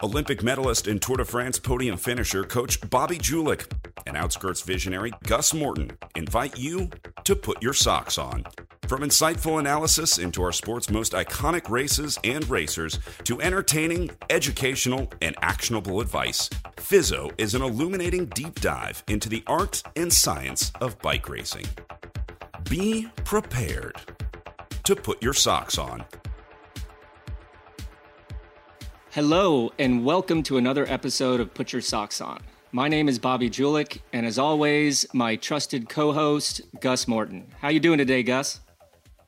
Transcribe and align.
Olympic 0.00 0.44
medalist 0.44 0.86
and 0.86 1.02
Tour 1.02 1.16
de 1.16 1.24
France 1.24 1.58
podium 1.58 1.96
finisher 1.96 2.44
coach 2.44 2.80
Bobby 2.88 3.18
Julich 3.18 3.66
and 4.06 4.16
Outskirts 4.16 4.60
visionary 4.60 5.12
Gus 5.24 5.52
Morton 5.52 5.90
invite 6.14 6.56
you 6.56 6.88
to 7.24 7.34
put 7.34 7.60
your 7.60 7.72
socks 7.72 8.16
on. 8.16 8.44
From 8.86 9.02
insightful 9.02 9.58
analysis 9.58 10.18
into 10.18 10.40
our 10.44 10.52
sport's 10.52 10.88
most 10.88 11.14
iconic 11.14 11.68
races 11.68 12.16
and 12.22 12.48
racers 12.48 13.00
to 13.24 13.42
entertaining, 13.42 14.12
educational, 14.30 15.12
and 15.20 15.34
actionable 15.42 16.00
advice, 16.00 16.48
Fizzo 16.76 17.32
is 17.36 17.56
an 17.56 17.62
illuminating 17.62 18.26
deep 18.26 18.60
dive 18.60 19.02
into 19.08 19.28
the 19.28 19.42
art 19.48 19.82
and 19.96 20.12
science 20.12 20.70
of 20.80 20.96
bike 21.00 21.28
racing. 21.28 21.66
Be 22.70 23.08
prepared 23.24 23.96
to 24.84 24.94
put 24.94 25.20
your 25.20 25.34
socks 25.34 25.76
on. 25.76 26.04
Hello, 29.20 29.72
and 29.80 30.04
welcome 30.04 30.44
to 30.44 30.58
another 30.58 30.86
episode 30.88 31.40
of 31.40 31.52
Put 31.52 31.72
Your 31.72 31.82
Socks 31.82 32.20
On. 32.20 32.40
My 32.70 32.86
name 32.86 33.08
is 33.08 33.18
Bobby 33.18 33.50
Julich, 33.50 33.98
and 34.12 34.24
as 34.24 34.38
always, 34.38 35.04
my 35.12 35.34
trusted 35.34 35.88
co-host 35.88 36.60
Gus 36.80 37.08
Morton. 37.08 37.44
How 37.60 37.70
you 37.70 37.80
doing 37.80 37.98
today, 37.98 38.22
Gus? 38.22 38.60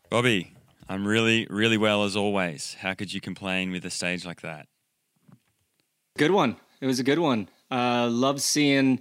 Bobby, 0.08 0.52
I'm 0.88 1.04
really, 1.04 1.48
really 1.50 1.76
well 1.76 2.04
as 2.04 2.14
always. 2.14 2.76
How 2.78 2.94
could 2.94 3.12
you 3.12 3.20
complain 3.20 3.72
with 3.72 3.84
a 3.84 3.90
stage 3.90 4.24
like 4.24 4.42
that? 4.42 4.68
Good 6.16 6.30
one. 6.30 6.54
It 6.80 6.86
was 6.86 7.00
a 7.00 7.04
good 7.04 7.18
one. 7.18 7.48
Uh, 7.68 8.06
love 8.08 8.40
seeing 8.40 9.00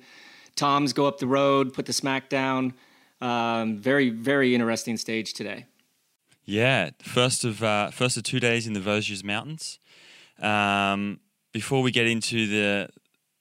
Toms 0.55 0.93
go 0.93 1.05
up 1.05 1.19
the 1.19 1.27
road, 1.27 1.71
put 1.71 1.85
the 1.85 1.93
smack 1.93 2.29
down. 2.29 2.73
Um, 3.21 3.77
very, 3.77 4.09
very 4.09 4.55
interesting 4.55 4.97
stage 4.97 5.35
today. 5.35 5.67
Yeah, 6.45 6.89
first 7.03 7.45
of 7.45 7.61
uh, 7.61 7.91
first 7.91 8.17
of 8.17 8.23
two 8.23 8.39
days 8.39 8.65
in 8.65 8.73
the 8.73 8.79
Vosges 8.79 9.23
Mountains. 9.23 9.77
Um, 10.41 11.19
before 11.51 11.81
we 11.81 11.91
get 11.91 12.07
into 12.07 12.47
the 12.47 12.89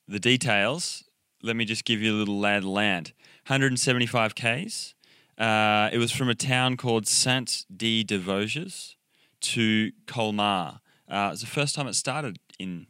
the 0.06 0.18
details, 0.18 1.04
let 1.42 1.54
me 1.54 1.64
just 1.64 1.84
give 1.84 2.00
you 2.00 2.14
a 2.14 2.16
little 2.16 2.40
the 2.40 2.68
land. 2.68 3.12
175 3.46 4.34
k's. 4.34 4.94
Uh, 5.36 5.88
it 5.92 5.98
was 5.98 6.10
from 6.10 6.28
a 6.28 6.34
town 6.34 6.76
called 6.76 7.06
Saint 7.06 7.64
de 7.74 8.04
Vosges 8.04 8.96
to 9.40 9.92
Colmar. 10.06 10.80
Uh, 11.10 11.28
it 11.28 11.30
was 11.30 11.40
the 11.40 11.46
first 11.46 11.74
time 11.74 11.86
it 11.86 11.94
started 11.94 12.38
in 12.58 12.86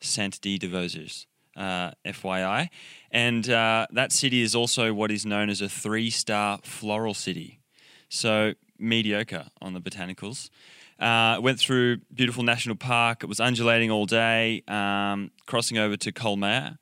Saint 0.00 0.40
de 0.40 0.58
Vosges, 0.58 1.26
uh, 1.56 1.90
FYI. 2.04 2.68
And 3.10 3.48
uh, 3.50 3.86
that 3.92 4.12
city 4.12 4.42
is 4.42 4.54
also 4.54 4.94
what 4.94 5.10
is 5.10 5.26
known 5.26 5.50
as 5.50 5.60
a 5.60 5.68
three 5.68 6.10
star 6.10 6.60
floral 6.64 7.14
city. 7.14 7.60
So 8.08 8.54
mediocre 8.78 9.46
on 9.60 9.74
the 9.74 9.80
botanicals. 9.80 10.50
Uh, 10.98 11.38
went 11.42 11.58
through 11.58 11.98
beautiful 12.14 12.42
national 12.42 12.76
park. 12.76 13.22
It 13.22 13.26
was 13.26 13.38
undulating 13.38 13.90
all 13.90 14.06
day, 14.06 14.62
um, 14.66 15.30
crossing 15.46 15.76
over 15.76 15.96
to 15.98 16.12
Colmar, 16.12 16.78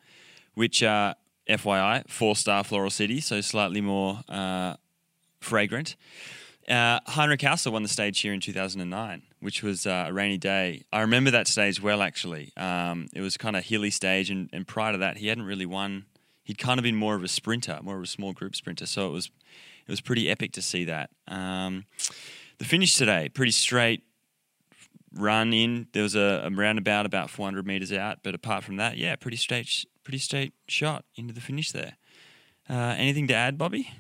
which, 0.55 0.83
uh, 0.83 1.15
FYI, 1.49 2.09
four 2.09 2.37
star 2.37 2.65
floral 2.65 2.91
city, 2.91 3.21
so 3.21 3.41
slightly 3.41 3.81
more 3.81 4.21
uh, 4.29 4.77
fragrant. 5.41 5.97
Uh, 6.69 7.01
Heinrich 7.07 7.41
Haussler 7.41 7.73
won 7.73 7.83
the 7.83 7.89
stage 7.89 8.21
here 8.21 8.33
in 8.33 8.41
2009, 8.41 9.23
which 9.41 9.63
was 9.63 9.87
uh, 9.87 10.07
a 10.09 10.13
rainy 10.13 10.39
day. 10.39 10.85
I 10.93 11.03
remember 11.03 11.31
that 11.33 11.47
stage 11.47 11.83
well, 11.83 12.01
actually. 12.01 12.53
Um, 12.57 13.09
it 13.13 13.21
was 13.21 13.37
kind 13.37 13.57
of 13.57 13.65
hilly 13.65 13.91
stage, 13.91 14.31
and, 14.31 14.49
and 14.53 14.67
prior 14.67 14.93
to 14.93 14.99
that, 14.99 15.19
he 15.19 15.27
hadn't 15.27 15.45
really 15.45 15.67
won. 15.67 16.07
He'd 16.43 16.59
kind 16.59 16.79
of 16.79 16.85
been 16.85 16.97
more 16.97 17.15
of 17.15 17.23
a 17.23 17.29
sprinter, 17.29 17.79
more 17.83 17.97
of 17.97 18.03
a 18.03 18.07
small 18.07 18.33
group 18.33 18.57
sprinter. 18.57 18.87
So 18.87 19.07
it 19.07 19.13
was 19.13 19.27
it 19.87 19.91
was 19.91 20.01
pretty 20.01 20.31
epic 20.31 20.53
to 20.53 20.63
see 20.63 20.85
that. 20.85 21.11
Um, 21.29 21.85
the 22.59 22.65
finish 22.65 22.97
today, 22.97 23.29
pretty 23.29 23.53
straight 23.53 24.03
run 25.13 25.53
in. 25.53 25.89
There 25.93 26.03
was 26.03 26.15
a, 26.15 26.43
a, 26.45 26.51
roundabout 26.51 27.07
about 27.07 27.31
400 27.31 27.67
meters 27.67 27.93
out, 27.93 28.19
but 28.23 28.35
apart 28.35 28.65
from 28.65 28.77
that, 28.77 28.97
yeah, 28.97 29.17
pretty 29.17 29.37
straight, 29.37 29.87
pretty 30.03 30.19
straight 30.19 30.55
shot 30.69 31.05
into 31.17 31.33
the 31.33 31.41
finish 31.41 31.73
there. 31.73 31.97
Uh, 32.69 32.95
anything 32.97 33.27
to 33.29 33.35
add, 33.35 33.59
Bobby? 33.59 33.91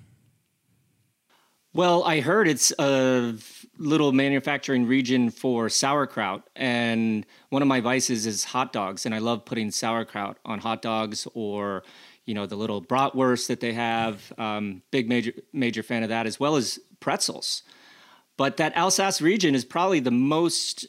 Well, 1.75 2.05
I 2.05 2.21
heard 2.21 2.47
it's 2.47 2.73
a 2.79 3.35
little 3.79 4.13
manufacturing 4.13 4.87
region 4.87 5.31
for 5.31 5.69
sauerkraut, 5.69 6.49
and 6.55 7.27
one 7.49 7.63
of 7.63 7.69
my 7.69 7.81
vices 7.81 8.27
is 8.27 8.45
hot 8.45 8.73
dogs, 8.73 9.07
and 9.07 9.15
I 9.15 9.19
love 9.19 9.45
putting 9.45 9.73
sauerkraut 9.73 10.39
on 10.45 10.61
hot 10.61 10.83
dogs 10.83 11.27
or, 11.35 11.83
you 12.27 12.35
know, 12.35 12.47
the 12.47 12.55
little 12.55 12.81
bratwurst 12.81 13.49
that 13.49 13.59
they 13.59 13.73
have. 13.73 14.33
Um, 14.39 14.83
big 14.93 15.09
major 15.09 15.33
major 15.53 15.83
fan 15.83 16.05
of 16.05 16.11
that, 16.11 16.27
as 16.27 16.39
well 16.39 16.55
as 16.55 16.79
pretzels. 17.01 17.65
But 18.37 18.57
that 18.57 18.77
Alsace 18.77 19.21
region 19.21 19.55
is 19.55 19.65
probably 19.65 20.01
the 20.01 20.11
most 20.11 20.87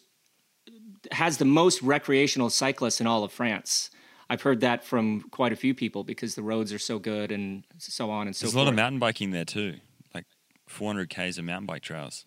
has 1.12 1.38
the 1.38 1.46
most 1.46 1.82
recreational 1.82 2.50
cyclists 2.50 3.00
in 3.00 3.08
all 3.08 3.24
of 3.24 3.32
France. 3.32 3.92
I've 4.30 4.42
heard 4.42 4.62
that 4.62 4.84
from 4.84 5.22
quite 5.30 5.54
a 5.54 5.56
few 5.56 5.76
people 5.76 6.04
because 6.04 6.34
the 6.34 6.42
roads 6.42 6.74
are 6.74 6.80
so 6.80 6.98
good 6.98 7.32
and 7.32 7.64
so 7.78 8.10
on 8.10 8.28
and 8.28 8.36
so 8.36 8.46
There's 8.46 8.54
forth. 8.54 8.56
There's 8.56 8.56
a 8.56 8.66
lot 8.66 8.68
of 8.70 8.76
mountain 8.76 9.00
biking 9.00 9.32
there 9.32 9.46
too. 9.46 9.76
like 10.16 10.26
400 10.68 11.10
k's 11.10 11.38
of 11.38 11.46
mountain 11.46 11.68
bike 11.68 11.84
trails. 11.84 12.26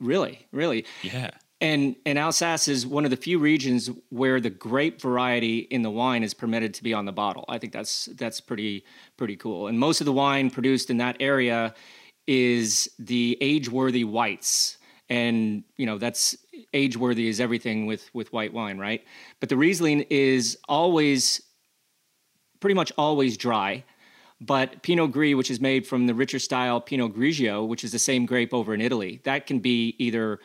Really, 0.00 0.46
really. 0.52 0.84
Yeah. 1.02 1.30
And 1.60 1.96
and 2.06 2.16
Alsace 2.16 2.68
is 2.68 2.86
one 2.86 3.04
of 3.04 3.10
the 3.10 3.16
few 3.16 3.40
regions 3.40 3.90
where 4.10 4.40
the 4.40 4.50
grape 4.50 5.00
variety 5.00 5.58
in 5.58 5.82
the 5.82 5.90
wine 5.90 6.22
is 6.22 6.32
permitted 6.32 6.72
to 6.74 6.84
be 6.84 6.94
on 6.94 7.04
the 7.04 7.12
bottle. 7.12 7.44
I 7.48 7.58
think 7.58 7.72
that's 7.72 8.08
that's 8.16 8.40
pretty 8.40 8.84
pretty 9.16 9.34
cool. 9.34 9.66
And 9.66 9.76
most 9.76 10.00
of 10.00 10.04
the 10.04 10.12
wine 10.12 10.50
produced 10.50 10.88
in 10.88 10.98
that 10.98 11.16
area 11.18 11.74
is 12.28 12.88
the 13.00 13.36
age-worthy 13.40 14.04
whites. 14.04 14.76
And 15.10 15.64
you 15.76 15.86
know 15.86 15.98
that's 15.98 16.36
age-worthy 16.74 17.28
is 17.28 17.40
everything 17.40 17.86
with 17.86 18.08
with 18.12 18.32
white 18.32 18.52
wine, 18.52 18.78
right? 18.78 19.02
But 19.40 19.48
the 19.48 19.56
Riesling 19.56 20.04
is 20.10 20.56
always 20.68 21.42
pretty 22.60 22.74
much 22.74 22.92
always 22.96 23.36
dry 23.36 23.84
but 24.40 24.82
Pinot 24.82 25.12
Gris, 25.12 25.34
which 25.34 25.50
is 25.50 25.60
made 25.60 25.86
from 25.86 26.06
the 26.06 26.14
richer 26.14 26.38
style 26.38 26.80
Pinot 26.80 27.14
Grigio, 27.14 27.66
which 27.66 27.82
is 27.82 27.92
the 27.92 27.98
same 27.98 28.24
grape 28.24 28.54
over 28.54 28.72
in 28.72 28.80
Italy, 28.80 29.20
that 29.24 29.46
can 29.46 29.58
be 29.58 29.96
either 29.98 30.38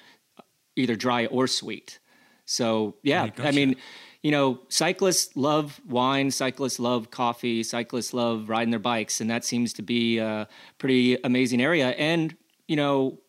either 0.75 0.95
dry 0.95 1.27
or 1.27 1.47
sweet. 1.47 1.99
So 2.45 2.95
yeah, 3.03 3.27
gotcha. 3.27 3.47
I 3.47 3.51
mean, 3.51 3.75
you 4.23 4.31
know, 4.31 4.61
cyclists 4.69 5.35
love 5.35 5.79
wine, 5.87 6.31
cyclists 6.31 6.79
love 6.79 7.11
coffee, 7.11 7.61
cyclists 7.61 8.13
love 8.13 8.49
riding 8.49 8.71
their 8.71 8.79
bikes, 8.79 9.21
and 9.21 9.29
that 9.29 9.43
seems 9.43 9.73
to 9.73 9.81
be 9.81 10.17
a 10.17 10.47
pretty 10.79 11.17
amazing 11.23 11.61
area. 11.61 11.89
And 11.89 12.35
you 12.67 12.77
know, 12.77 13.19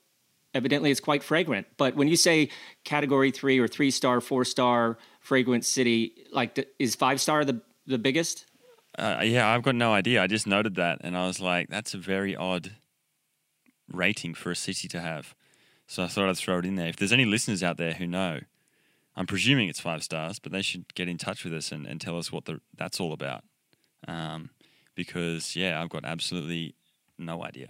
evidently 0.54 0.90
it's 0.92 1.00
quite 1.00 1.22
fragrant. 1.22 1.66
But 1.76 1.96
when 1.96 2.06
you 2.08 2.16
say 2.16 2.48
category 2.84 3.32
three 3.32 3.58
or 3.58 3.66
three 3.66 3.90
star, 3.90 4.20
four 4.20 4.44
star 4.44 4.96
fragrant 5.20 5.64
city, 5.64 6.12
like 6.32 6.72
is 6.78 6.94
five 6.94 7.20
star 7.20 7.44
the 7.44 7.60
the 7.86 7.98
biggest? 7.98 8.46
Uh, 8.96 9.20
yeah, 9.24 9.52
I've 9.52 9.62
got 9.62 9.74
no 9.74 9.92
idea. 9.92 10.22
I 10.22 10.28
just 10.28 10.46
noted 10.46 10.76
that, 10.76 11.00
and 11.00 11.16
I 11.16 11.26
was 11.26 11.40
like, 11.40 11.68
that's 11.68 11.94
a 11.94 11.98
very 11.98 12.36
odd 12.36 12.70
rating 13.92 14.34
for 14.34 14.52
a 14.52 14.56
city 14.56 14.86
to 14.88 15.00
have. 15.00 15.34
So 15.88 16.04
I 16.04 16.06
thought 16.06 16.28
I'd 16.28 16.36
throw 16.36 16.58
it 16.58 16.64
in 16.64 16.76
there. 16.76 16.86
If 16.86 16.96
there's 16.96 17.12
any 17.12 17.24
listeners 17.24 17.64
out 17.64 17.76
there 17.76 17.94
who 17.94 18.06
know, 18.06 18.40
I'm 19.16 19.26
presuming 19.26 19.68
it's 19.68 19.80
five 19.80 20.02
stars, 20.02 20.38
but 20.38 20.52
they 20.52 20.62
should 20.62 20.92
get 20.94 21.08
in 21.08 21.18
touch 21.18 21.44
with 21.44 21.52
us 21.54 21.70
and, 21.70 21.86
and 21.86 22.00
tell 22.00 22.18
us 22.18 22.32
what 22.32 22.46
the, 22.46 22.60
that's 22.76 23.00
all 23.00 23.12
about. 23.12 23.44
Um, 24.08 24.50
because, 24.94 25.56
yeah, 25.56 25.80
I've 25.80 25.88
got 25.88 26.04
absolutely 26.04 26.74
no 27.18 27.44
idea. 27.44 27.68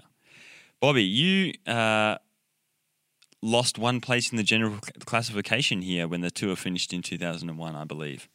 Bobby, 0.81 1.05
you 1.05 1.53
uh, 1.67 2.17
lost 3.43 3.79
one 3.79 4.01
place 4.01 4.31
in 4.31 4.37
the 4.37 4.43
general 4.43 4.79
classification 5.05 5.83
here 5.83 6.09
when 6.09 6.23
the 6.23 6.31
tour 6.31 6.57
finished 6.57 6.93
in 6.93 7.03
2001, 7.03 7.77
I 7.77 7.85
believe. 7.85 8.29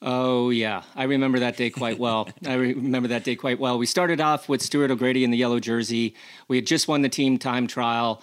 Oh 0.00 0.50
yeah, 0.50 0.82
I 0.94 1.04
remember 1.04 1.40
that 1.40 1.56
day 1.56 1.70
quite 1.70 1.98
well. 1.98 2.28
I 2.46 2.54
remember 2.54 3.08
that 3.08 3.24
day 3.24 3.34
quite 3.34 3.58
well. 3.58 3.78
We 3.78 3.86
started 3.86 4.20
off 4.20 4.48
with 4.48 4.62
Stuart 4.62 4.92
O'Grady 4.92 5.24
in 5.24 5.32
the 5.32 5.36
yellow 5.36 5.58
jersey. 5.58 6.14
We 6.46 6.56
had 6.56 6.66
just 6.66 6.86
won 6.86 7.02
the 7.02 7.08
team 7.08 7.36
time 7.36 7.66
trial. 7.66 8.22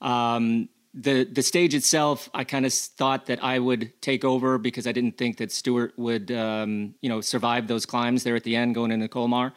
Um, 0.00 0.68
the 0.96 1.24
the 1.24 1.42
stage 1.42 1.74
itself, 1.74 2.30
I 2.32 2.44
kind 2.44 2.64
of 2.64 2.72
thought 2.72 3.26
that 3.26 3.44
I 3.44 3.58
would 3.58 3.92
take 4.00 4.24
over 4.24 4.56
because 4.56 4.86
I 4.86 4.92
didn't 4.92 5.18
think 5.18 5.36
that 5.36 5.52
Stuart 5.52 5.92
would, 5.98 6.32
um, 6.32 6.94
you 7.02 7.10
know, 7.10 7.20
survive 7.20 7.68
those 7.68 7.84
climbs 7.84 8.24
there 8.24 8.34
at 8.34 8.44
the 8.44 8.56
end 8.56 8.74
going 8.74 8.90
into 8.90 9.06
Colmar. 9.06 9.52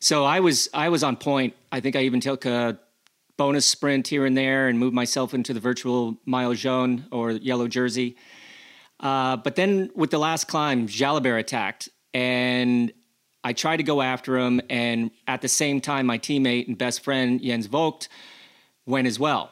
So 0.00 0.24
I 0.24 0.40
was 0.40 0.70
I 0.72 0.88
was 0.88 1.04
on 1.04 1.16
point. 1.16 1.54
I 1.70 1.80
think 1.80 1.96
I 1.96 2.00
even 2.00 2.20
took 2.20 2.46
a 2.46 2.78
bonus 3.36 3.66
sprint 3.66 4.08
here 4.08 4.24
and 4.24 4.36
there 4.36 4.68
and 4.68 4.78
moved 4.78 4.94
myself 4.94 5.34
into 5.34 5.52
the 5.52 5.60
virtual 5.60 6.18
maillot 6.26 6.58
jaune 6.58 7.06
or 7.12 7.32
yellow 7.32 7.68
jersey. 7.68 8.16
Uh, 8.98 9.36
but 9.36 9.56
then 9.56 9.90
with 9.94 10.10
the 10.10 10.18
last 10.18 10.48
climb, 10.48 10.86
Jalabert 10.86 11.38
attacked, 11.38 11.88
and 12.12 12.92
I 13.44 13.52
tried 13.52 13.78
to 13.78 13.82
go 13.82 14.02
after 14.02 14.38
him. 14.38 14.60
And 14.68 15.10
at 15.26 15.40
the 15.40 15.48
same 15.48 15.80
time, 15.80 16.06
my 16.06 16.18
teammate 16.18 16.68
and 16.68 16.76
best 16.76 17.02
friend 17.02 17.40
Jens 17.42 17.66
Voigt 17.66 18.08
went 18.86 19.06
as 19.06 19.18
well. 19.18 19.50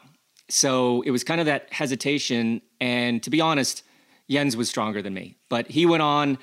So 0.49 1.01
it 1.03 1.11
was 1.11 1.23
kind 1.23 1.39
of 1.39 1.45
that 1.45 1.71
hesitation. 1.71 2.61
And 2.81 3.21
to 3.23 3.29
be 3.29 3.39
honest, 3.39 3.83
Jens 4.29 4.57
was 4.57 4.69
stronger 4.69 5.01
than 5.01 5.13
me, 5.13 5.37
but 5.49 5.67
he 5.67 5.85
went 5.85 6.03
on, 6.03 6.37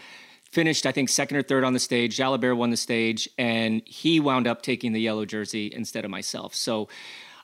finished 0.50 0.86
I 0.86 0.92
think 0.92 1.08
second 1.08 1.36
or 1.36 1.42
third 1.42 1.64
on 1.64 1.72
the 1.72 1.78
stage. 1.78 2.16
Jalabert 2.16 2.56
won 2.56 2.70
the 2.70 2.76
stage, 2.76 3.28
and 3.38 3.82
he 3.84 4.20
wound 4.20 4.46
up 4.46 4.62
taking 4.62 4.92
the 4.92 5.00
yellow 5.00 5.24
jersey 5.24 5.70
instead 5.74 6.04
of 6.04 6.10
myself. 6.10 6.54
So 6.54 6.88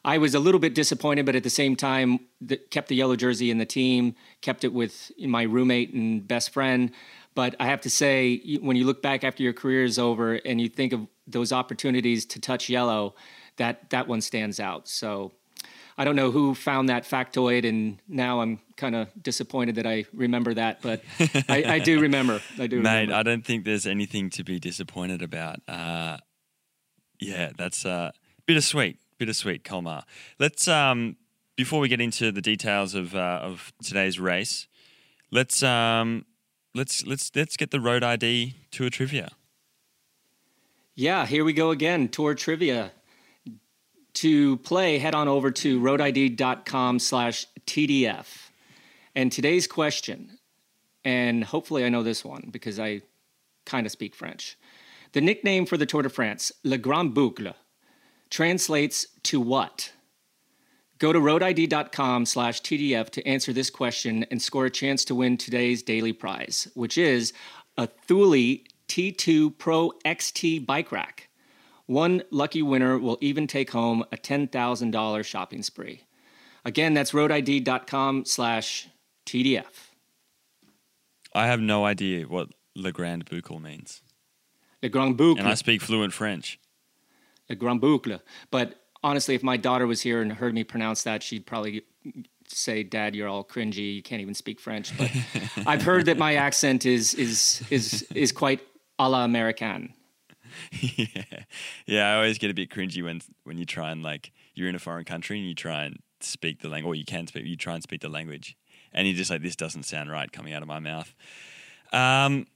I 0.05 0.19
was 0.19 0.35
a 0.35 0.41
little 0.41 0.59
bit 0.59 0.75
disappointed, 0.75 1.27
but 1.27 1.37
at 1.37 1.45
the 1.45 1.51
same 1.51 1.77
time, 1.77 2.21
kept 2.71 2.89
the 2.89 2.97
yellow 2.97 3.15
jersey 3.15 3.51
in 3.53 3.59
the 3.59 3.67
team, 3.67 4.17
kept 4.41 4.65
it 4.65 4.73
with 4.73 5.13
my 5.19 5.43
roommate 5.43 5.93
and 5.95 6.27
best 6.27 6.51
friend. 6.51 6.91
But 7.35 7.55
I 7.61 7.67
have 7.67 7.81
to 7.83 7.91
say, 7.91 8.59
when 8.61 8.77
you 8.77 8.85
look 8.85 9.01
back 9.01 9.23
after 9.23 9.43
your 9.43 9.53
career 9.53 9.85
is 9.85 9.99
over 9.99 10.35
and 10.35 10.61
you 10.61 10.69
think 10.69 10.93
of 10.93 11.07
those 11.27 11.53
opportunities 11.53 12.27
to 12.27 12.41
touch 12.41 12.69
yellow, 12.69 13.15
that 13.59 13.91
that 13.91 14.09
one 14.09 14.21
stands 14.21 14.59
out. 14.59 14.89
So 14.89 15.33
I 15.97 16.05
don't 16.05 16.17
know 16.17 16.31
who 16.31 16.55
found 16.55 16.89
that 16.89 17.05
factoid, 17.05 17.69
and 17.69 17.99
now 18.09 18.41
I'm 18.41 18.61
kind 18.77 18.95
of 18.95 19.09
disappointed 19.21 19.75
that 19.77 19.87
I 19.87 20.05
remember 20.13 20.55
that, 20.55 20.81
but 20.83 21.03
I, 21.49 21.65
I, 21.67 21.79
do 21.79 22.01
remember. 22.01 22.41
I 22.59 22.67
do, 22.67 22.81
mate. 22.81 22.91
Remember. 22.91 23.15
I 23.15 23.23
don't 23.23 23.45
think 23.45 23.65
there's 23.65 23.87
anything 23.87 24.31
to 24.31 24.45
be 24.45 24.59
disappointed 24.59 25.23
about. 25.23 25.61
Uh, 25.69 26.17
yeah, 27.21 27.51
that's 27.57 27.85
uh, 27.85 28.13
bittersweet, 28.47 28.99
bittersweet, 29.19 29.65
Colmar. 29.65 30.05
Let's 30.39 30.67
um, 30.67 31.17
before 31.57 31.81
we 31.81 31.89
get 31.89 32.01
into 32.01 32.33
the 32.33 32.43
details 32.43 32.95
of 32.95 33.15
uh, 33.15 33.41
of 33.43 33.73
today's 33.83 34.19
race, 34.19 34.67
let's 35.31 35.63
um, 35.63 36.25
let's 36.75 37.07
let's 37.07 37.31
let's 37.35 37.57
get 37.57 37.71
the 37.71 37.81
road 37.81 38.03
ID 38.03 38.57
tour 38.71 38.91
trivia. 38.91 39.33
Yeah, 40.95 41.27
here 41.27 41.45
we 41.45 41.53
go 41.53 41.71
again. 41.71 42.09
Tour 42.09 42.35
trivia. 42.35 42.93
To 44.15 44.59
play, 44.59 44.99
head 44.99 45.15
on 45.15 45.29
over 45.29 45.51
to 45.51 45.81
roadid.com 45.81 46.99
slash 46.99 47.47
TDF. 47.67 48.27
And 49.15 49.33
today's 49.33 49.67
question, 49.67 50.39
and 51.05 51.45
hopefully 51.45 51.85
I 51.85 51.89
know 51.89 52.03
this 52.03 52.25
one 52.25 52.49
because 52.51 52.79
I 52.79 53.03
kind 53.67 53.87
of 53.87 53.93
speak 53.93 54.15
French. 54.15 54.57
The 55.13 55.21
nickname 55.21 55.67
for 55.67 55.77
the 55.77 55.87
Tour 55.87 56.03
de 56.03 56.09
France, 56.09 56.53
Le 56.65 56.79
Grand 56.79 57.15
Boucle, 57.15 57.55
translates 58.31 59.07
to 59.25 59.41
what? 59.41 59.93
Go 60.99 61.13
to 61.13 61.19
roadid.com 61.19 62.27
slash 62.27 62.63
TDF 62.63 63.11
to 63.11 63.27
answer 63.27 63.53
this 63.53 63.71
question 63.71 64.25
and 64.31 64.41
score 64.41 64.67
a 64.67 64.71
chance 64.71 65.05
to 65.07 65.15
win 65.15 65.37
today's 65.37 65.83
daily 65.83 66.13
prize, 66.13 66.69
which 66.75 66.97
is 66.97 67.33
a 67.77 67.87
Thule 67.87 68.59
T2 68.89 69.59
Pro 69.59 69.93
XT 70.05 70.65
bike 70.65 70.93
rack. 70.93 71.29
One 71.87 72.23
lucky 72.31 72.63
winner 72.63 72.99
will 72.99 73.19
even 73.21 73.47
take 73.47 73.71
home 73.71 74.05
a 74.13 74.17
$10,000 74.17 75.25
shopping 75.25 75.63
spree. 75.63 76.03
Again, 76.65 76.95
that's 76.95 77.13
roadid.com 77.13 78.25
slash 78.25 78.89
TDF. 79.27 79.91
I 81.35 81.47
have 81.47 81.61
no 81.61 81.85
idea 81.85 82.27
what 82.27 82.49
Le 82.77 82.93
Grand 82.93 83.27
Boucle 83.27 83.61
means. 83.61 84.03
Le 84.83 84.89
Grand 84.89 85.17
Boucle. 85.17 85.41
And 85.41 85.49
I 85.49 85.55
speak 85.55 85.81
fluent 85.81 86.13
French. 86.13 86.59
Le 87.49 87.57
Grand 87.57 87.81
Boucle. 87.81 88.21
But 88.51 88.77
honestly, 89.03 89.35
if 89.35 89.43
my 89.43 89.57
daughter 89.57 89.87
was 89.87 90.03
here 90.03 90.23
and 90.23 90.33
heard 90.33 90.55
me 90.55 90.65
pronounce 90.65 91.03
that, 91.05 91.23
she'd 91.23 91.47
probably 91.47 91.83
say, 92.47 92.83
"Dad, 92.83 93.15
you're 93.15 93.29
all 93.29 93.45
cringy. 93.45 93.95
You 93.95 94.03
can't 94.03 94.21
even 94.21 94.35
speak 94.35 94.61
French." 94.61 94.97
But 94.97 95.11
I've 95.67 95.83
heard 95.83 96.07
that 96.07 96.19
my 96.19 96.35
accent 96.35 96.87
is 96.87 97.15
is 97.15 97.63
is 97.71 98.03
is 98.15 98.33
quite 98.33 98.61
a 98.99 99.09
la 99.09 99.25
American. 99.25 99.95
Yeah, 100.73 101.25
yeah. 101.87 102.13
I 102.13 102.17
always 102.17 102.39
get 102.39 102.51
a 102.51 102.55
bit 102.55 102.71
cringy 102.71 103.03
when 103.03 103.21
when 103.45 103.59
you 103.59 103.65
try 103.65 103.91
and 103.91 104.03
like 104.03 104.33
you're 104.55 104.69
in 104.69 104.75
a 104.75 104.81
foreign 104.81 105.05
country 105.05 105.39
and 105.39 105.47
you 105.47 105.55
try 105.55 105.85
and 105.85 105.99
speak 106.21 106.61
the 106.61 106.69
language, 106.69 106.89
or 106.89 106.95
you 106.95 107.05
can 107.05 107.27
speak, 107.27 107.47
you 107.47 107.57
try 107.57 107.75
and 107.75 107.83
speak 107.83 108.01
the 108.01 108.09
language, 108.09 108.57
and 108.93 109.07
you're 109.07 109.17
just 109.17 109.31
like, 109.31 109.43
this 109.43 109.57
doesn't 109.57 109.85
sound 109.85 110.11
right 110.11 110.31
coming 110.31 110.53
out 110.53 110.63
of 110.63 110.69
my 110.69 110.79
mouth. 110.79 111.15
Um, 111.93 112.47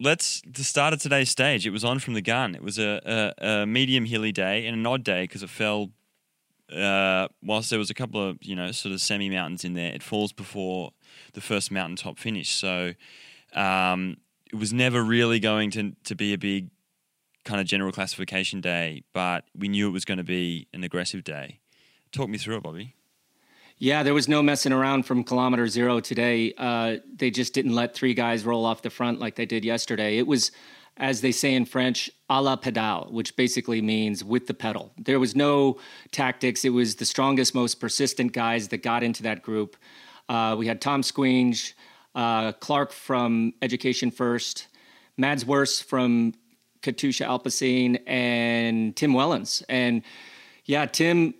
let's 0.00 0.42
the 0.46 0.64
start 0.64 0.92
of 0.92 1.00
today's 1.00 1.30
stage. 1.30 1.66
It 1.66 1.70
was 1.70 1.84
on 1.84 1.98
from 1.98 2.14
the 2.14 2.22
gun. 2.22 2.54
It 2.54 2.62
was 2.62 2.78
a, 2.78 3.34
a, 3.38 3.46
a 3.46 3.66
medium 3.66 4.04
hilly 4.04 4.32
day 4.32 4.66
and 4.66 4.76
an 4.76 4.86
odd 4.86 5.04
day 5.04 5.24
because 5.24 5.42
it 5.42 5.50
fell. 5.50 5.90
Uh, 6.74 7.28
whilst 7.42 7.70
there 7.70 7.78
was 7.78 7.88
a 7.88 7.94
couple 7.94 8.22
of 8.22 8.36
you 8.42 8.54
know 8.54 8.70
sort 8.72 8.92
of 8.92 9.00
semi 9.00 9.30
mountains 9.30 9.64
in 9.64 9.74
there, 9.74 9.92
it 9.92 10.02
falls 10.02 10.32
before 10.32 10.90
the 11.32 11.40
first 11.40 11.70
mountaintop 11.70 12.18
finish. 12.18 12.50
So 12.50 12.92
um, 13.54 14.18
it 14.52 14.56
was 14.56 14.72
never 14.72 15.02
really 15.02 15.40
going 15.40 15.70
to 15.72 15.92
to 16.04 16.14
be 16.14 16.32
a 16.32 16.38
big 16.38 16.68
kind 17.48 17.60
of 17.62 17.66
general 17.66 17.90
classification 17.90 18.60
day, 18.60 19.02
but 19.14 19.44
we 19.56 19.68
knew 19.68 19.88
it 19.88 19.92
was 19.92 20.04
going 20.04 20.18
to 20.18 20.24
be 20.24 20.68
an 20.74 20.84
aggressive 20.84 21.24
day. 21.24 21.60
Talk 22.12 22.28
me 22.28 22.36
through 22.36 22.58
it, 22.58 22.62
Bobby. 22.62 22.94
Yeah, 23.78 24.02
there 24.02 24.12
was 24.12 24.28
no 24.28 24.42
messing 24.42 24.72
around 24.72 25.04
from 25.04 25.24
kilometer 25.24 25.66
zero 25.66 26.00
today. 26.00 26.52
Uh, 26.58 26.96
they 27.16 27.30
just 27.30 27.54
didn't 27.54 27.74
let 27.74 27.94
three 27.94 28.12
guys 28.12 28.44
roll 28.44 28.66
off 28.66 28.82
the 28.82 28.90
front 28.90 29.18
like 29.18 29.36
they 29.36 29.46
did 29.46 29.64
yesterday. 29.64 30.18
It 30.18 30.26
was, 30.26 30.52
as 30.98 31.22
they 31.22 31.32
say 31.32 31.54
in 31.54 31.64
French, 31.64 32.10
a 32.28 32.42
la 32.42 32.56
pedale, 32.56 33.10
which 33.10 33.34
basically 33.34 33.80
means 33.80 34.22
with 34.22 34.46
the 34.46 34.54
pedal. 34.54 34.92
There 34.98 35.18
was 35.18 35.34
no 35.34 35.78
tactics. 36.12 36.66
It 36.66 36.70
was 36.70 36.96
the 36.96 37.06
strongest, 37.06 37.54
most 37.54 37.76
persistent 37.76 38.32
guys 38.32 38.68
that 38.68 38.82
got 38.82 39.02
into 39.02 39.22
that 39.22 39.42
group. 39.42 39.76
Uh, 40.28 40.54
we 40.58 40.66
had 40.66 40.82
Toms 40.82 41.10
Skujins, 41.10 41.72
uh, 42.14 42.52
Clark 42.52 42.92
from 42.92 43.54
Education 43.62 44.10
First, 44.10 44.66
Mads 45.16 45.44
Würtz 45.44 45.82
from 45.82 46.34
Katusha 46.82 47.26
Alpecin 47.26 48.00
and 48.06 48.94
Tim 48.96 49.12
Wellens. 49.12 49.62
And 49.68 50.02
yeah, 50.64 50.86
Tim, 50.86 51.34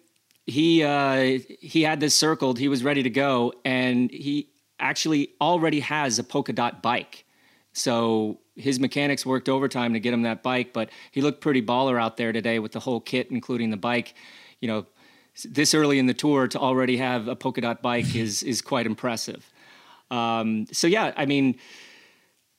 he 0.47 0.83
uh, 0.83 1.39
he 1.61 1.83
had 1.83 2.01
this 2.01 2.15
circled. 2.15 2.59
He 2.59 2.69
was 2.69 2.83
ready 2.83 3.03
to 3.03 3.11
go, 3.11 3.53
and 3.65 4.11
he 4.11 4.49
actually 4.81 5.31
already 5.41 5.81
has 5.81 6.19
a 6.19 6.25
polka 6.25 6.53
dot 6.53 6.83
bike. 6.83 7.25
So 7.73 8.41
his 8.57 8.81
mechanics 8.81 9.25
worked 9.25 9.49
overtime 9.49 9.93
to 9.93 10.01
get 10.01 10.13
him 10.13 10.23
that 10.23 10.43
bike, 10.43 10.73
but 10.73 10.91
he 11.13 11.21
looked 11.21 11.41
pretty 11.41 11.63
baller 11.63 12.01
out 12.01 12.17
there 12.17 12.33
today 12.33 12.59
with 12.59 12.73
the 12.73 12.81
whole 12.81 13.01
kit, 13.01 13.31
including 13.31 13.71
the 13.71 13.77
bike. 13.77 14.15
You 14.61 14.69
know, 14.69 14.87
this 15.45 15.75
early 15.75 15.99
in 15.99 16.07
the 16.07 16.15
tour 16.15 16.49
to 16.49 16.59
already 16.59 16.97
have 16.97 17.29
a 17.29 17.37
polka 17.37 17.61
dot 17.61 17.83
bike 17.83 18.17
is 18.17 18.43
is 18.53 18.63
quite 18.63 18.87
impressive. 18.87 19.51
Um, 20.11 20.67
so 20.73 20.87
yeah, 20.87 21.13
I 21.17 21.27
mean, 21.27 21.59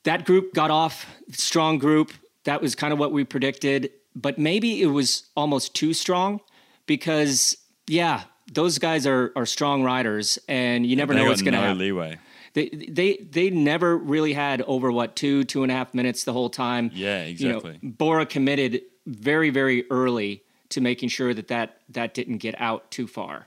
that 0.04 0.24
group 0.24 0.54
got 0.54 0.70
off 0.70 1.06
strong 1.30 1.78
group 1.78 2.12
that 2.44 2.62
was 2.62 2.74
kind 2.74 2.92
of 2.92 2.98
what 2.98 3.12
we 3.12 3.24
predicted, 3.24 3.90
but 4.14 4.38
maybe 4.38 4.82
it 4.82 4.86
was 4.86 5.28
almost 5.36 5.74
too 5.74 5.92
strong 5.92 6.40
because 6.86 7.56
yeah, 7.86 8.22
those 8.52 8.78
guys 8.78 9.06
are 9.06 9.32
are 9.36 9.46
strong 9.46 9.82
riders, 9.82 10.38
and 10.48 10.86
you 10.86 10.96
never 10.96 11.14
they 11.14 11.20
know 11.20 11.28
what's 11.28 11.42
going 11.42 11.54
to 11.54 11.60
no 11.60 11.66
happen. 11.66 11.78
leeway. 11.78 12.18
They 12.54 12.68
they 12.68 13.16
they 13.16 13.50
never 13.50 13.96
really 13.96 14.32
had 14.32 14.62
over 14.62 14.90
what 14.90 15.14
two 15.16 15.44
two 15.44 15.62
and 15.62 15.70
a 15.70 15.74
half 15.74 15.94
minutes 15.94 16.24
the 16.24 16.32
whole 16.32 16.50
time. 16.50 16.90
Yeah, 16.92 17.22
exactly. 17.22 17.78
You 17.80 17.88
know, 17.88 17.94
Bora 17.96 18.26
committed 18.26 18.82
very 19.06 19.50
very 19.50 19.84
early 19.90 20.42
to 20.70 20.80
making 20.80 21.10
sure 21.10 21.34
that 21.34 21.48
that 21.48 21.80
that 21.90 22.14
didn't 22.14 22.38
get 22.38 22.60
out 22.60 22.90
too 22.90 23.06
far. 23.06 23.46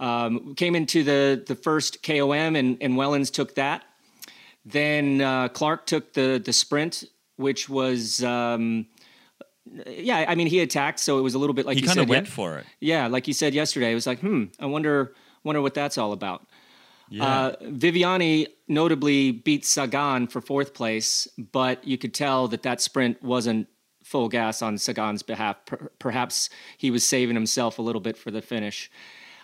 Um, 0.00 0.54
came 0.54 0.74
into 0.74 1.04
the 1.04 1.42
the 1.46 1.54
first 1.54 2.02
KOM 2.02 2.56
and 2.56 2.78
and 2.80 2.94
Wellens 2.94 3.30
took 3.30 3.54
that. 3.56 3.84
Then 4.64 5.20
uh, 5.20 5.48
Clark 5.48 5.86
took 5.86 6.14
the 6.14 6.40
the 6.42 6.52
sprint 6.52 7.04
which 7.42 7.68
was 7.68 8.24
um, 8.24 8.86
yeah, 9.86 10.24
I 10.28 10.34
mean 10.34 10.46
he 10.46 10.60
attacked, 10.60 11.00
so 11.00 11.18
it 11.18 11.22
was 11.22 11.34
a 11.34 11.38
little 11.38 11.54
bit 11.54 11.66
like 11.66 11.76
he 11.76 11.82
kind 11.82 11.98
of 11.98 12.08
went 12.08 12.26
yeah, 12.26 12.32
for 12.32 12.58
it. 12.58 12.66
Yeah, 12.80 13.06
like 13.06 13.28
you 13.28 13.34
said 13.34 13.54
yesterday, 13.54 13.92
it 13.92 13.94
was 13.94 14.06
like, 14.06 14.20
hmm, 14.20 14.44
I 14.58 14.66
wonder 14.66 15.14
wonder 15.44 15.60
what 15.60 15.74
that's 15.74 15.98
all 15.98 16.12
about. 16.12 16.46
Yeah. 17.08 17.24
Uh, 17.24 17.56
Viviani 17.62 18.46
notably 18.68 19.32
beat 19.32 19.66
Sagan 19.66 20.28
for 20.28 20.40
fourth 20.40 20.72
place, 20.72 21.28
but 21.36 21.86
you 21.86 21.98
could 21.98 22.14
tell 22.14 22.48
that 22.48 22.62
that 22.62 22.80
sprint 22.80 23.22
wasn't 23.22 23.68
full 24.02 24.28
gas 24.28 24.62
on 24.62 24.78
Sagan's 24.78 25.22
behalf. 25.22 25.64
Per- 25.66 25.90
perhaps 25.98 26.48
he 26.78 26.90
was 26.90 27.04
saving 27.04 27.36
himself 27.36 27.78
a 27.78 27.82
little 27.82 28.00
bit 28.00 28.16
for 28.16 28.30
the 28.30 28.40
finish. 28.40 28.90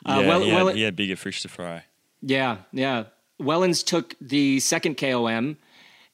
Uh, 0.06 0.20
yeah, 0.20 0.28
well, 0.28 0.40
he, 0.40 0.48
had, 0.48 0.64
well, 0.64 0.74
he 0.74 0.82
had 0.82 0.96
bigger 0.96 1.16
fish 1.16 1.42
to 1.42 1.48
fry. 1.48 1.84
Yeah, 2.22 2.58
yeah. 2.72 3.04
Wellens 3.40 3.84
took 3.84 4.14
the 4.20 4.60
second 4.60 4.96
KOM 4.96 5.58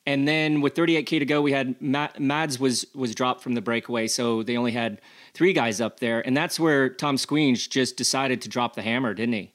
and 0.06 0.28
then 0.28 0.60
with 0.60 0.74
38k 0.74 1.18
to 1.18 1.24
go, 1.24 1.40
we 1.40 1.52
had 1.52 1.80
Mads 1.80 2.58
was 2.58 2.86
was 2.94 3.14
dropped 3.14 3.42
from 3.42 3.54
the 3.54 3.62
breakaway, 3.62 4.06
so 4.06 4.42
they 4.42 4.56
only 4.56 4.72
had 4.72 5.00
three 5.32 5.52
guys 5.52 5.80
up 5.80 6.00
there, 6.00 6.24
and 6.26 6.36
that's 6.36 6.60
where 6.60 6.88
Toms 6.88 7.24
Skujins 7.24 7.68
just 7.68 7.96
decided 7.96 8.42
to 8.42 8.48
drop 8.48 8.74
the 8.74 8.82
hammer, 8.82 9.14
didn't 9.14 9.34
he? 9.34 9.52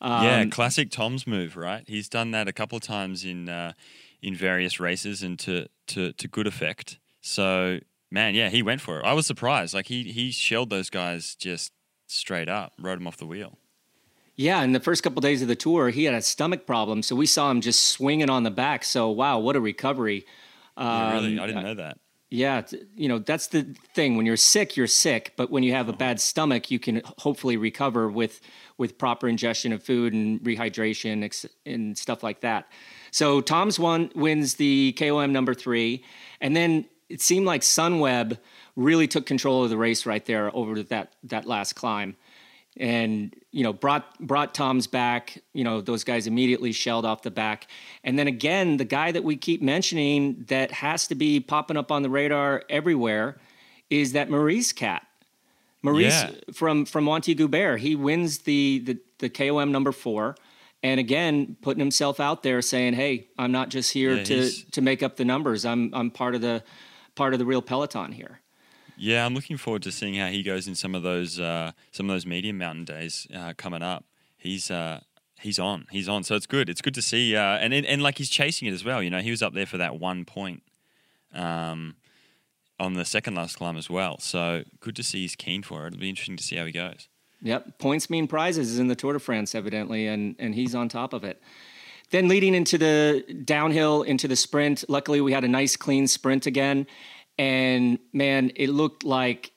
Um, 0.00 0.24
yeah, 0.24 0.44
classic 0.46 0.90
Tom's 0.90 1.26
move, 1.26 1.56
right? 1.56 1.84
He's 1.86 2.08
done 2.08 2.30
that 2.32 2.48
a 2.48 2.52
couple 2.52 2.76
of 2.76 2.82
times 2.82 3.24
in 3.24 3.48
uh, 3.48 3.72
in 4.22 4.34
various 4.34 4.78
races 4.78 5.22
and 5.22 5.38
to 5.40 5.68
to 5.88 6.12
to 6.12 6.28
good 6.28 6.46
effect. 6.46 6.98
So 7.22 7.80
man, 8.10 8.34
yeah, 8.34 8.50
he 8.50 8.62
went 8.62 8.80
for 8.80 9.00
it. 9.00 9.04
I 9.04 9.14
was 9.14 9.26
surprised. 9.26 9.72
Like 9.72 9.86
he 9.86 10.04
he 10.04 10.30
shelled 10.30 10.70
those 10.70 10.90
guys 10.90 11.34
just 11.34 11.72
straight 12.06 12.48
up, 12.48 12.72
rode 12.78 12.98
them 12.98 13.06
off 13.06 13.16
the 13.16 13.26
wheel. 13.26 13.58
Yeah, 14.36 14.62
in 14.62 14.72
the 14.72 14.80
first 14.80 15.02
couple 15.02 15.18
of 15.18 15.22
days 15.22 15.40
of 15.40 15.48
the 15.48 15.56
tour, 15.56 15.88
he 15.88 16.04
had 16.04 16.14
a 16.14 16.20
stomach 16.20 16.66
problem, 16.66 17.02
so 17.02 17.16
we 17.16 17.24
saw 17.24 17.50
him 17.50 17.62
just 17.62 17.88
swinging 17.88 18.28
on 18.28 18.42
the 18.42 18.50
back. 18.50 18.84
So 18.84 19.08
wow, 19.08 19.38
what 19.38 19.56
a 19.56 19.60
recovery! 19.60 20.26
Um, 20.76 20.86
yeah, 20.86 21.12
really, 21.12 21.38
I 21.38 21.46
didn't 21.46 21.64
know 21.64 21.74
that. 21.74 21.98
Yeah, 22.28 22.62
you 22.94 23.08
know 23.08 23.18
that's 23.18 23.46
the 23.46 23.62
thing. 23.94 24.16
When 24.18 24.26
you're 24.26 24.36
sick, 24.36 24.76
you're 24.76 24.88
sick, 24.88 25.32
but 25.36 25.50
when 25.50 25.62
you 25.62 25.72
have 25.72 25.86
a 25.86 25.90
uh-huh. 25.90 25.98
bad 25.98 26.20
stomach, 26.20 26.70
you 26.70 26.78
can 26.78 27.00
hopefully 27.18 27.56
recover 27.56 28.10
with 28.10 28.40
with 28.76 28.98
proper 28.98 29.26
ingestion 29.26 29.72
of 29.72 29.82
food 29.82 30.12
and 30.12 30.40
rehydration 30.40 31.48
and 31.64 31.96
stuff 31.96 32.22
like 32.22 32.40
that. 32.40 32.70
So 33.12 33.40
Tom's 33.40 33.78
one 33.78 34.10
wins 34.14 34.56
the 34.56 34.92
KOM 34.98 35.32
number 35.32 35.54
three, 35.54 36.04
and 36.42 36.54
then 36.54 36.84
it 37.08 37.22
seemed 37.22 37.46
like 37.46 37.62
Sunweb 37.62 38.36
really 38.74 39.06
took 39.06 39.24
control 39.24 39.64
of 39.64 39.70
the 39.70 39.78
race 39.78 40.04
right 40.04 40.24
there 40.26 40.54
over 40.54 40.82
that 40.82 41.14
that 41.24 41.46
last 41.46 41.74
climb 41.74 42.16
and 42.78 43.34
you 43.52 43.62
know 43.62 43.72
brought 43.72 44.18
brought 44.20 44.54
Toms 44.54 44.86
back. 44.86 45.42
You 45.52 45.64
know 45.64 45.80
those 45.80 46.04
guys 46.04 46.26
immediately 46.26 46.72
shelled 46.72 47.04
off 47.04 47.22
the 47.22 47.30
back, 47.30 47.66
and 48.04 48.18
then 48.18 48.26
again 48.26 48.76
the 48.76 48.84
guy 48.84 49.12
that 49.12 49.24
we 49.24 49.36
keep 49.36 49.62
mentioning 49.62 50.44
that 50.48 50.70
has 50.72 51.06
to 51.08 51.14
be 51.14 51.40
popping 51.40 51.76
up 51.76 51.90
on 51.90 52.02
the 52.02 52.10
radar 52.10 52.62
everywhere 52.68 53.38
is 53.90 54.12
that 54.12 54.28
Meurisse 54.28 54.74
cat. 54.74 55.06
Meurisse 55.84 56.32
Yeah. 56.32 56.52
from 56.52 56.84
from 56.84 57.04
Wanty-Gobert. 57.06 57.80
He 57.80 57.94
wins 57.96 58.38
the, 58.38 58.80
the 58.84 58.98
the 59.18 59.28
KOM 59.30 59.70
number 59.72 59.92
four, 59.92 60.34
and 60.82 60.98
again 61.00 61.56
putting 61.62 61.80
himself 61.80 62.18
out 62.20 62.42
there 62.42 62.60
saying, 62.62 62.94
"Hey, 62.94 63.28
I'm 63.38 63.52
not 63.52 63.68
just 63.68 63.92
here 63.92 64.16
Yeah, 64.16 64.24
to 64.24 64.34
he's- 64.34 64.64
to 64.72 64.80
make 64.82 65.02
up 65.02 65.16
the 65.16 65.24
numbers. 65.24 65.64
I'm 65.64 65.90
I'm 65.94 66.10
part 66.10 66.34
of 66.34 66.40
the 66.40 66.62
part 67.14 67.32
of 67.32 67.38
the 67.38 67.46
real 67.46 67.62
peloton 67.62 68.12
here." 68.12 68.40
Yeah, 68.96 69.26
I'm 69.26 69.34
looking 69.34 69.56
forward 69.56 69.82
to 69.82 69.92
seeing 69.92 70.14
how 70.14 70.28
he 70.28 70.42
goes 70.42 70.66
in 70.66 70.74
some 70.74 70.94
of 70.94 71.02
those 71.02 71.38
uh, 71.38 71.72
some 71.92 72.08
of 72.08 72.14
those 72.14 72.26
medium 72.26 72.58
mountain 72.58 72.84
days 72.84 73.26
uh, 73.34 73.52
coming 73.56 73.82
up. 73.82 74.04
He's 74.36 74.70
uh, 74.70 75.00
he's 75.40 75.58
on, 75.58 75.86
he's 75.90 76.08
on. 76.08 76.24
So 76.24 76.34
it's 76.34 76.46
good. 76.46 76.68
It's 76.68 76.80
good 76.80 76.94
to 76.94 77.02
see, 77.02 77.36
uh, 77.36 77.58
and, 77.58 77.74
and 77.74 77.86
and 77.86 78.02
like 78.02 78.18
he's 78.18 78.30
chasing 78.30 78.68
it 78.68 78.72
as 78.72 78.84
well. 78.84 79.02
You 79.02 79.10
know, 79.10 79.20
he 79.20 79.30
was 79.30 79.42
up 79.42 79.54
there 79.54 79.66
for 79.66 79.78
that 79.78 79.98
one 80.00 80.24
point 80.24 80.62
um, 81.34 81.96
on 82.80 82.94
the 82.94 83.04
second 83.04 83.34
last 83.34 83.56
climb 83.56 83.76
as 83.76 83.90
well. 83.90 84.18
So 84.18 84.64
good 84.80 84.96
to 84.96 85.02
see 85.02 85.22
he's 85.22 85.36
keen 85.36 85.62
for 85.62 85.84
it. 85.84 85.88
It'll 85.88 86.00
be 86.00 86.08
interesting 86.08 86.36
to 86.36 86.44
see 86.44 86.56
how 86.56 86.64
he 86.64 86.72
goes. 86.72 87.08
Yep, 87.42 87.78
points 87.78 88.08
mean 88.08 88.26
prizes 88.26 88.72
is 88.72 88.78
in 88.78 88.88
the 88.88 88.96
Tour 88.96 89.12
de 89.12 89.18
France, 89.18 89.54
evidently, 89.54 90.06
and 90.06 90.36
and 90.38 90.54
he's 90.54 90.74
on 90.74 90.88
top 90.88 91.12
of 91.12 91.22
it. 91.22 91.42
Then 92.10 92.28
leading 92.28 92.54
into 92.54 92.78
the 92.78 93.24
downhill, 93.44 94.02
into 94.02 94.28
the 94.28 94.36
sprint. 94.36 94.84
Luckily, 94.88 95.20
we 95.20 95.32
had 95.32 95.42
a 95.42 95.48
nice 95.48 95.76
clean 95.76 96.06
sprint 96.06 96.46
again, 96.46 96.86
and 97.38 97.98
man, 98.12 98.52
it 98.56 98.70
looked 98.70 99.04
like 99.04 99.52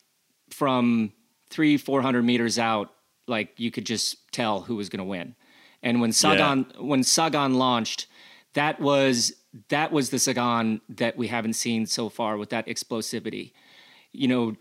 from 0.49 1.13
three, 1.49 1.77
four 1.77 2.01
hundred 2.01 2.23
meters 2.23 2.59
out, 2.59 2.93
like 3.27 3.53
you 3.57 3.71
could 3.71 3.85
just 3.85 4.31
tell 4.31 4.61
who 4.61 4.75
was 4.75 4.89
going 4.89 4.99
to 4.99 5.05
win. 5.05 5.35
And 5.81 6.01
when 6.01 6.11
Sagan 6.11 6.65
when 6.77 7.03
Sagan 7.03 7.53
launched, 7.55 8.07
that 8.53 8.79
was 8.79 9.33
that 9.69 9.91
was 9.91 10.09
the 10.09 10.19
Sagan 10.19 10.81
that 10.89 11.17
we 11.17 11.27
haven't 11.27 11.53
seen 11.53 11.85
so 11.85 12.09
far 12.09 12.37
with 12.37 12.49
that 12.49 12.67
explosivity. 12.67 13.53
You 14.11 14.27
know, 14.27 14.55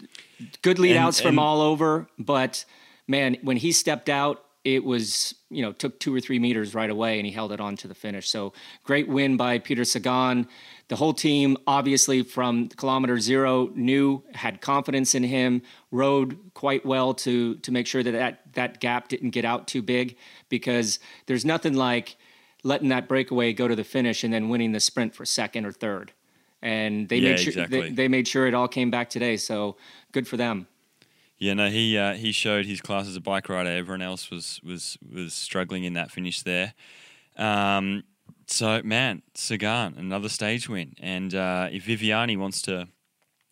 good 0.62 0.78
lead 0.78 0.92
And- 0.96 1.04
outs 1.06 1.20
from 1.20 1.38
all 1.38 1.60
over, 1.60 2.08
but 2.18 2.64
man, 3.06 3.36
when 3.42 3.56
he 3.56 3.72
stepped 3.72 4.08
out, 4.08 4.44
it 4.64 4.84
was 4.84 5.34
you 5.50 5.62
know 5.62 5.72
took 5.72 5.98
two 5.98 6.14
or 6.14 6.20
three 6.20 6.38
meters 6.38 6.74
right 6.74 6.90
away, 6.90 7.18
and 7.18 7.26
he 7.26 7.32
held 7.32 7.52
it 7.52 7.60
on 7.60 7.76
to 7.78 7.88
the 7.88 7.94
finish. 7.94 8.28
So 8.28 8.52
great 8.84 9.08
win 9.08 9.36
by 9.36 9.58
Peter 9.58 9.84
Sagan. 9.84 10.46
The 10.88 10.96
whole 10.96 11.12
team, 11.12 11.56
obviously 11.66 12.22
from 12.22 12.68
kilometer 12.68 13.18
zero, 13.18 13.70
knew 13.74 14.22
had 14.32 14.60
confidence 14.60 15.14
in 15.14 15.22
him, 15.22 15.62
rode 15.90 16.38
quite 16.54 16.86
well 16.86 17.12
to 17.14 17.56
to 17.56 17.70
make 17.70 17.86
sure 17.86 18.02
that 18.02 18.12
that, 18.12 18.54
that 18.54 18.80
gap 18.80 19.08
didn't 19.08 19.30
get 19.30 19.44
out 19.44 19.68
too 19.68 19.82
big, 19.82 20.16
because 20.48 20.98
there's 21.26 21.44
nothing 21.44 21.74
like 21.74 22.16
letting 22.64 22.88
that 22.88 23.06
breakaway 23.06 23.52
go 23.52 23.68
to 23.68 23.76
the 23.76 23.84
finish 23.84 24.24
and 24.24 24.32
then 24.32 24.48
winning 24.48 24.72
the 24.72 24.80
sprint 24.80 25.14
for 25.14 25.24
second 25.24 25.66
or 25.66 25.72
third. 25.72 26.12
And 26.60 27.08
they 27.08 27.20
Yeah, 27.20 27.30
made 27.30 27.38
sure 27.40 27.52
exactly. 27.52 27.80
they, 27.82 27.90
they 27.90 28.08
made 28.08 28.26
sure 28.26 28.46
it 28.46 28.54
all 28.54 28.66
came 28.66 28.90
back 28.90 29.10
today. 29.10 29.36
So 29.36 29.76
good 30.10 30.26
for 30.26 30.36
them. 30.36 30.66
Yeah, 31.38 31.54
no, 31.54 31.68
he 31.68 31.96
uh, 31.96 32.14
he 32.14 32.32
showed 32.32 32.66
his 32.66 32.80
class 32.80 33.06
as 33.06 33.14
a 33.14 33.20
bike 33.20 33.48
rider. 33.48 33.70
Everyone 33.70 34.02
else 34.02 34.30
was 34.30 34.60
was 34.64 34.98
was 35.08 35.34
struggling 35.34 35.84
in 35.84 35.92
that 35.92 36.10
finish 36.10 36.42
there. 36.42 36.74
Um, 37.36 38.02
so 38.48 38.82
man, 38.82 39.22
Sagan, 39.34 39.94
another 39.96 40.28
stage 40.28 40.68
win, 40.68 40.94
and 41.00 41.34
uh, 41.34 41.68
if 41.70 41.86
Viviani 41.86 42.36
wants 42.36 42.62
to 42.62 42.88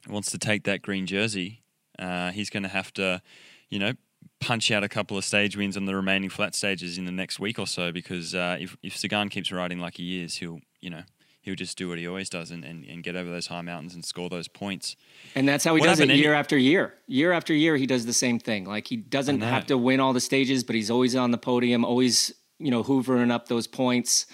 wants 0.08 0.30
to 0.30 0.38
take 0.38 0.64
that 0.64 0.82
green 0.82 1.06
jersey, 1.06 1.62
uh, 1.98 2.30
he's 2.30 2.48
going 2.50 2.62
to 2.62 2.68
have 2.68 2.92
to, 2.94 3.20
you 3.68 3.78
know, 3.78 3.92
punch 4.40 4.70
out 4.70 4.84
a 4.84 4.88
couple 4.88 5.18
of 5.18 5.24
stage 5.24 5.56
wins 5.56 5.76
on 5.76 5.84
the 5.86 5.94
remaining 5.94 6.30
flat 6.30 6.54
stages 6.54 6.96
in 6.98 7.04
the 7.04 7.12
next 7.12 7.38
week 7.40 7.58
or 7.58 7.66
so. 7.66 7.92
Because 7.92 8.34
uh, 8.34 8.56
if 8.60 8.76
if 8.82 8.96
Sagan 8.96 9.28
keeps 9.28 9.52
riding 9.52 9.78
like 9.80 9.96
he 9.96 10.22
is, 10.22 10.36
he'll 10.36 10.60
you 10.80 10.90
know 10.90 11.02
he'll 11.42 11.54
just 11.54 11.78
do 11.78 11.88
what 11.88 11.96
he 11.96 12.08
always 12.08 12.28
does 12.28 12.50
and, 12.50 12.64
and, 12.64 12.84
and 12.86 13.04
get 13.04 13.14
over 13.14 13.30
those 13.30 13.46
high 13.46 13.60
mountains 13.60 13.94
and 13.94 14.04
score 14.04 14.28
those 14.28 14.48
points. 14.48 14.96
And 15.36 15.48
that's 15.48 15.64
how 15.64 15.76
he 15.76 15.80
What 15.80 15.86
does 15.86 16.00
it 16.00 16.02
happened 16.02 16.10
any- 16.12 16.20
year 16.20 16.34
after 16.34 16.58
year. 16.58 16.94
Year 17.06 17.30
after 17.30 17.54
year, 17.54 17.76
he 17.76 17.86
does 17.86 18.04
the 18.04 18.12
same 18.12 18.40
thing. 18.40 18.64
Like 18.64 18.88
he 18.88 18.96
doesn't 18.96 19.42
have 19.42 19.66
to 19.66 19.78
win 19.78 20.00
all 20.00 20.12
the 20.12 20.20
stages, 20.20 20.64
but 20.64 20.74
he's 20.74 20.90
always 20.90 21.14
on 21.14 21.30
the 21.30 21.38
podium, 21.38 21.84
always, 21.84 22.34
you 22.58 22.72
know, 22.72 22.82
hoovering 22.82 23.30
up 23.30 23.46
those 23.46 23.68
points. 23.68 24.26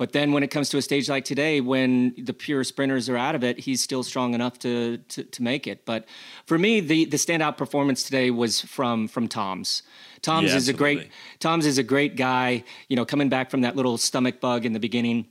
But 0.00 0.12
then 0.12 0.32
when 0.32 0.42
it 0.42 0.50
comes 0.50 0.70
to 0.70 0.78
a 0.78 0.82
stage 0.82 1.10
like 1.10 1.26
today, 1.26 1.60
when 1.60 2.14
the 2.16 2.32
pure 2.32 2.64
sprinters 2.64 3.10
are 3.10 3.18
out 3.18 3.34
of 3.34 3.44
it, 3.44 3.58
he's 3.58 3.82
still 3.82 4.02
strong 4.02 4.32
enough 4.32 4.58
to 4.60 4.96
to, 4.96 5.24
to 5.24 5.42
make 5.42 5.66
it. 5.66 5.84
But 5.84 6.08
for 6.46 6.58
me, 6.58 6.80
the 6.80 7.04
the 7.04 7.18
standout 7.18 7.58
performance 7.58 8.02
today 8.02 8.30
was 8.30 8.62
from 8.62 9.08
from 9.08 9.28
Toms. 9.28 9.82
Toms 10.22 10.52
Yeah, 10.52 10.56
is 10.56 10.68
a 10.68 10.72
great. 10.72 11.10
Toms 11.38 11.66
is 11.66 11.76
a 11.76 11.82
great 11.82 12.16
guy. 12.16 12.64
You 12.88 12.96
know, 12.96 13.04
coming 13.04 13.28
back 13.28 13.50
from 13.50 13.60
that 13.60 13.76
little 13.76 13.98
stomach 13.98 14.40
bug 14.40 14.64
in 14.64 14.72
the 14.72 14.80
beginning 14.80 15.26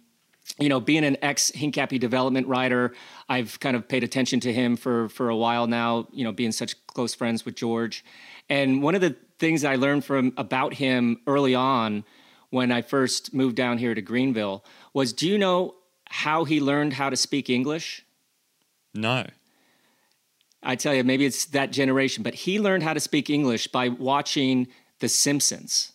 you 0.60 0.70
know, 0.70 0.80
being 0.80 1.04
an 1.04 1.18
ex 1.24 1.52
Hincapie 1.52 2.00
development 2.00 2.48
rider, 2.48 2.94
I've 3.28 3.60
kind 3.60 3.76
of 3.76 3.88
paid 3.88 4.04
attention 4.04 4.40
to 4.42 4.54
him 4.54 4.78
for 4.78 5.10
for 5.10 5.30
a 5.30 5.36
while 5.36 5.66
now. 5.66 6.08
You 6.12 6.24
know, 6.24 6.32
being 6.32 6.52
such 6.52 6.76
close 6.86 7.16
friends 7.16 7.44
with 7.44 7.56
George, 7.56 8.06
and 8.50 8.84
one 8.84 8.94
of 8.94 9.02
the 9.02 9.16
things 9.40 9.64
I 9.64 9.78
learned 9.78 10.06
from 10.06 10.32
about 10.38 10.76
him 10.76 11.22
early 11.26 11.56
on 11.56 12.04
when 12.50 12.72
I 12.72 12.82
first 12.82 13.34
moved 13.34 13.56
down 13.56 13.78
here 13.78 13.94
to 13.94 14.02
Greenville 14.02 14.64
was, 14.94 15.14
do 15.14 15.28
you 15.28 15.38
know 15.38 15.76
how 16.10 16.44
he 16.44 16.60
learned 16.60 16.94
how 16.94 17.10
to 17.10 17.16
speak 17.16 17.50
English? 17.50 18.06
No, 18.94 19.26
I 20.62 20.76
tell 20.76 20.94
you, 20.94 21.04
maybe 21.04 21.26
it's 21.26 21.46
that 21.46 21.72
generation, 21.72 22.24
but 22.24 22.34
he 22.34 22.60
learned 22.60 22.84
how 22.84 22.94
to 22.94 23.00
speak 23.00 23.30
English 23.30 23.68
by 23.68 23.90
watching 23.90 24.68
The 25.00 25.08
Simpsons. 25.08 25.94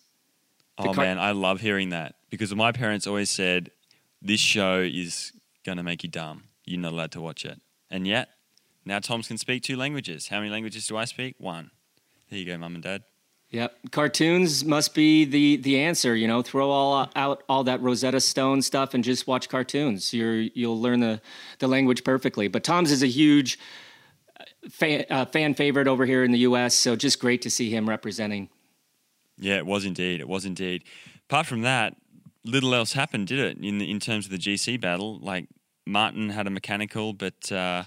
Oh 0.77 0.93
car- 0.93 1.05
man, 1.05 1.19
I 1.19 1.31
love 1.31 1.61
hearing 1.61 1.89
that 1.89 2.15
because 2.29 2.53
my 2.55 2.71
parents 2.71 3.05
always 3.05 3.29
said 3.29 3.71
this 4.21 4.39
show 4.39 4.79
is 4.79 5.31
going 5.65 5.77
to 5.77 5.83
make 5.83 6.03
you 6.03 6.09
dumb. 6.09 6.45
You're 6.65 6.79
not 6.79 6.93
allowed 6.93 7.11
to 7.11 7.21
watch 7.21 7.45
it. 7.45 7.61
And 7.91 8.07
yet, 8.07 8.29
now 8.83 8.99
Toms 8.99 9.27
can 9.27 9.37
speak 9.37 9.63
two 9.63 9.77
languages. 9.77 10.29
How 10.29 10.39
many 10.39 10.49
languages 10.49 10.87
do 10.87 10.97
I 10.97 11.05
speak? 11.05 11.35
One. 11.37 11.71
There 12.29 12.39
you 12.39 12.45
go, 12.45 12.57
mum 12.57 12.75
and 12.75 12.83
dad. 12.83 13.03
Yep, 13.51 13.91
cartoons 13.91 14.65
must 14.65 14.93
be 14.93 15.23
the 15.23 15.57
the 15.57 15.79
answer. 15.79 16.15
You 16.15 16.27
know, 16.27 16.41
throw 16.41 16.69
all 16.69 17.09
out 17.15 17.43
all 17.47 17.63
that 17.65 17.81
Rosetta 17.81 18.19
Stone 18.19 18.61
stuff 18.63 18.93
and 18.93 19.03
just 19.03 19.27
watch 19.27 19.49
cartoons. 19.49 20.13
You're 20.13 20.35
you'll 20.35 20.81
learn 20.81 20.99
the 20.99 21.21
the 21.59 21.67
language 21.67 22.03
perfectly. 22.03 22.47
But 22.47 22.63
Toms 22.63 22.91
is 22.91 23.03
a 23.03 23.07
huge 23.07 23.59
fan, 24.69 25.05
uh, 25.09 25.25
fan 25.25 25.53
favorite 25.53 25.87
over 25.87 26.05
here 26.05 26.23
in 26.23 26.31
the 26.31 26.39
U.S. 26.39 26.73
So 26.73 26.95
just 26.95 27.19
great 27.19 27.41
to 27.43 27.49
see 27.49 27.69
him 27.69 27.87
representing. 27.87 28.49
Yeah, 29.37 29.57
it 29.57 29.65
was 29.65 29.85
indeed. 29.85 30.21
It 30.21 30.27
was 30.27 30.45
indeed. 30.45 30.83
Apart 31.29 31.45
from 31.45 31.61
that, 31.61 31.95
little 32.43 32.73
else 32.73 32.93
happened, 32.93 33.27
did 33.27 33.39
it? 33.39 33.63
In 33.63 33.79
in 33.81 33.99
terms 33.99 34.25
of 34.25 34.31
the 34.31 34.37
GC 34.37 34.81
battle, 34.81 35.19
like 35.19 35.47
Martin 35.85 36.29
had 36.29 36.47
a 36.47 36.49
mechanical, 36.49 37.13
but 37.13 37.51
uh, 37.51 37.83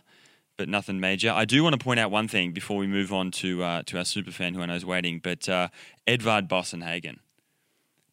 but 0.59 0.69
nothing 0.69 1.00
major. 1.00 1.31
I 1.31 1.47
do 1.47 1.62
want 1.62 1.79
to 1.79 1.83
point 1.83 2.00
out 2.00 2.11
one 2.11 2.29
thing 2.29 2.53
before 2.53 2.77
we 2.77 2.87
move 2.87 3.12
on 3.12 3.31
to 3.31 3.62
uh, 3.62 3.83
to 3.87 3.97
our 3.97 4.05
super 4.05 4.33
fan 4.33 4.53
who 4.53 4.61
I 4.61 4.67
know 4.67 4.75
is 4.75 4.85
waiting. 4.85 5.21
But 5.21 5.49
uh, 5.49 5.69
Edvald 6.07 6.49
Boasson 6.49 6.83
Hagen, 6.83 7.21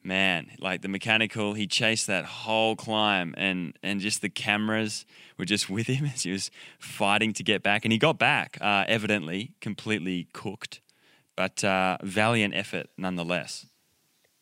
man, 0.04 0.52
like 0.60 0.82
the 0.82 0.88
mechanical, 0.88 1.56
he 1.56 1.68
chased 1.68 2.08
that 2.08 2.24
whole 2.24 2.78
climb, 2.78 3.34
and 3.36 3.78
and 3.84 4.00
just 4.00 4.22
the 4.22 4.30
cameras 4.30 5.06
were 5.38 5.46
just 5.46 5.70
with 5.76 5.88
him 5.88 6.06
as 6.06 6.24
he 6.24 6.32
was 6.32 6.52
fighting 6.80 7.34
to 7.34 7.44
get 7.44 7.64
back, 7.64 7.84
and 7.84 7.92
he 7.92 7.98
got 7.98 8.18
back. 8.18 8.58
Uh, 8.62 8.86
evidently, 8.88 9.54
completely 9.60 10.28
cooked, 10.32 10.80
but 11.36 11.64
uh, 11.64 11.98
valiant 12.04 12.56
effort 12.56 12.88
nonetheless. 12.96 13.66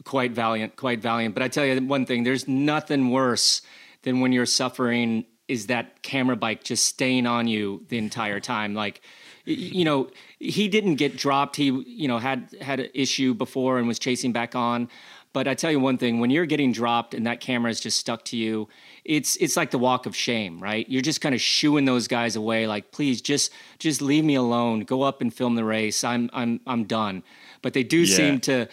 Quite 0.04 0.34
valiant, 0.34 0.76
quite 0.76 1.02
valiant. 1.02 1.34
But 1.34 1.44
I 1.44 1.48
tell 1.48 1.66
you 1.66 1.80
one 1.82 2.06
thing: 2.06 2.26
there's 2.26 2.50
nothing 2.50 3.10
worse 3.10 3.62
than 4.02 4.20
when 4.20 4.34
you're 4.34 4.46
suffering 4.46 5.24
is 5.48 5.68
that 5.68 6.02
camera 6.04 6.36
bike 6.36 6.64
just 6.64 6.86
staying 6.86 7.26
on 7.28 7.48
you 7.48 7.86
the 7.90 7.98
entire 7.98 8.40
time. 8.40 8.74
Like, 8.74 9.02
you 9.46 9.84
know, 9.84 10.10
he 10.40 10.68
didn't 10.68 10.96
get 10.96 11.18
dropped. 11.18 11.56
He, 11.58 11.66
you 11.66 12.08
know, 12.08 12.18
had 12.20 12.56
had 12.62 12.80
an 12.80 12.90
issue 12.94 13.34
before 13.34 13.78
and 13.78 13.88
was 13.88 14.00
chasing 14.00 14.32
back 14.32 14.56
on. 14.56 14.90
But 15.34 15.48
I 15.48 15.56
tell 15.56 15.72
you 15.72 15.80
one 15.80 15.98
thing: 15.98 16.20
when 16.20 16.30
you're 16.30 16.46
getting 16.46 16.72
dropped 16.72 17.14
and 17.16 17.26
that 17.26 17.40
camera 17.42 17.72
is 17.72 17.80
just 17.80 17.98
stuck 18.00 18.24
to 18.26 18.38
you, 18.38 18.70
it's 19.04 19.36
it's 19.38 19.58
like 19.58 19.72
the 19.72 19.80
walk 19.80 20.06
of 20.06 20.16
shame, 20.16 20.60
right? 20.62 20.88
You're 20.88 21.02
just 21.02 21.22
kind 21.22 21.34
of 21.34 21.42
shooing 21.42 21.86
those 21.86 22.08
guys 22.08 22.36
away. 22.36 22.68
Like, 22.68 22.92
please, 22.92 23.20
just 23.20 23.52
just 23.80 24.00
leave 24.02 24.24
me 24.24 24.36
alone. 24.36 24.82
Go 24.82 25.02
up 25.02 25.22
and 25.22 25.34
film 25.34 25.56
the 25.56 25.64
race. 25.66 26.04
I'm 26.04 26.30
I'm 26.34 26.62
I'm 26.68 26.84
done. 26.84 27.24
But 27.64 27.74
they 27.74 27.84
do 27.84 28.00
Yeah. 28.00 28.16
seem 28.16 28.40
to 28.42 28.68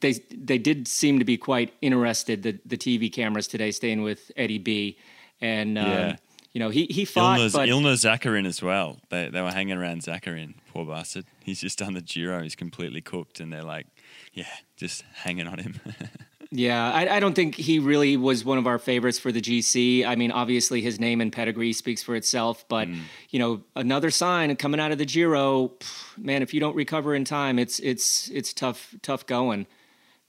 they 0.00 0.14
they 0.34 0.56
did 0.58 0.88
seem 0.88 1.18
to 1.18 1.24
be 1.24 1.36
quite 1.36 1.74
interested. 1.82 2.42
The 2.44 2.58
the 2.64 2.78
TV 2.78 3.12
cameras 3.12 3.46
today, 3.46 3.70
staying 3.70 4.00
with 4.02 4.32
Eddie 4.36 4.58
B, 4.58 4.96
and 5.40 5.78
um, 5.78 5.86
Yeah. 5.86 6.16
you 6.52 6.58
know 6.58 6.70
he 6.70 6.86
he 6.86 7.04
fought, 7.04 7.40
Ilnur's, 7.40 7.52
but 7.52 7.68
Ilnur 7.68 7.94
Zakarin 7.94 8.46
as 8.46 8.62
well. 8.62 8.98
They, 9.08 9.28
they 9.28 9.42
were 9.42 9.52
hanging 9.52 9.76
around 9.76 10.02
Zakarin, 10.02 10.54
poor 10.72 10.84
bastard. 10.84 11.26
He's 11.42 11.60
just 11.60 11.78
done 11.78 11.94
the 11.94 12.02
Giro. 12.02 12.42
He's 12.42 12.56
completely 12.56 13.00
cooked, 13.00 13.40
and 13.40 13.52
they're 13.52 13.62
like, 13.62 13.86
yeah, 14.32 14.48
just 14.76 15.02
hanging 15.14 15.46
on 15.46 15.58
him. 15.58 15.80
Yeah, 16.52 16.90
I, 16.90 17.16
I, 17.16 17.20
don't 17.20 17.34
think 17.34 17.54
he 17.54 17.78
really 17.78 18.16
was 18.16 18.44
one 18.44 18.58
of 18.58 18.66
our 18.66 18.80
favorites 18.80 19.20
for 19.20 19.30
the 19.30 19.40
GC. 19.40 20.04
I 20.04 20.16
mean, 20.16 20.32
obviously 20.32 20.80
his 20.80 20.98
name 20.98 21.20
and 21.20 21.32
pedigree 21.32 21.72
speaks 21.72 22.02
for 22.02 22.16
itself, 22.16 22.64
but 22.68 22.88
mm. 22.88 22.98
you 23.28 23.38
know, 23.38 23.62
another 23.76 24.10
sign 24.10 24.54
coming 24.56 24.80
out 24.80 24.90
of 24.90 24.98
the 24.98 25.04
Giro, 25.04 25.72
man, 26.18 26.42
if 26.42 26.52
you 26.52 26.58
don't 26.58 26.74
recover 26.74 27.14
in 27.14 27.24
time, 27.24 27.60
it's 27.60 27.78
it's 27.78 28.28
it's 28.30 28.52
tough 28.52 28.96
tough 29.00 29.26
going. 29.26 29.68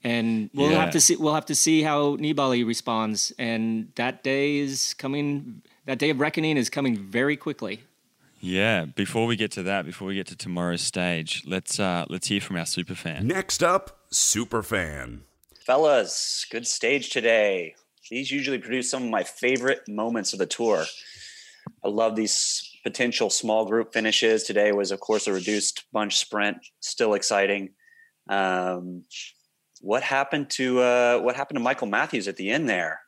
And 0.04 0.50
we'll 0.52 0.72
yeah. 0.72 0.80
have 0.80 0.92
to 0.92 1.00
see 1.00 1.16
we'll 1.16 1.34
have 1.34 1.46
to 1.46 1.54
see 1.54 1.82
how 1.82 2.16
Nibali 2.16 2.66
responds 2.66 3.32
and 3.38 3.92
that 3.94 4.24
day 4.24 4.58
is 4.58 4.94
coming 4.94 5.62
that 5.86 5.98
day 5.98 6.10
of 6.10 6.20
reckoning 6.20 6.56
is 6.56 6.68
coming 6.70 6.96
very 6.96 7.36
quickly. 7.36 7.82
Yeah, 8.40 8.86
before 8.86 9.26
we 9.26 9.36
get 9.36 9.52
to 9.52 9.62
that, 9.62 9.86
before 9.86 10.08
we 10.08 10.16
get 10.16 10.26
to 10.26 10.36
tomorrow's 10.36 10.80
stage, 10.80 11.44
let's 11.46 11.78
uh, 11.78 12.06
let's 12.08 12.26
hear 12.26 12.40
from 12.40 12.56
our 12.56 12.66
super 12.66 12.96
fan. 12.96 13.28
Next 13.28 13.62
up, 13.62 14.00
super 14.10 14.64
fan. 14.64 15.22
Fellas, 15.64 16.44
good 16.50 16.66
stage 16.66 17.10
today. 17.10 17.76
These 18.10 18.32
usually 18.32 18.58
produce 18.58 18.90
some 18.90 19.04
of 19.04 19.10
my 19.10 19.22
favorite 19.22 19.88
moments 19.88 20.32
of 20.32 20.40
the 20.40 20.46
tour. 20.46 20.84
I 21.84 21.88
love 21.88 22.16
these 22.16 22.68
potential 22.82 23.30
small 23.30 23.64
group 23.64 23.92
finishes. 23.92 24.42
Today 24.42 24.72
was, 24.72 24.90
of 24.90 24.98
course, 24.98 25.28
a 25.28 25.32
reduced 25.32 25.84
bunch 25.92 26.18
sprint, 26.18 26.58
still 26.80 27.14
exciting. 27.14 27.70
Um, 28.28 29.04
what 29.82 30.02
happened 30.02 30.48
to 30.50 30.80
uh, 30.80 31.18
what 31.18 31.36
happened 31.36 31.56
to 31.56 31.62
Michael 31.62 31.88
Matthews 31.88 32.26
at 32.28 32.36
the 32.36 32.50
end 32.50 32.68
there? 32.68 33.00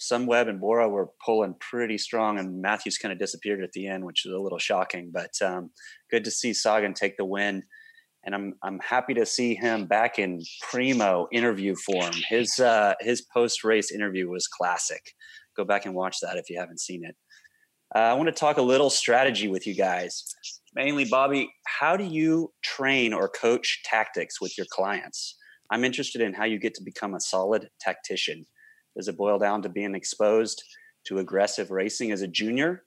some 0.00 0.26
Sunweb 0.26 0.48
and 0.48 0.60
Bora 0.60 0.88
were 0.88 1.10
pulling 1.24 1.54
pretty 1.60 1.98
strong, 1.98 2.38
and 2.38 2.60
Matthews 2.60 2.96
kind 2.96 3.12
of 3.12 3.18
disappeared 3.18 3.62
at 3.62 3.72
the 3.72 3.86
end, 3.86 4.04
which 4.04 4.24
is 4.24 4.32
a 4.32 4.38
little 4.38 4.58
shocking. 4.58 5.10
But 5.12 5.30
um, 5.44 5.70
good 6.10 6.24
to 6.24 6.30
see 6.30 6.54
Sagan 6.54 6.94
take 6.94 7.16
the 7.16 7.24
win, 7.24 7.62
and 8.24 8.34
I'm 8.34 8.54
I'm 8.62 8.80
happy 8.80 9.14
to 9.14 9.26
see 9.26 9.54
him 9.54 9.86
back 9.86 10.18
in 10.18 10.40
primo 10.70 11.28
interview 11.32 11.76
form. 11.76 12.12
His 12.28 12.58
uh, 12.58 12.94
his 13.00 13.26
post 13.32 13.62
race 13.62 13.92
interview 13.92 14.28
was 14.28 14.48
classic. 14.48 15.02
Go 15.56 15.64
back 15.64 15.84
and 15.84 15.94
watch 15.94 16.16
that 16.22 16.36
if 16.36 16.48
you 16.48 16.58
haven't 16.58 16.80
seen 16.80 17.04
it. 17.04 17.16
Uh, 17.94 17.98
I 17.98 18.14
want 18.14 18.28
to 18.28 18.32
talk 18.32 18.56
a 18.56 18.62
little 18.62 18.88
strategy 18.88 19.48
with 19.48 19.66
you 19.66 19.74
guys. 19.74 20.24
Mainly, 20.74 21.04
Bobby, 21.04 21.50
how 21.66 21.96
do 21.96 22.04
you 22.04 22.52
train 22.62 23.12
or 23.12 23.28
coach 23.28 23.82
tactics 23.84 24.40
with 24.40 24.56
your 24.56 24.66
clients? 24.70 25.36
I'm 25.70 25.84
interested 25.84 26.20
in 26.20 26.34
how 26.34 26.44
you 26.44 26.58
get 26.58 26.74
to 26.74 26.82
become 26.82 27.14
a 27.14 27.20
solid 27.20 27.70
tactician 27.80 28.46
does 28.96 29.08
it 29.08 29.16
boil 29.16 29.38
down 29.38 29.62
to 29.62 29.68
being 29.68 29.94
exposed 29.94 30.62
to 31.06 31.18
aggressive 31.18 31.70
racing 31.70 32.12
as 32.12 32.22
a 32.22 32.28
junior, 32.28 32.84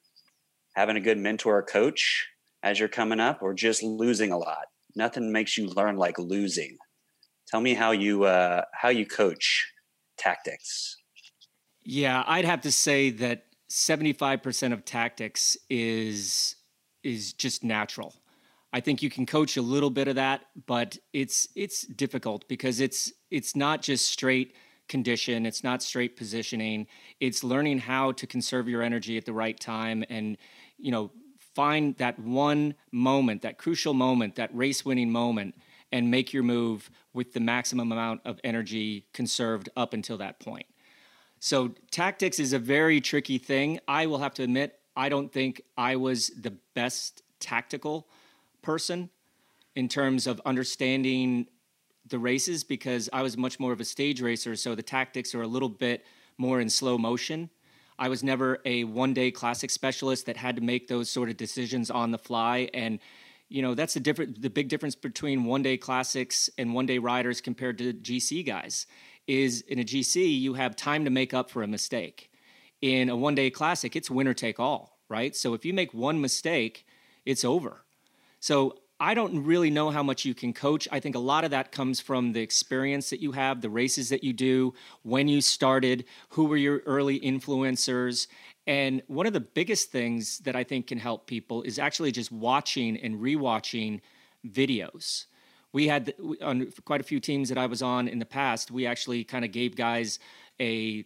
having 0.75 0.97
a 0.97 1.01
good 1.01 1.17
mentor 1.17 1.57
or 1.57 1.63
coach 1.63 2.27
as 2.61 2.79
you're 2.79 2.89
coming 2.89 3.19
up, 3.19 3.41
or 3.41 3.53
just 3.53 3.83
losing 3.83 4.31
a 4.31 4.37
lot? 4.37 4.65
Nothing 4.95 5.31
makes 5.31 5.57
you 5.57 5.67
learn 5.67 5.97
like 5.97 6.19
losing. 6.19 6.77
Tell 7.47 7.61
me 7.61 7.73
how 7.73 7.91
you 7.91 8.23
uh, 8.25 8.63
how 8.73 8.89
you 8.89 9.05
coach 9.05 9.71
tactics. 10.17 10.97
Yeah, 11.83 12.23
I'd 12.27 12.45
have 12.45 12.61
to 12.61 12.71
say 12.71 13.09
that 13.09 13.45
75% 13.69 14.71
of 14.71 14.85
tactics 14.85 15.57
is 15.69 16.55
is 17.03 17.33
just 17.33 17.63
natural. 17.63 18.13
I 18.73 18.79
think 18.79 19.03
you 19.03 19.09
can 19.11 19.27
coach 19.27 19.55
a 19.55 19.61
little 19.61 19.91
bit 19.91 20.07
of 20.07 20.15
that, 20.15 20.47
but 20.65 20.97
it's 21.13 21.47
it's 21.55 21.85
difficult 21.85 22.47
because 22.47 22.79
it's 22.79 23.13
it's 23.29 23.55
not 23.55 23.83
just 23.83 24.09
straight 24.09 24.55
condition, 24.89 25.45
it's 25.45 25.63
not 25.63 25.81
straight 25.81 26.17
positioning. 26.17 26.87
It's 27.19 27.43
learning 27.43 27.79
how 27.79 28.11
to 28.13 28.27
conserve 28.27 28.67
your 28.67 28.81
energy 28.81 29.17
at 29.17 29.25
the 29.25 29.33
right 29.33 29.57
time 29.59 30.03
and, 30.09 30.37
you 30.77 30.91
know, 30.91 31.11
find 31.55 31.95
that 31.97 32.19
one 32.19 32.73
moment, 32.91 33.43
that 33.43 33.57
crucial 33.57 33.93
moment, 33.93 34.35
that 34.35 34.53
race 34.55 34.83
winning 34.83 35.11
moment, 35.11 35.55
and 35.91 36.09
make 36.09 36.33
your 36.33 36.43
move 36.43 36.89
with 37.13 37.33
the 37.33 37.39
maximum 37.39 37.91
amount 37.91 38.21
of 38.25 38.39
energy 38.43 39.05
conserved 39.13 39.69
up 39.77 39.93
until 39.93 40.17
that 40.17 40.39
point. 40.39 40.65
So, 41.39 41.75
tactics 41.91 42.39
is 42.39 42.53
a 42.53 42.59
very 42.59 43.01
tricky 43.01 43.37
thing. 43.37 43.79
I 43.87 44.07
will 44.07 44.19
have 44.19 44.33
to 44.35 44.43
admit, 44.43 44.79
I 44.95 45.09
don't 45.09 45.31
think 45.31 45.61
I 45.77 45.95
was 45.97 46.27
the 46.29 46.53
best 46.73 47.21
tactical 47.39 48.07
person 48.63 49.09
in 49.75 49.87
terms 49.87 50.27
of 50.27 50.41
understanding 50.45 51.47
the 52.07 52.19
races 52.19 52.63
because 52.63 53.09
I 53.13 53.21
was 53.21 53.37
much 53.37 53.59
more 53.59 53.71
of 53.71 53.79
a 53.79 53.85
stage 53.85 54.21
racer, 54.21 54.55
so 54.55 54.75
the 54.75 54.83
tactics 54.83 55.33
are 55.35 55.41
a 55.41 55.47
little 55.47 55.69
bit 55.69 56.05
more 56.37 56.59
in 56.59 56.69
slow 56.69 56.97
motion. 56.97 57.49
I 57.97 58.09
was 58.09 58.23
never 58.23 58.59
a 58.65 58.83
one 58.83 59.13
day 59.13 59.31
classic 59.31 59.69
specialist 59.69 60.25
that 60.25 60.37
had 60.37 60.55
to 60.55 60.61
make 60.61 60.87
those 60.87 61.09
sort 61.09 61.29
of 61.29 61.37
decisions 61.37 61.91
on 61.91 62.11
the 62.11 62.17
fly. 62.17 62.69
And, 62.73 62.99
you 63.49 63.61
know, 63.61 63.75
that's 63.75 63.93
the 63.93 63.99
different 63.99 64.41
the 64.41 64.49
big 64.49 64.67
difference 64.67 64.95
between 64.95 65.45
one 65.45 65.61
day 65.61 65.77
classics 65.77 66.49
and 66.57 66.73
one 66.73 66.85
day 66.85 66.97
riders 66.97 67.39
compared 67.39 67.77
to 67.77 67.93
GC 67.93 68.45
guys 68.45 68.87
is 69.27 69.61
in 69.61 69.79
a 69.79 69.83
GC, 69.83 70.39
you 70.39 70.55
have 70.55 70.75
time 70.75 71.05
to 71.05 71.09
make 71.11 71.33
up 71.33 71.49
for 71.49 71.63
a 71.63 71.67
mistake. 71.67 72.29
In 72.81 73.09
a 73.09 73.15
one 73.15 73.35
day 73.35 73.49
classic, 73.49 73.95
it's 73.95 74.11
winner 74.11 74.33
take 74.33 74.59
all, 74.59 74.99
right? 75.07 75.35
So 75.35 75.53
if 75.53 75.63
you 75.63 75.73
make 75.73 75.93
one 75.93 76.19
mistake, 76.19 76.85
it's 77.25 77.45
over. 77.45 77.85
So 78.43 78.79
I 78.99 79.13
don't 79.13 79.45
really 79.45 79.69
know 79.69 79.89
how 79.89 80.03
much 80.03 80.25
you 80.25 80.33
can 80.33 80.51
coach. 80.51 80.85
I 80.91 80.99
think 80.99 81.15
a 81.15 81.19
lot 81.19 81.45
of 81.45 81.51
that 81.51 81.71
comes 81.71 82.01
from 82.01 82.33
the 82.33 82.41
experience 82.41 83.09
that 83.09 83.21
you 83.21 83.31
have, 83.31 83.61
the 83.61 83.69
races 83.69 84.09
that 84.09 84.21
you 84.21 84.33
do, 84.33 84.73
when 85.03 85.29
you 85.29 85.39
started, 85.39 86.03
who 86.27 86.43
were 86.43 86.57
your 86.57 86.79
early 86.79 87.21
influencers. 87.21 88.27
And 88.67 89.01
one 89.07 89.27
of 89.27 89.31
the 89.31 89.39
biggest 89.39 89.93
things 89.93 90.39
that 90.39 90.57
I 90.57 90.65
think 90.65 90.87
can 90.87 90.97
help 90.97 91.25
people 91.25 91.61
is 91.61 91.79
actually 91.79 92.11
just 92.11 92.33
watching 92.33 92.97
and 92.97 93.15
rewatching 93.15 94.01
videos. 94.45 95.27
We 95.71 95.87
had 95.87 96.13
on 96.41 96.69
quite 96.83 96.99
a 96.99 97.05
few 97.05 97.21
teams 97.21 97.47
that 97.47 97.57
I 97.57 97.67
was 97.67 97.81
on 97.81 98.09
in 98.09 98.19
the 98.19 98.25
past, 98.25 98.71
we 98.71 98.85
actually 98.85 99.23
kind 99.23 99.45
of 99.45 99.53
gave 99.53 99.77
guys 99.77 100.19
a 100.63 101.05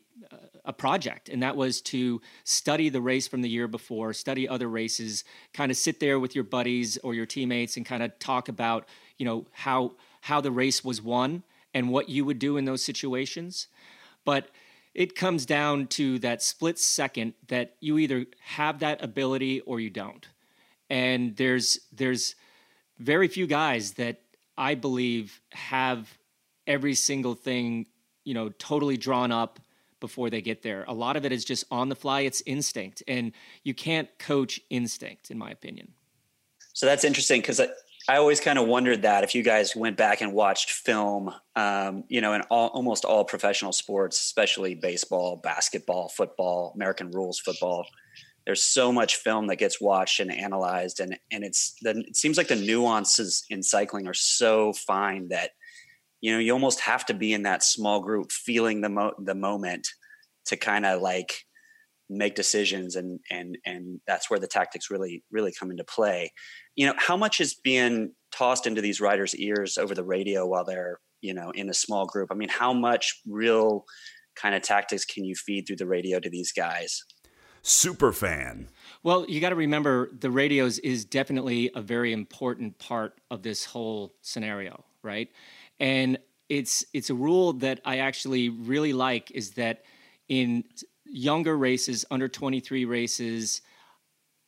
a 0.65 0.73
project, 0.73 1.29
and 1.29 1.41
that 1.43 1.55
was 1.55 1.81
to 1.81 2.21
study 2.43 2.89
the 2.89 2.99
race 3.01 3.27
from 3.27 3.41
the 3.41 3.49
year 3.49 3.67
before, 3.67 4.13
study 4.13 4.47
other 4.47 4.67
races, 4.67 5.23
kind 5.53 5.71
of 5.71 5.77
sit 5.77 6.01
there 6.01 6.19
with 6.19 6.35
your 6.35 6.43
buddies 6.43 6.97
or 6.97 7.13
your 7.13 7.25
teammates, 7.25 7.77
and 7.77 7.85
kind 7.85 8.03
of 8.03 8.17
talk 8.19 8.49
about 8.49 8.87
you 9.17 9.25
know 9.25 9.45
how 9.51 9.93
how 10.21 10.41
the 10.41 10.51
race 10.51 10.83
was 10.83 11.01
won 11.01 11.43
and 11.73 11.89
what 11.89 12.09
you 12.09 12.25
would 12.25 12.39
do 12.39 12.57
in 12.57 12.65
those 12.65 12.83
situations. 12.83 13.67
But 14.25 14.49
it 14.93 15.15
comes 15.15 15.45
down 15.45 15.87
to 15.87 16.19
that 16.19 16.41
split 16.41 16.79
second 16.79 17.33
that 17.47 17.75
you 17.79 17.97
either 17.97 18.25
have 18.41 18.79
that 18.79 19.03
ability 19.03 19.61
or 19.61 19.79
you 19.79 19.89
don't. 19.89 20.27
And 20.89 21.35
there's 21.35 21.79
there's 21.91 22.35
very 22.99 23.27
few 23.27 23.47
guys 23.47 23.93
that 23.93 24.21
I 24.57 24.75
believe 24.75 25.39
have 25.51 26.17
every 26.65 26.95
single 26.95 27.35
thing, 27.35 27.85
you 28.27 28.33
know, 28.33 28.49
totally 28.59 28.97
drawn 28.97 29.31
up 29.31 29.57
before 30.01 30.29
they 30.29 30.41
get 30.41 30.61
there. 30.61 30.83
A 30.89 30.93
lot 30.93 31.15
of 31.15 31.25
it 31.25 31.31
is 31.31 31.45
just 31.45 31.63
on 31.71 31.87
the 31.87 31.95
fly, 31.95 32.21
it's 32.21 32.43
instinct, 32.45 33.01
and 33.07 33.31
you 33.63 33.73
can't 33.73 34.09
coach 34.19 34.59
instinct, 34.69 35.31
in 35.31 35.37
my 35.37 35.49
opinion. 35.49 35.93
So 36.73 36.85
that's 36.85 37.05
interesting 37.05 37.39
because 37.39 37.61
I, 37.61 37.69
I, 38.09 38.17
always 38.17 38.41
kind 38.41 38.59
of 38.59 38.67
wondered 38.67 39.03
that 39.03 39.23
if 39.23 39.33
you 39.33 39.43
guys 39.43 39.77
went 39.77 39.95
back 39.95 40.19
and 40.19 40.33
watched 40.33 40.71
film, 40.71 41.33
um, 41.55 42.03
you 42.09 42.19
know, 42.19 42.33
in 42.33 42.41
all, 42.51 42.67
almost 42.67 43.05
all 43.05 43.23
professional 43.23 43.71
sports, 43.71 44.19
especially 44.19 44.75
baseball, 44.75 45.37
basketball, 45.37 46.09
football, 46.09 46.73
American 46.75 47.09
rules 47.11 47.39
football. 47.39 47.87
There's 48.45 48.61
so 48.61 48.91
much 48.91 49.15
film 49.15 49.47
that 49.47 49.55
gets 49.55 49.79
watched 49.79 50.19
and 50.19 50.31
analyzed, 50.31 50.99
and 50.99 51.17
and 51.31 51.45
it's 51.45 51.75
the, 51.81 51.91
it 51.91 52.17
seems 52.17 52.37
like 52.37 52.49
the 52.49 52.55
nuances 52.57 53.45
in 53.49 53.63
cycling 53.63 54.05
are 54.05 54.13
so 54.13 54.73
fine 54.73 55.29
that 55.29 55.51
you 56.21 56.31
know 56.31 56.39
you 56.39 56.51
almost 56.51 56.81
have 56.81 57.05
to 57.05 57.13
be 57.13 57.33
in 57.33 57.43
that 57.43 57.63
small 57.63 58.01
group 58.01 58.31
feeling 58.31 58.81
the 58.81 58.89
mo- 58.89 59.15
the 59.19 59.35
moment 59.35 59.87
to 60.45 60.57
kind 60.57 60.85
of 60.85 61.01
like 61.01 61.45
make 62.09 62.35
decisions 62.35 62.95
and 62.95 63.19
and 63.29 63.57
and 63.65 63.99
that's 64.07 64.29
where 64.29 64.39
the 64.39 64.47
tactics 64.47 64.89
really 64.89 65.23
really 65.31 65.53
come 65.57 65.71
into 65.71 65.83
play. 65.83 66.31
You 66.75 66.87
know 66.87 66.93
how 66.97 67.17
much 67.17 67.41
is 67.41 67.53
being 67.53 68.13
tossed 68.31 68.67
into 68.67 68.81
these 68.81 69.01
riders 69.01 69.35
ears 69.35 69.77
over 69.77 69.93
the 69.93 70.03
radio 70.03 70.45
while 70.45 70.63
they're 70.63 70.99
you 71.21 71.33
know 71.33 71.51
in 71.51 71.69
a 71.69 71.73
small 71.73 72.05
group? 72.05 72.29
I 72.31 72.35
mean 72.35 72.49
how 72.49 72.73
much 72.73 73.21
real 73.27 73.85
kind 74.35 74.55
of 74.55 74.61
tactics 74.61 75.05
can 75.05 75.25
you 75.25 75.35
feed 75.35 75.65
through 75.67 75.77
the 75.77 75.87
radio 75.87 76.19
to 76.19 76.29
these 76.29 76.51
guys? 76.51 77.03
Super 77.61 78.13
fan. 78.13 78.69
Well 79.03 79.25
you 79.27 79.41
got 79.41 79.49
to 79.49 79.55
remember 79.55 80.09
the 80.17 80.31
radios 80.31 80.79
is 80.79 81.03
definitely 81.03 81.71
a 81.75 81.81
very 81.81 82.13
important 82.13 82.79
part 82.79 83.19
of 83.29 83.43
this 83.43 83.65
whole 83.65 84.15
scenario 84.21 84.85
right 85.03 85.29
and 85.79 86.17
it's 86.49 86.85
it's 86.93 87.09
a 87.09 87.15
rule 87.15 87.53
that 87.53 87.81
I 87.85 87.97
actually 87.97 88.49
really 88.49 88.93
like 88.93 89.31
is 89.31 89.51
that 89.51 89.83
in 90.29 90.63
younger 91.05 91.57
races, 91.57 92.05
under 92.11 92.27
23 92.27 92.85
races, 92.85 93.61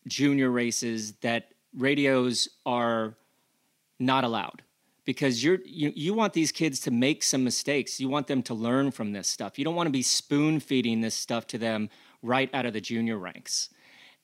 junior 0.08 0.50
races, 0.50 1.14
that 1.22 1.54
radios 1.76 2.50
are 2.66 3.16
not 4.00 4.24
allowed 4.24 4.64
because 5.06 5.44
you're 5.44 5.60
you, 5.66 5.92
you 5.96 6.14
want 6.14 6.34
these 6.34 6.52
kids 6.52 6.80
to 6.82 6.92
make 6.92 7.24
some 7.24 7.44
mistakes. 7.44 8.00
You 8.00 8.10
want 8.10 8.28
them 8.28 8.44
to 8.44 8.54
learn 8.54 8.92
from 8.92 9.12
this 9.12 9.28
stuff. 9.28 9.58
You 9.58 9.66
don't 9.66 9.76
want 9.76 9.88
to 9.88 9.92
be 9.92 10.02
spoon 10.02 10.60
feeding 10.60 11.02
this 11.02 11.16
stuff 11.16 11.48
to 11.48 11.58
them 11.58 11.90
right 12.22 12.50
out 12.54 12.66
of 12.66 12.74
the 12.74 12.82
junior 12.82 13.18
ranks. 13.18 13.70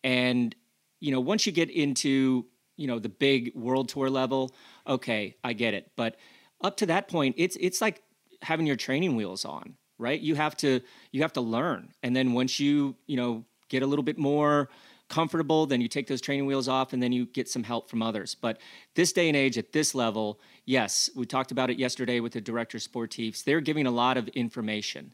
And 0.04 0.56
you 1.00 1.12
know, 1.12 1.20
once 1.20 1.46
you 1.46 1.52
get 1.52 1.70
into 1.70 2.46
you 2.78 2.88
know 2.88 3.00
the 3.00 3.10
big 3.10 3.54
world 3.56 3.90
tour 3.90 4.10
level, 4.10 4.54
okay, 4.88 5.36
I 5.44 5.54
get 5.54 5.74
it, 5.74 5.92
but 5.96 6.18
up 6.66 6.78
to 6.78 6.86
that 6.88 7.08
point, 7.08 7.36
it's 7.38 7.58
it's 7.68 7.82
like 7.82 8.02
having 8.42 8.68
your 8.68 8.76
training 8.78 9.16
wheels 9.16 9.46
on. 9.46 9.76
right? 9.98 10.20
You 10.20 10.36
have 10.36 10.56
to 10.58 10.82
you 11.12 11.22
have 11.22 11.34
to 11.34 11.42
learn, 11.42 11.94
and 12.04 12.16
then 12.16 12.34
once 12.34 12.60
you 12.60 12.96
you 13.08 13.18
know 13.18 13.46
get 13.70 13.84
a 13.84 13.86
little 13.86 14.04
bit 14.04 14.18
more 14.18 14.70
comfortable, 15.08 15.68
then 15.68 15.82
you 15.82 15.88
take 15.88 16.08
those 16.08 16.22
training 16.22 16.46
wheels 16.46 16.68
off, 16.68 16.94
and 16.94 17.02
then 17.02 17.12
you 17.12 17.26
get 17.28 17.48
some 17.48 17.64
help 17.64 17.90
from 17.90 18.02
others. 18.02 18.36
But 18.36 18.60
this 18.96 19.14
day 19.14 19.28
and 19.28 19.38
age, 19.38 19.58
at 19.58 19.72
this 19.72 19.94
level, 19.94 20.40
yes, 20.66 21.10
we 21.16 21.26
talked 21.26 21.52
about 21.52 21.70
it 21.70 21.78
yesterday 21.78 22.20
with 22.20 22.34
the 22.34 22.42
director 22.42 22.80
sportifs. 22.80 23.44
They're 23.44 23.62
giving 23.62 23.86
a 23.86 23.92
lot 23.92 24.18
of 24.18 24.28
information, 24.30 25.14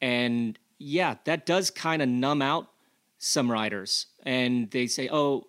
and 0.00 0.58
yeah, 0.78 1.16
that 1.24 1.46
does 1.46 1.70
kind 1.70 2.02
of 2.02 2.08
numb 2.08 2.42
out 2.42 2.70
some 3.18 3.50
riders, 3.50 4.06
and 4.24 4.70
they 4.70 4.86
say, 4.86 5.08
oh. 5.10 5.46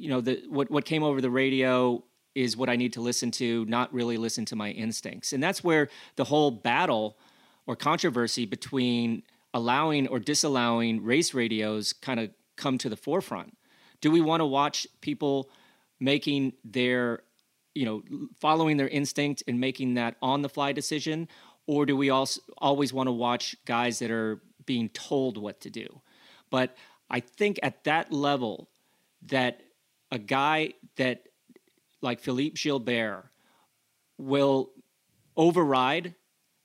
You 0.00 0.10
know 0.10 0.20
the 0.20 0.44
what 0.48 0.70
what 0.70 0.84
came 0.84 1.02
over 1.02 1.20
the 1.20 1.28
radio 1.28 2.04
is 2.38 2.56
what 2.56 2.68
I 2.68 2.76
need 2.76 2.92
to 2.92 3.00
listen 3.00 3.32
to, 3.32 3.64
not 3.64 3.92
really 3.92 4.16
listen 4.16 4.44
to 4.44 4.54
my 4.54 4.70
instincts. 4.70 5.32
And 5.32 5.42
that's 5.42 5.64
where 5.64 5.88
the 6.14 6.22
whole 6.22 6.52
battle 6.52 7.18
or 7.66 7.74
controversy 7.74 8.46
between 8.46 9.24
allowing 9.52 10.06
or 10.06 10.20
disallowing 10.20 11.02
race 11.02 11.34
radios 11.34 11.92
kind 11.92 12.20
of 12.20 12.30
come 12.56 12.78
to 12.78 12.88
the 12.88 12.96
forefront. 12.96 13.56
Do 14.00 14.12
we 14.12 14.20
want 14.20 14.40
to 14.40 14.46
watch 14.46 14.86
people 15.00 15.50
making 15.98 16.52
their, 16.64 17.24
you 17.74 17.84
know, 17.84 18.02
following 18.40 18.76
their 18.76 18.88
instinct 18.88 19.42
and 19.48 19.58
making 19.58 19.94
that 19.94 20.14
on 20.22 20.42
the 20.42 20.48
fly 20.48 20.70
decision? 20.70 21.26
Or 21.66 21.86
do 21.86 21.96
we 21.96 22.08
also 22.08 22.40
always 22.58 22.92
want 22.92 23.08
to 23.08 23.12
watch 23.12 23.56
guys 23.64 23.98
that 23.98 24.12
are 24.12 24.40
being 24.64 24.90
told 24.90 25.38
what 25.38 25.60
to 25.62 25.70
do? 25.70 26.00
But 26.50 26.76
I 27.10 27.18
think 27.18 27.58
at 27.64 27.82
that 27.82 28.12
level, 28.12 28.68
that 29.26 29.60
a 30.12 30.18
guy 30.18 30.74
that 30.96 31.27
like 32.00 32.20
Philippe 32.20 32.56
Gilbert 32.56 33.30
will 34.18 34.70
override 35.36 36.14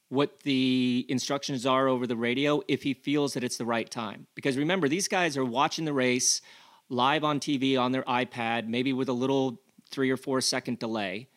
what 0.09 0.41
the 0.41 1.05
instructions 1.09 1.65
are 1.65 1.87
over 1.87 2.05
the 2.05 2.15
radio 2.15 2.61
if 2.67 2.83
he 2.83 2.93
feels 2.93 3.33
that 3.33 3.43
it's 3.43 3.57
the 3.57 3.65
right 3.65 3.89
time. 3.89 4.27
Because 4.35 4.57
remember, 4.57 4.87
these 4.87 5.07
guys 5.07 5.37
are 5.37 5.45
watching 5.45 5.85
the 5.85 5.93
race 5.93 6.41
live 6.89 7.23
on 7.23 7.39
TV 7.39 7.79
on 7.79 7.91
their 7.91 8.03
iPad, 8.03 8.67
maybe 8.67 8.93
with 8.93 9.09
a 9.09 9.13
little 9.13 9.59
three 9.89 10.11
or 10.11 10.17
four 10.17 10.41
second 10.41 10.79
delay, 10.79 11.29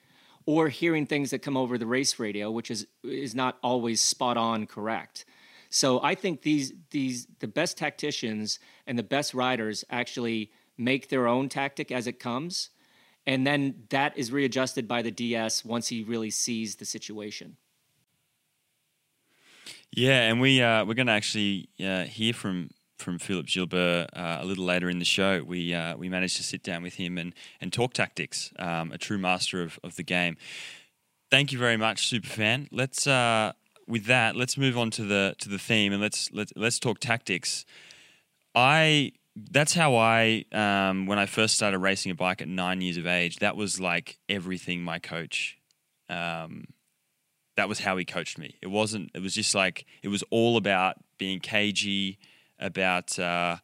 or 0.45 0.69
hearing 0.69 1.07
things 1.07 1.31
that 1.31 1.41
come 1.41 1.57
over 1.57 1.79
the 1.79 1.87
race 1.87 2.19
radio, 2.19 2.51
which 2.51 2.71
is 2.71 2.87
is 3.03 3.35
not 3.35 3.59
always 3.63 4.01
spot 4.01 4.37
on 4.37 4.67
correct. 4.67 5.25
So 5.71 6.03
I 6.03 6.15
think 6.15 6.43
these 6.43 6.73
these 6.91 7.27
the 7.41 7.49
best 7.49 7.79
tacticians 7.79 8.59
and 8.87 8.99
the 8.99 9.03
best 9.03 9.35
riders 9.35 9.85
actually 9.91 10.51
make 10.79 11.09
their 11.09 11.27
own 11.27 11.49
tactic 11.49 11.91
as 11.91 12.07
it 12.07 12.21
comes 12.21 12.71
and 13.27 13.47
then 13.47 13.85
that 13.91 14.17
is 14.17 14.31
readjusted 14.31 14.87
by 14.87 15.03
the 15.03 15.11
DS 15.11 15.65
once 15.65 15.89
he 15.89 16.03
really 16.05 16.31
sees 16.31 16.77
the 16.77 16.85
situation. 16.85 17.57
Yeah, 19.93 20.29
and 20.29 20.41
we 20.41 20.63
uh, 20.63 20.85
we're 20.85 20.95
going 20.95 21.07
to 21.07 21.13
actually 21.13 21.69
uh, 21.85 22.05
hear 22.05 22.33
from 22.33 22.71
from 22.99 23.19
Philippe 23.19 23.49
Gilbert 23.53 24.09
uh, 24.15 24.39
a 24.41 24.45
little 24.45 24.65
later 24.65 24.89
in 24.89 24.99
the 24.99 25.05
show. 25.05 25.43
We 25.43 25.75
uh, 25.75 25.97
we 25.97 26.09
managed 26.09 26.37
to 26.37 26.43
sit 26.43 26.63
down 26.63 26.83
with 26.83 26.95
him 26.95 27.19
and 27.19 27.35
and 27.61 27.73
talk 27.73 27.93
tactics. 27.93 28.53
Um, 28.59 28.93
a 28.93 28.99
true 28.99 29.19
master 29.19 29.63
of, 29.63 29.79
of 29.83 29.97
the 29.97 30.03
game. 30.03 30.37
Thank 31.31 31.51
you 31.53 31.59
very 31.59 31.77
much, 31.77 32.11
superfan. 32.11 32.69
Let's 32.71 33.07
uh, 33.07 33.53
with 33.87 34.07
that, 34.07 34.37
let's 34.37 34.57
move 34.57 34.77
on 34.77 34.91
to 34.93 35.05
the 35.05 35.35
to 35.39 35.49
the 35.49 35.59
theme 35.59 35.93
and 35.93 36.01
let's 36.01 36.31
let's 36.33 36.53
let's 36.57 36.79
talk 36.79 37.01
tactics. 37.01 37.65
I 38.55 39.13
that's 39.37 39.75
how 39.75 39.97
I, 39.97 40.47
um, 40.53 41.07
when 41.07 41.19
I 41.19 41.27
first 41.27 41.55
started 41.55 41.79
racing 41.79 42.11
a 42.11 42.15
bike 42.15 42.41
at 42.41 42.49
nine 42.49 42.81
years 42.81 42.97
of 42.97 43.07
age, 43.07 43.37
that 43.41 43.55
was 43.55 43.79
like 43.79 44.19
everything 44.29 44.83
my 44.83 44.99
coach, 44.99 45.59
um, 46.09 46.65
that 47.57 47.69
was 47.69 47.81
how 47.81 47.97
he 47.99 48.05
coached 48.05 48.39
me. 48.39 48.57
It 48.63 48.69
wasn't, 48.69 49.11
it 49.15 49.21
was 49.21 49.35
just 49.35 49.55
like, 49.55 49.85
it 50.03 50.09
was 50.09 50.25
all 50.31 50.57
about 50.57 50.97
being 51.19 51.41
cagey, 51.41 52.19
about 52.59 53.19
uh, 53.19 53.57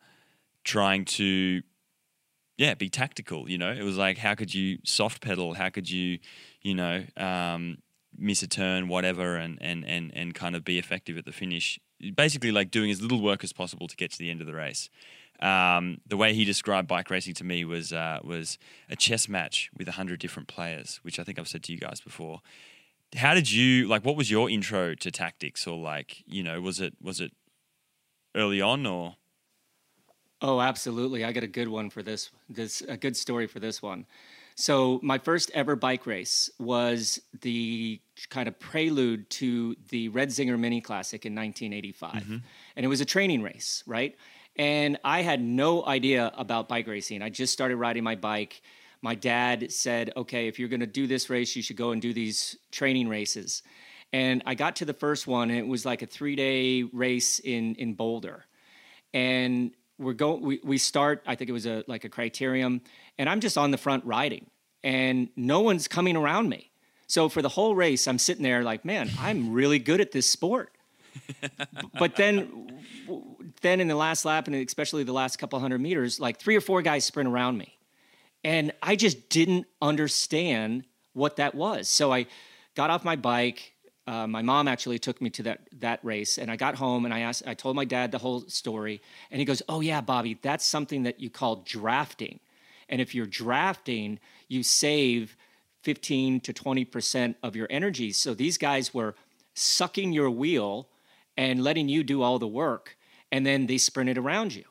trying 0.64 1.06
to, 1.06 1.62
yeah, 2.58 2.74
be 2.74 2.90
tactical, 2.90 3.48
you 3.48 3.56
know? 3.56 3.72
It 3.72 3.82
was 3.82 3.96
like, 3.96 4.18
how 4.18 4.34
could 4.34 4.54
you 4.54 4.78
soft 4.84 5.22
pedal? 5.22 5.54
How 5.54 5.70
could 5.70 5.90
you, 5.90 6.18
you 6.60 6.74
know, 6.74 7.04
um, 7.16 7.78
miss 8.16 8.42
a 8.42 8.46
turn, 8.46 8.88
whatever, 8.88 9.36
and, 9.36 9.58
and, 9.62 9.86
and, 9.86 10.10
and 10.14 10.34
kind 10.34 10.54
of 10.54 10.64
be 10.64 10.78
effective 10.78 11.16
at 11.16 11.24
the 11.24 11.32
finish? 11.32 11.80
Basically, 12.14 12.52
like 12.52 12.70
doing 12.70 12.90
as 12.90 13.00
little 13.00 13.22
work 13.22 13.42
as 13.42 13.52
possible 13.52 13.88
to 13.88 13.96
get 13.96 14.10
to 14.12 14.18
the 14.18 14.30
end 14.30 14.40
of 14.42 14.46
the 14.46 14.54
race. 14.54 14.90
Um, 15.42 15.98
the 16.06 16.16
way 16.16 16.34
he 16.34 16.44
described 16.44 16.86
bike 16.86 17.10
racing 17.10 17.34
to 17.34 17.44
me 17.44 17.64
was 17.64 17.92
uh, 17.92 18.20
was 18.22 18.58
a 18.88 18.94
chess 18.94 19.28
match 19.28 19.70
with 19.76 19.88
a 19.88 19.92
hundred 19.92 20.20
different 20.20 20.48
players, 20.48 21.00
which 21.02 21.18
I 21.18 21.24
think 21.24 21.38
I've 21.38 21.48
said 21.48 21.64
to 21.64 21.72
you 21.72 21.78
guys 21.78 22.00
before. 22.00 22.40
How 23.16 23.34
did 23.34 23.50
you 23.50 23.88
like? 23.88 24.04
What 24.04 24.16
was 24.16 24.30
your 24.30 24.48
intro 24.48 24.94
to 24.94 25.10
tactics, 25.10 25.66
or 25.66 25.76
like 25.76 26.22
you 26.26 26.44
know, 26.44 26.60
was 26.60 26.80
it 26.80 26.94
was 27.02 27.20
it 27.20 27.32
early 28.36 28.60
on 28.60 28.86
or? 28.86 29.16
Oh, 30.40 30.60
absolutely! 30.60 31.24
I 31.24 31.32
got 31.32 31.42
a 31.42 31.48
good 31.48 31.68
one 31.68 31.90
for 31.90 32.04
this. 32.04 32.30
This 32.48 32.80
a 32.82 32.96
good 32.96 33.16
story 33.16 33.48
for 33.48 33.58
this 33.58 33.82
one. 33.82 34.06
So 34.54 35.00
my 35.02 35.18
first 35.18 35.50
ever 35.54 35.74
bike 35.74 36.06
race 36.06 36.50
was 36.58 37.20
the 37.40 38.00
kind 38.28 38.48
of 38.48 38.58
prelude 38.60 39.28
to 39.30 39.74
the 39.88 40.08
Red 40.10 40.28
Zinger 40.28 40.58
Mini 40.58 40.80
Classic 40.80 41.24
in 41.24 41.34
1985, 41.34 42.14
mm-hmm. 42.14 42.36
and 42.76 42.84
it 42.84 42.88
was 42.88 43.00
a 43.00 43.04
training 43.04 43.42
race, 43.42 43.82
right? 43.86 44.14
And 44.56 44.98
I 45.02 45.22
had 45.22 45.40
no 45.40 45.84
idea 45.86 46.32
about 46.36 46.68
bike 46.68 46.86
racing. 46.86 47.22
I 47.22 47.30
just 47.30 47.52
started 47.52 47.76
riding 47.76 48.04
my 48.04 48.14
bike. 48.14 48.62
My 49.00 49.14
dad 49.14 49.72
said, 49.72 50.12
okay, 50.16 50.46
if 50.46 50.58
you're 50.58 50.68
going 50.68 50.80
to 50.80 50.86
do 50.86 51.06
this 51.06 51.30
race, 51.30 51.56
you 51.56 51.62
should 51.62 51.76
go 51.76 51.92
and 51.92 52.00
do 52.00 52.12
these 52.12 52.56
training 52.70 53.08
races. 53.08 53.62
And 54.12 54.42
I 54.44 54.54
got 54.54 54.76
to 54.76 54.84
the 54.84 54.92
first 54.92 55.26
one, 55.26 55.50
and 55.50 55.58
it 55.58 55.66
was 55.66 55.86
like 55.86 56.02
a 56.02 56.06
three 56.06 56.36
day 56.36 56.82
race 56.82 57.38
in, 57.38 57.74
in 57.76 57.94
Boulder. 57.94 58.44
And 59.14 59.72
we're 59.98 60.12
going, 60.12 60.42
we, 60.42 60.60
we 60.62 60.78
start, 60.78 61.22
I 61.26 61.34
think 61.34 61.48
it 61.48 61.52
was 61.52 61.66
a, 61.66 61.84
like 61.86 62.04
a 62.04 62.08
criterium, 62.08 62.80
and 63.18 63.28
I'm 63.28 63.40
just 63.40 63.56
on 63.56 63.70
the 63.70 63.78
front 63.78 64.04
riding, 64.04 64.46
and 64.82 65.28
no 65.36 65.60
one's 65.60 65.88
coming 65.88 66.16
around 66.16 66.48
me. 66.48 66.70
So 67.06 67.28
for 67.28 67.42
the 67.42 67.48
whole 67.48 67.74
race, 67.74 68.06
I'm 68.06 68.18
sitting 68.18 68.42
there 68.42 68.62
like, 68.62 68.84
man, 68.84 69.10
I'm 69.18 69.52
really 69.52 69.78
good 69.78 70.00
at 70.00 70.12
this 70.12 70.28
sport. 70.28 70.72
but 71.98 72.16
then 72.16 72.80
then 73.62 73.80
in 73.80 73.88
the 73.88 73.96
last 73.96 74.24
lap 74.24 74.46
and 74.46 74.56
especially 74.56 75.04
the 75.04 75.12
last 75.12 75.38
couple 75.38 75.58
hundred 75.58 75.80
meters, 75.80 76.20
like 76.20 76.38
three 76.38 76.56
or 76.56 76.60
four 76.60 76.82
guys 76.82 77.04
sprint 77.04 77.28
around 77.28 77.58
me. 77.58 77.78
And 78.44 78.72
I 78.82 78.96
just 78.96 79.28
didn't 79.28 79.66
understand 79.80 80.84
what 81.12 81.36
that 81.36 81.54
was. 81.54 81.88
So 81.88 82.12
I 82.12 82.26
got 82.74 82.90
off 82.90 83.04
my 83.04 83.16
bike. 83.16 83.74
Uh, 84.06 84.26
my 84.26 84.42
mom 84.42 84.66
actually 84.66 84.98
took 84.98 85.20
me 85.20 85.30
to 85.30 85.44
that 85.44 85.60
that 85.78 86.00
race, 86.02 86.38
and 86.38 86.50
I 86.50 86.56
got 86.56 86.74
home 86.74 87.04
and 87.04 87.14
I 87.14 87.20
asked. 87.20 87.44
I 87.46 87.54
told 87.54 87.76
my 87.76 87.84
dad 87.84 88.10
the 88.10 88.18
whole 88.18 88.40
story, 88.48 89.00
and 89.30 89.38
he 89.38 89.44
goes, 89.44 89.62
"Oh 89.68 89.80
yeah, 89.80 90.00
Bobby, 90.00 90.38
that's 90.42 90.66
something 90.66 91.04
that 91.04 91.20
you 91.20 91.30
call 91.30 91.56
drafting. 91.64 92.40
And 92.88 93.00
if 93.00 93.14
you're 93.14 93.26
drafting, 93.26 94.18
you 94.48 94.64
save 94.64 95.36
15 95.84 96.40
to 96.40 96.52
20 96.52 96.84
percent 96.84 97.36
of 97.44 97.54
your 97.54 97.68
energy. 97.70 98.10
So 98.10 98.34
these 98.34 98.58
guys 98.58 98.92
were 98.92 99.14
sucking 99.54 100.12
your 100.12 100.30
wheel 100.30 100.88
and 101.36 101.62
letting 101.62 101.88
you 101.88 102.02
do 102.02 102.22
all 102.22 102.40
the 102.40 102.48
work 102.48 102.96
and 103.32 103.44
then 103.44 103.66
they 103.66 103.78
sprinted 103.78 104.18
around 104.18 104.54
you. 104.54 104.64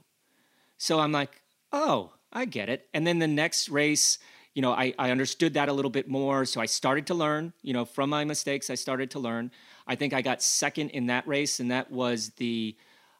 So 0.77 0.99
I'm 0.99 1.11
like, 1.11 1.41
oh, 1.73 2.13
I 2.31 2.45
get 2.45 2.69
it. 2.69 2.87
And 2.93 3.05
then 3.05 3.19
the 3.19 3.27
next 3.27 3.67
race, 3.67 4.19
you 4.53 4.61
know, 4.61 4.71
I, 4.71 4.93
I 4.97 5.11
understood 5.11 5.55
that 5.55 5.67
a 5.67 5.73
little 5.73 5.91
bit 5.91 6.07
more. 6.07 6.45
So 6.45 6.61
I 6.61 6.67
started 6.67 7.07
to 7.07 7.15
learn, 7.15 7.53
you 7.63 7.73
know, 7.73 7.85
from 7.85 8.09
my 8.09 8.23
mistakes, 8.23 8.69
I 8.69 8.75
started 8.75 9.11
to 9.11 9.19
learn. 9.19 9.51
I 9.87 9.95
think 9.95 10.13
I 10.13 10.21
got 10.21 10.41
second 10.41 10.91
in 10.91 11.07
that 11.07 11.27
race, 11.27 11.59
and 11.59 11.71
that 11.71 11.91
was 11.91 12.29
the, 12.37 12.75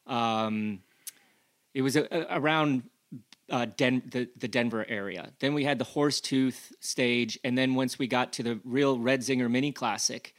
um, 0.06 0.80
it 1.74 1.82
was 1.82 1.96
a, 1.96 2.06
a, 2.10 2.38
around 2.38 2.84
uh, 3.50 3.66
Den- 3.76 4.02
the, 4.10 4.28
the 4.38 4.48
Denver 4.48 4.86
area. 4.88 5.30
Then 5.40 5.54
we 5.54 5.64
had 5.64 5.78
the 5.78 5.84
Horsetooth 5.84 6.72
stage, 6.80 7.38
and 7.42 7.58
then 7.58 7.74
once 7.74 7.98
we 7.98 8.06
got 8.06 8.32
to 8.34 8.42
the 8.42 8.60
real 8.64 8.98
Red 8.98 9.20
Zinger 9.20 9.50
Mini 9.50 9.72
Classic, 9.72 10.34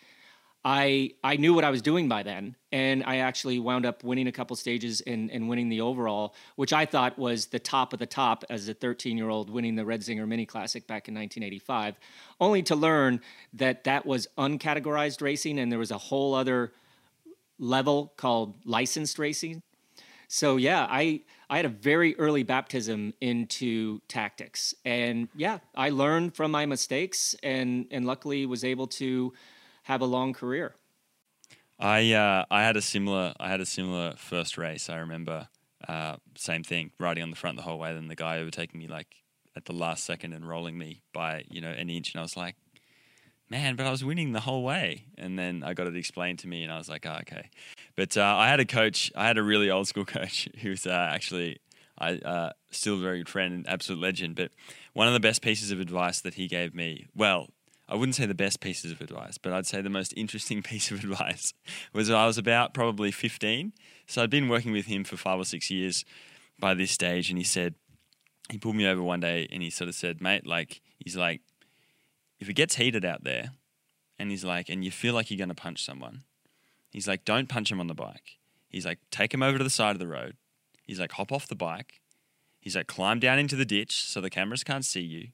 I 0.65 1.11
I 1.23 1.35
knew 1.35 1.53
what 1.53 1.63
I 1.65 1.69
was 1.69 1.81
doing 1.81 2.07
by 2.07 2.23
then, 2.23 2.55
and 2.71 3.03
I 3.05 3.17
actually 3.17 3.59
wound 3.59 3.85
up 3.85 4.03
winning 4.03 4.27
a 4.27 4.31
couple 4.31 4.55
stages 4.55 5.01
and, 5.01 5.29
and 5.29 5.49
winning 5.49 5.67
the 5.67 5.81
overall, 5.81 6.35
which 6.55 6.71
I 6.71 6.85
thought 6.85 7.19
was 7.19 7.47
the 7.47 7.59
top 7.59 7.91
of 7.91 7.99
the 7.99 8.05
top 8.05 8.45
as 8.49 8.69
a 8.69 8.73
13 8.73 9.17
year 9.17 9.29
old 9.29 9.49
winning 9.49 9.75
the 9.75 9.85
Red 9.85 10.01
Zinger 10.01 10.27
Mini 10.27 10.45
Classic 10.45 10.87
back 10.87 11.09
in 11.09 11.15
1985, 11.15 11.95
only 12.39 12.63
to 12.63 12.75
learn 12.75 13.19
that 13.53 13.83
that 13.83 14.05
was 14.05 14.27
uncategorized 14.37 15.21
racing 15.21 15.59
and 15.59 15.71
there 15.71 15.79
was 15.79 15.91
a 15.91 15.97
whole 15.97 16.33
other 16.33 16.71
level 17.59 18.13
called 18.15 18.55
licensed 18.65 19.19
racing. 19.19 19.61
So 20.29 20.55
yeah, 20.55 20.87
I 20.89 21.21
I 21.49 21.57
had 21.57 21.65
a 21.65 21.69
very 21.69 22.17
early 22.17 22.43
baptism 22.43 23.13
into 23.19 23.99
tactics, 24.07 24.73
and 24.85 25.27
yeah, 25.35 25.59
I 25.75 25.89
learned 25.89 26.35
from 26.35 26.51
my 26.51 26.65
mistakes, 26.65 27.35
and 27.43 27.85
and 27.91 28.05
luckily 28.05 28.45
was 28.45 28.63
able 28.63 28.87
to 28.87 29.33
have 29.83 30.01
a 30.01 30.05
long 30.05 30.33
career. 30.33 30.75
I 31.79 32.13
uh, 32.13 32.45
I 32.49 32.63
had 32.63 32.77
a 32.77 32.81
similar 32.81 33.33
I 33.39 33.49
had 33.49 33.61
a 33.61 33.65
similar 33.65 34.15
first 34.17 34.57
race. 34.57 34.89
I 34.89 34.97
remember 34.97 35.47
uh, 35.87 36.17
same 36.35 36.63
thing, 36.63 36.91
riding 36.99 37.23
on 37.23 37.29
the 37.29 37.35
front 37.35 37.57
the 37.57 37.63
whole 37.63 37.79
way. 37.79 37.93
Then 37.93 38.07
the 38.07 38.15
guy 38.15 38.39
overtaking 38.39 38.79
me 38.79 38.87
like 38.87 39.23
at 39.55 39.65
the 39.65 39.73
last 39.73 40.03
second 40.03 40.33
and 40.33 40.47
rolling 40.47 40.77
me 40.77 41.01
by 41.13 41.43
you 41.49 41.61
know 41.61 41.71
an 41.71 41.89
inch, 41.89 42.13
and 42.13 42.19
I 42.19 42.23
was 42.23 42.37
like, 42.37 42.55
man, 43.49 43.75
but 43.75 43.85
I 43.85 43.91
was 43.91 44.03
winning 44.03 44.31
the 44.31 44.39
whole 44.39 44.63
way. 44.63 45.05
And 45.17 45.37
then 45.37 45.63
I 45.63 45.73
got 45.73 45.87
it 45.87 45.95
explained 45.95 46.39
to 46.39 46.47
me, 46.47 46.63
and 46.63 46.71
I 46.71 46.77
was 46.77 46.89
like, 46.89 47.05
oh, 47.05 47.17
okay. 47.21 47.49
But 47.95 48.17
uh, 48.17 48.23
I 48.23 48.47
had 48.47 48.59
a 48.59 48.65
coach, 48.65 49.11
I 49.15 49.27
had 49.27 49.37
a 49.37 49.43
really 49.43 49.69
old 49.69 49.87
school 49.87 50.05
coach 50.17 50.49
who's 50.61 50.87
uh, 50.87 51.09
actually 51.11 51.59
I 51.97 52.13
uh, 52.15 52.51
still 52.71 52.95
a 52.95 53.01
very 53.01 53.19
good 53.19 53.29
friend 53.29 53.53
and 53.53 53.69
absolute 53.69 54.01
legend. 54.01 54.35
But 54.35 54.51
one 54.93 55.07
of 55.07 55.13
the 55.13 55.19
best 55.19 55.41
pieces 55.41 55.71
of 55.71 55.79
advice 55.79 56.21
that 56.21 56.35
he 56.35 56.47
gave 56.47 56.73
me, 56.73 57.07
well, 57.15 57.49
I 57.87 57.95
wouldn't 57.95 58.15
say 58.15 58.25
the 58.25 58.33
best 58.33 58.59
pieces 58.59 58.91
of 58.91 59.01
advice, 59.01 59.37
but 59.37 59.51
I'd 59.51 59.67
say 59.67 59.81
the 59.81 59.89
most 59.89 60.13
interesting 60.15 60.63
piece 60.63 60.91
of 60.91 61.03
advice 61.03 61.53
was 61.93 62.09
I 62.09 62.25
was 62.25 62.37
about 62.37 62.73
probably 62.73 63.11
15. 63.11 63.73
So 64.07 64.23
I'd 64.23 64.29
been 64.29 64.49
working 64.49 64.71
with 64.71 64.85
him 64.85 65.03
for 65.03 65.17
five 65.17 65.39
or 65.39 65.45
six 65.45 65.69
years 65.69 66.05
by 66.59 66.73
this 66.73 66.91
stage, 66.91 67.29
and 67.29 67.37
he 67.37 67.43
said, 67.43 67.75
he 68.49 68.57
pulled 68.57 68.75
me 68.75 68.85
over 68.85 69.01
one 69.01 69.21
day 69.21 69.47
and 69.51 69.63
he 69.63 69.69
sort 69.69 69.87
of 69.87 69.95
said, 69.95 70.21
mate, 70.21 70.45
like, 70.45 70.81
he's 70.97 71.15
like, 71.15 71.41
if 72.39 72.49
it 72.49 72.53
gets 72.53 72.75
heated 72.75 73.05
out 73.05 73.23
there, 73.23 73.51
and 74.19 74.29
he's 74.29 74.43
like, 74.43 74.69
and 74.69 74.83
you 74.85 74.91
feel 74.91 75.13
like 75.13 75.31
you're 75.31 75.37
going 75.37 75.49
to 75.49 75.55
punch 75.55 75.83
someone, 75.83 76.23
he's 76.91 77.07
like, 77.07 77.25
don't 77.25 77.49
punch 77.49 77.71
him 77.71 77.79
on 77.79 77.87
the 77.87 77.93
bike. 77.93 78.37
He's 78.69 78.85
like, 78.85 78.99
take 79.11 79.33
him 79.33 79.43
over 79.43 79.57
to 79.57 79.63
the 79.63 79.69
side 79.69 79.95
of 79.95 79.99
the 79.99 80.07
road. 80.07 80.35
He's 80.83 80.99
like, 80.99 81.13
hop 81.13 81.31
off 81.31 81.47
the 81.47 81.55
bike. 81.55 82.01
He's 82.59 82.75
like, 82.75 82.87
climb 82.87 83.19
down 83.19 83.39
into 83.39 83.55
the 83.55 83.65
ditch 83.65 84.03
so 84.05 84.21
the 84.21 84.29
cameras 84.29 84.63
can't 84.63 84.85
see 84.85 85.01
you. 85.01 85.29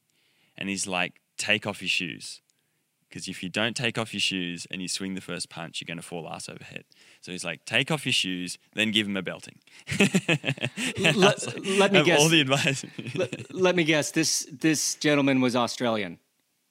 And 0.57 0.69
he's 0.69 0.87
like, 0.87 1.21
take 1.39 1.65
off 1.65 1.81
your 1.81 1.89
shoes. 1.89 2.41
Because 3.09 3.27
if 3.27 3.41
you 3.41 3.49
don't 3.49 3.75
take 3.75 3.97
off 3.97 4.13
your 4.13 4.21
shoes 4.21 4.67
and 4.69 4.83
you 4.83 4.87
swing 4.87 5.15
the 5.15 5.21
first 5.21 5.49
punch, 5.49 5.81
you're 5.81 5.87
going 5.87 5.97
to 5.97 6.05
fall 6.05 6.29
ass 6.29 6.47
over 6.47 6.63
head. 6.63 6.83
So 7.21 7.31
he's 7.31 7.43
like, 7.43 7.65
take 7.65 7.89
off 7.89 8.05
your 8.05 8.13
shoes, 8.13 8.59
then 8.75 8.91
give 8.91 9.07
him 9.07 9.17
a 9.17 9.23
belting. 9.23 9.57
let, 10.99 11.15
like, 11.15 11.37
let, 11.65 11.91
me 11.91 12.03
guess. 12.03 12.19
All 12.21 12.29
the 12.29 12.39
advice. 12.39 12.85
let, 13.15 13.53
let, 13.53 13.75
me 13.75 13.83
guess. 13.83 14.11
This 14.11 14.47
this 14.51 14.93
gentleman 14.95 15.41
was 15.41 15.55
Australian. 15.55 16.19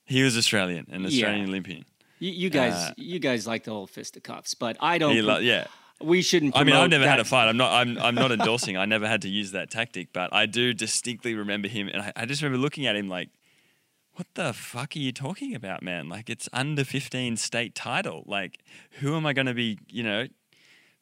He 0.04 0.22
was 0.22 0.38
Australian, 0.38 0.86
an 0.90 1.04
Australian 1.04 1.40
yeah. 1.40 1.48
Olympian. 1.48 1.84
You, 2.20 2.30
you 2.30 2.50
guys, 2.50 2.72
uh, 2.72 2.94
you 2.96 3.18
guys 3.18 3.46
like 3.46 3.64
the 3.64 3.72
old 3.72 3.90
fisticuffs, 3.90 4.54
but 4.54 4.76
I 4.80 4.98
don't. 4.98 5.20
Lo- 5.20 5.38
yeah. 5.38 5.66
We 6.00 6.22
shouldn't. 6.22 6.56
I 6.56 6.62
mean, 6.62 6.76
I've 6.76 6.90
never 6.90 7.04
that. 7.04 7.10
had 7.10 7.20
a 7.20 7.24
fight. 7.24 7.48
I'm 7.48 7.56
not. 7.56 7.72
I'm. 7.72 7.98
I'm 7.98 8.14
not 8.14 8.30
endorsing. 8.30 8.76
I 8.76 8.84
never 8.84 9.08
had 9.08 9.22
to 9.22 9.28
use 9.28 9.50
that 9.52 9.70
tactic, 9.70 10.12
but 10.12 10.32
I 10.32 10.46
do 10.46 10.72
distinctly 10.72 11.34
remember 11.34 11.66
him, 11.66 11.88
and 11.88 12.00
I, 12.00 12.12
I 12.14 12.24
just 12.24 12.40
remember 12.40 12.62
looking 12.62 12.86
at 12.86 12.94
him 12.94 13.08
like, 13.08 13.30
what 14.18 14.26
the 14.34 14.52
fuck 14.52 14.96
are 14.96 14.98
you 14.98 15.12
talking 15.12 15.54
about, 15.54 15.80
man? 15.80 16.08
Like 16.08 16.28
it's 16.28 16.48
under 16.52 16.82
15 16.82 17.36
state 17.36 17.76
title. 17.76 18.24
Like 18.26 18.58
who 18.98 19.14
am 19.16 19.24
I 19.24 19.32
going 19.32 19.46
to 19.46 19.54
be, 19.54 19.78
you 19.88 20.02
know, 20.02 20.26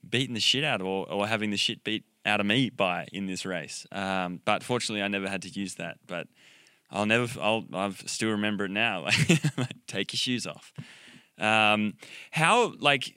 beating 0.06 0.34
the 0.34 0.40
shit 0.40 0.62
out 0.62 0.82
of 0.82 0.86
or, 0.86 1.10
or 1.10 1.26
having 1.26 1.50
the 1.50 1.56
shit 1.56 1.82
beat 1.82 2.04
out 2.26 2.40
of 2.40 2.46
me 2.46 2.68
by 2.68 3.08
in 3.14 3.24
this 3.24 3.46
race? 3.46 3.86
Um, 3.90 4.42
but 4.44 4.62
fortunately, 4.62 5.02
I 5.02 5.08
never 5.08 5.30
had 5.30 5.40
to 5.42 5.48
use 5.48 5.76
that. 5.76 5.96
But 6.06 6.28
I'll 6.90 7.06
never, 7.06 7.40
I'll, 7.40 7.64
I 7.72 7.90
still 8.04 8.32
remember 8.32 8.66
it 8.66 8.70
now. 8.70 9.06
Like 9.56 9.76
take 9.86 10.12
your 10.12 10.18
shoes 10.18 10.46
off. 10.46 10.74
Um, 11.38 11.94
how, 12.32 12.74
like 12.78 13.14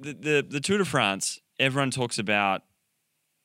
the, 0.00 0.14
the, 0.14 0.46
the 0.48 0.60
Tour 0.60 0.78
de 0.78 0.86
France, 0.86 1.40
everyone 1.58 1.90
talks 1.90 2.18
about, 2.18 2.62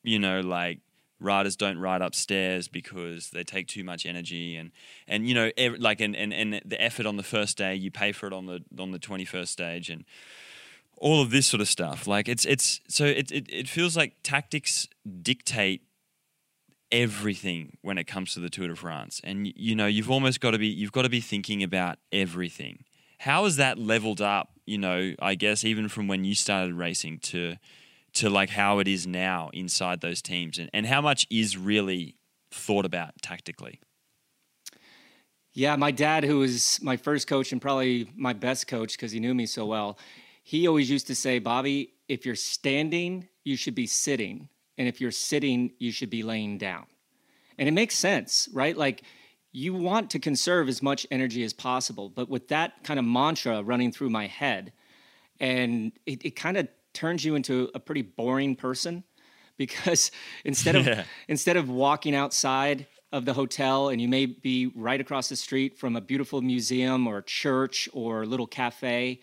you 0.02 0.18
know, 0.18 0.40
like 0.40 0.80
riders 1.20 1.56
don't 1.56 1.78
ride 1.78 2.02
upstairs 2.02 2.68
because 2.68 3.30
they 3.30 3.42
take 3.42 3.66
too 3.66 3.84
much 3.84 4.06
energy 4.06 4.56
and 4.56 4.70
and 5.06 5.28
you 5.28 5.34
know 5.34 5.50
ev- 5.56 5.78
like 5.78 6.00
and, 6.00 6.14
and 6.14 6.32
and 6.32 6.60
the 6.64 6.80
effort 6.80 7.06
on 7.06 7.16
the 7.16 7.22
first 7.22 7.56
day 7.56 7.74
you 7.74 7.90
pay 7.90 8.12
for 8.12 8.26
it 8.26 8.32
on 8.32 8.46
the 8.46 8.62
on 8.78 8.90
the 8.90 8.98
21st 8.98 9.48
stage 9.48 9.90
and 9.90 10.04
all 10.96 11.22
of 11.22 11.30
this 11.30 11.46
sort 11.46 11.60
of 11.60 11.68
stuff. 11.68 12.06
Like 12.06 12.28
it's 12.28 12.44
it's 12.44 12.80
so 12.88 13.04
it 13.04 13.30
it, 13.30 13.46
it 13.48 13.68
feels 13.68 13.96
like 13.96 14.14
tactics 14.22 14.88
dictate 15.22 15.82
everything 16.90 17.76
when 17.82 17.98
it 17.98 18.04
comes 18.04 18.32
to 18.34 18.40
the 18.40 18.48
Tour 18.48 18.68
de 18.68 18.76
France. 18.76 19.20
And 19.24 19.52
you 19.56 19.74
know 19.74 19.86
you've 19.86 20.10
almost 20.10 20.40
got 20.40 20.52
to 20.52 20.58
be 20.58 20.68
you've 20.68 20.92
got 20.92 21.02
to 21.02 21.08
be 21.08 21.20
thinking 21.20 21.62
about 21.62 21.98
everything. 22.12 22.84
How 23.18 23.44
has 23.44 23.56
that 23.56 23.78
leveled 23.78 24.20
up 24.20 24.52
you 24.68 24.78
know 24.78 25.14
i 25.20 25.34
guess 25.34 25.64
even 25.64 25.88
from 25.88 26.06
when 26.06 26.24
you 26.24 26.34
started 26.34 26.74
racing 26.74 27.18
to 27.18 27.56
to 28.14 28.30
like 28.30 28.50
how 28.50 28.78
it 28.78 28.88
is 28.88 29.06
now 29.06 29.50
inside 29.52 30.00
those 30.00 30.22
teams 30.22 30.58
and, 30.58 30.70
and 30.72 30.86
how 30.86 31.00
much 31.00 31.26
is 31.30 31.56
really 31.56 32.16
thought 32.50 32.84
about 32.84 33.10
tactically? 33.22 33.80
Yeah, 35.52 35.76
my 35.76 35.90
dad, 35.90 36.24
who 36.24 36.38
was 36.38 36.80
my 36.82 36.96
first 36.96 37.26
coach 37.26 37.52
and 37.52 37.60
probably 37.60 38.10
my 38.16 38.32
best 38.32 38.68
coach 38.68 38.92
because 38.92 39.12
he 39.12 39.20
knew 39.20 39.34
me 39.34 39.46
so 39.46 39.66
well, 39.66 39.98
he 40.44 40.68
always 40.68 40.88
used 40.88 41.08
to 41.08 41.14
say, 41.14 41.38
Bobby, 41.38 41.94
if 42.08 42.24
you're 42.24 42.36
standing, 42.36 43.28
you 43.44 43.56
should 43.56 43.74
be 43.74 43.86
sitting. 43.86 44.48
And 44.78 44.86
if 44.86 45.00
you're 45.00 45.10
sitting, 45.10 45.72
you 45.78 45.90
should 45.90 46.10
be 46.10 46.22
laying 46.22 46.58
down. 46.58 46.86
And 47.58 47.68
it 47.68 47.72
makes 47.72 47.98
sense, 47.98 48.48
right? 48.52 48.76
Like 48.76 49.02
you 49.52 49.74
want 49.74 50.10
to 50.10 50.18
conserve 50.18 50.68
as 50.68 50.82
much 50.82 51.06
energy 51.10 51.42
as 51.42 51.52
possible. 51.52 52.08
But 52.08 52.28
with 52.28 52.48
that 52.48 52.84
kind 52.84 52.98
of 52.98 53.04
mantra 53.04 53.62
running 53.62 53.90
through 53.90 54.10
my 54.10 54.26
head, 54.26 54.72
and 55.40 55.92
it, 56.06 56.24
it 56.24 56.30
kind 56.36 56.56
of 56.56 56.68
turns 56.98 57.24
you 57.24 57.36
into 57.36 57.70
a 57.74 57.78
pretty 57.78 58.02
boring 58.02 58.56
person 58.56 59.04
because 59.56 60.10
instead 60.44 60.74
of 60.74 60.86
yeah. 60.86 61.04
instead 61.28 61.56
of 61.56 61.70
walking 61.70 62.14
outside 62.14 62.86
of 63.12 63.24
the 63.24 63.32
hotel 63.32 63.88
and 63.88 64.02
you 64.02 64.08
may 64.08 64.26
be 64.26 64.66
right 64.74 65.00
across 65.00 65.28
the 65.28 65.36
street 65.36 65.78
from 65.78 65.96
a 65.96 66.00
beautiful 66.00 66.42
museum 66.42 67.06
or 67.06 67.22
church 67.22 67.88
or 67.94 68.26
little 68.26 68.46
cafe 68.46 69.20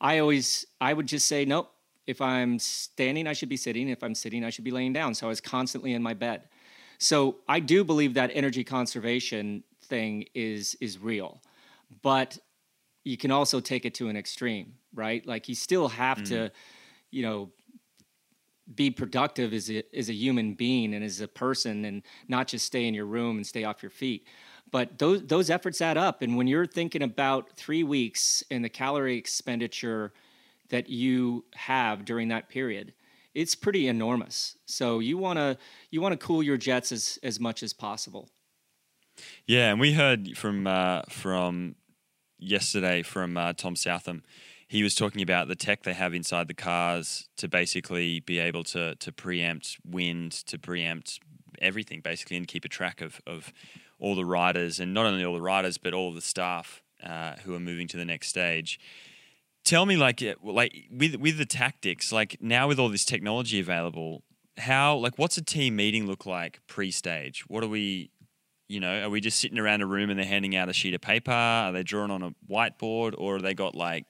i 0.00 0.18
always 0.18 0.66
i 0.80 0.92
would 0.92 1.06
just 1.06 1.26
say 1.26 1.44
nope 1.44 1.70
if 2.06 2.20
i'm 2.22 2.58
standing 2.58 3.26
i 3.26 3.32
should 3.34 3.48
be 3.48 3.56
sitting 3.56 3.88
if 3.90 4.02
i'm 4.02 4.14
sitting 4.14 4.42
i 4.42 4.48
should 4.48 4.64
be 4.64 4.70
laying 4.70 4.92
down 4.92 5.12
so 5.12 5.26
i 5.26 5.28
was 5.28 5.40
constantly 5.40 5.92
in 5.92 6.02
my 6.02 6.14
bed 6.14 6.42
so 6.98 7.36
i 7.46 7.60
do 7.60 7.84
believe 7.84 8.14
that 8.14 8.30
energy 8.32 8.64
conservation 8.64 9.62
thing 9.82 10.24
is 10.32 10.76
is 10.80 10.98
real 10.98 11.42
but 12.02 12.38
you 13.04 13.18
can 13.18 13.30
also 13.30 13.60
take 13.60 13.84
it 13.84 13.94
to 13.94 14.08
an 14.08 14.16
extreme 14.16 14.72
right 14.94 15.26
like 15.26 15.46
you 15.46 15.54
still 15.54 15.88
have 15.88 16.18
mm. 16.18 16.28
to 16.28 16.50
you 17.16 17.22
know 17.22 17.50
be 18.74 18.90
productive 18.90 19.52
as 19.52 19.70
a, 19.70 19.82
as 19.96 20.08
a 20.08 20.12
human 20.12 20.54
being 20.54 20.92
and 20.94 21.04
as 21.04 21.20
a 21.20 21.28
person 21.28 21.84
and 21.84 22.02
not 22.28 22.48
just 22.48 22.66
stay 22.66 22.86
in 22.86 22.94
your 22.94 23.06
room 23.06 23.36
and 23.36 23.46
stay 23.46 23.62
off 23.62 23.80
your 23.80 23.90
feet. 23.90 24.26
But 24.72 24.98
those 24.98 25.24
those 25.24 25.48
efforts 25.50 25.80
add 25.80 25.96
up. 25.96 26.22
And 26.22 26.36
when 26.36 26.48
you're 26.48 26.66
thinking 26.66 27.02
about 27.02 27.56
3 27.56 27.84
weeks 27.84 28.42
and 28.50 28.64
the 28.64 28.68
calorie 28.68 29.16
expenditure 29.16 30.12
that 30.68 30.88
you 30.88 31.44
have 31.54 32.04
during 32.04 32.28
that 32.28 32.48
period 32.48 32.92
it's 33.34 33.54
pretty 33.54 33.86
enormous. 33.86 34.56
So 34.64 34.98
you 34.98 35.18
want 35.18 35.38
to 35.38 35.58
you 35.90 36.00
want 36.00 36.18
to 36.18 36.26
cool 36.26 36.42
your 36.42 36.56
jets 36.56 36.90
as 36.90 37.18
as 37.22 37.38
much 37.38 37.62
as 37.62 37.72
possible. 37.72 38.28
Yeah 39.46 39.70
and 39.70 39.80
we 39.80 39.92
heard 39.92 40.36
from 40.36 40.66
uh, 40.66 41.02
from 41.08 41.76
yesterday 42.38 43.02
from 43.02 43.36
uh, 43.36 43.52
Tom 43.52 43.76
Southam 43.76 44.22
he 44.68 44.82
was 44.82 44.94
talking 44.94 45.22
about 45.22 45.48
the 45.48 45.54
tech 45.54 45.84
they 45.84 45.92
have 45.92 46.12
inside 46.12 46.48
the 46.48 46.54
cars 46.54 47.28
to 47.36 47.48
basically 47.48 48.20
be 48.20 48.38
able 48.38 48.64
to 48.64 48.94
to 48.96 49.12
preempt 49.12 49.78
wind, 49.84 50.32
to 50.32 50.58
preempt 50.58 51.20
everything 51.60 52.00
basically, 52.00 52.36
and 52.36 52.48
keep 52.48 52.64
a 52.64 52.68
track 52.68 53.00
of 53.00 53.20
of 53.26 53.52
all 53.98 54.14
the 54.14 54.24
riders, 54.24 54.80
and 54.80 54.92
not 54.92 55.06
only 55.06 55.24
all 55.24 55.34
the 55.34 55.40
riders, 55.40 55.78
but 55.78 55.94
all 55.94 56.12
the 56.12 56.20
staff 56.20 56.82
uh, 57.02 57.34
who 57.44 57.54
are 57.54 57.60
moving 57.60 57.88
to 57.88 57.96
the 57.96 58.04
next 58.04 58.28
stage. 58.28 58.78
Tell 59.64 59.86
me, 59.86 59.96
like, 59.96 60.22
like 60.42 60.86
with 60.90 61.16
with 61.16 61.38
the 61.38 61.46
tactics, 61.46 62.12
like 62.12 62.36
now 62.40 62.68
with 62.68 62.78
all 62.78 62.88
this 62.88 63.04
technology 63.04 63.58
available, 63.60 64.22
how 64.58 64.96
like 64.96 65.18
what's 65.18 65.36
a 65.36 65.42
team 65.42 65.76
meeting 65.76 66.06
look 66.06 66.26
like 66.26 66.60
pre-stage? 66.66 67.44
What 67.48 67.64
are 67.64 67.68
we 67.68 68.10
you 68.68 68.80
know, 68.80 69.04
are 69.04 69.10
we 69.10 69.20
just 69.20 69.38
sitting 69.38 69.58
around 69.60 69.80
a 69.80 69.86
room 69.86 70.10
and 70.10 70.18
they're 70.18 70.26
handing 70.26 70.56
out 70.56 70.68
a 70.68 70.72
sheet 70.72 70.92
of 70.92 71.00
paper? 71.00 71.30
Are 71.30 71.70
they 71.70 71.84
drawing 71.84 72.10
on 72.10 72.22
a 72.24 72.34
whiteboard, 72.50 73.14
or 73.16 73.36
are 73.36 73.40
they 73.40 73.54
got 73.54 73.76
like 73.76 74.06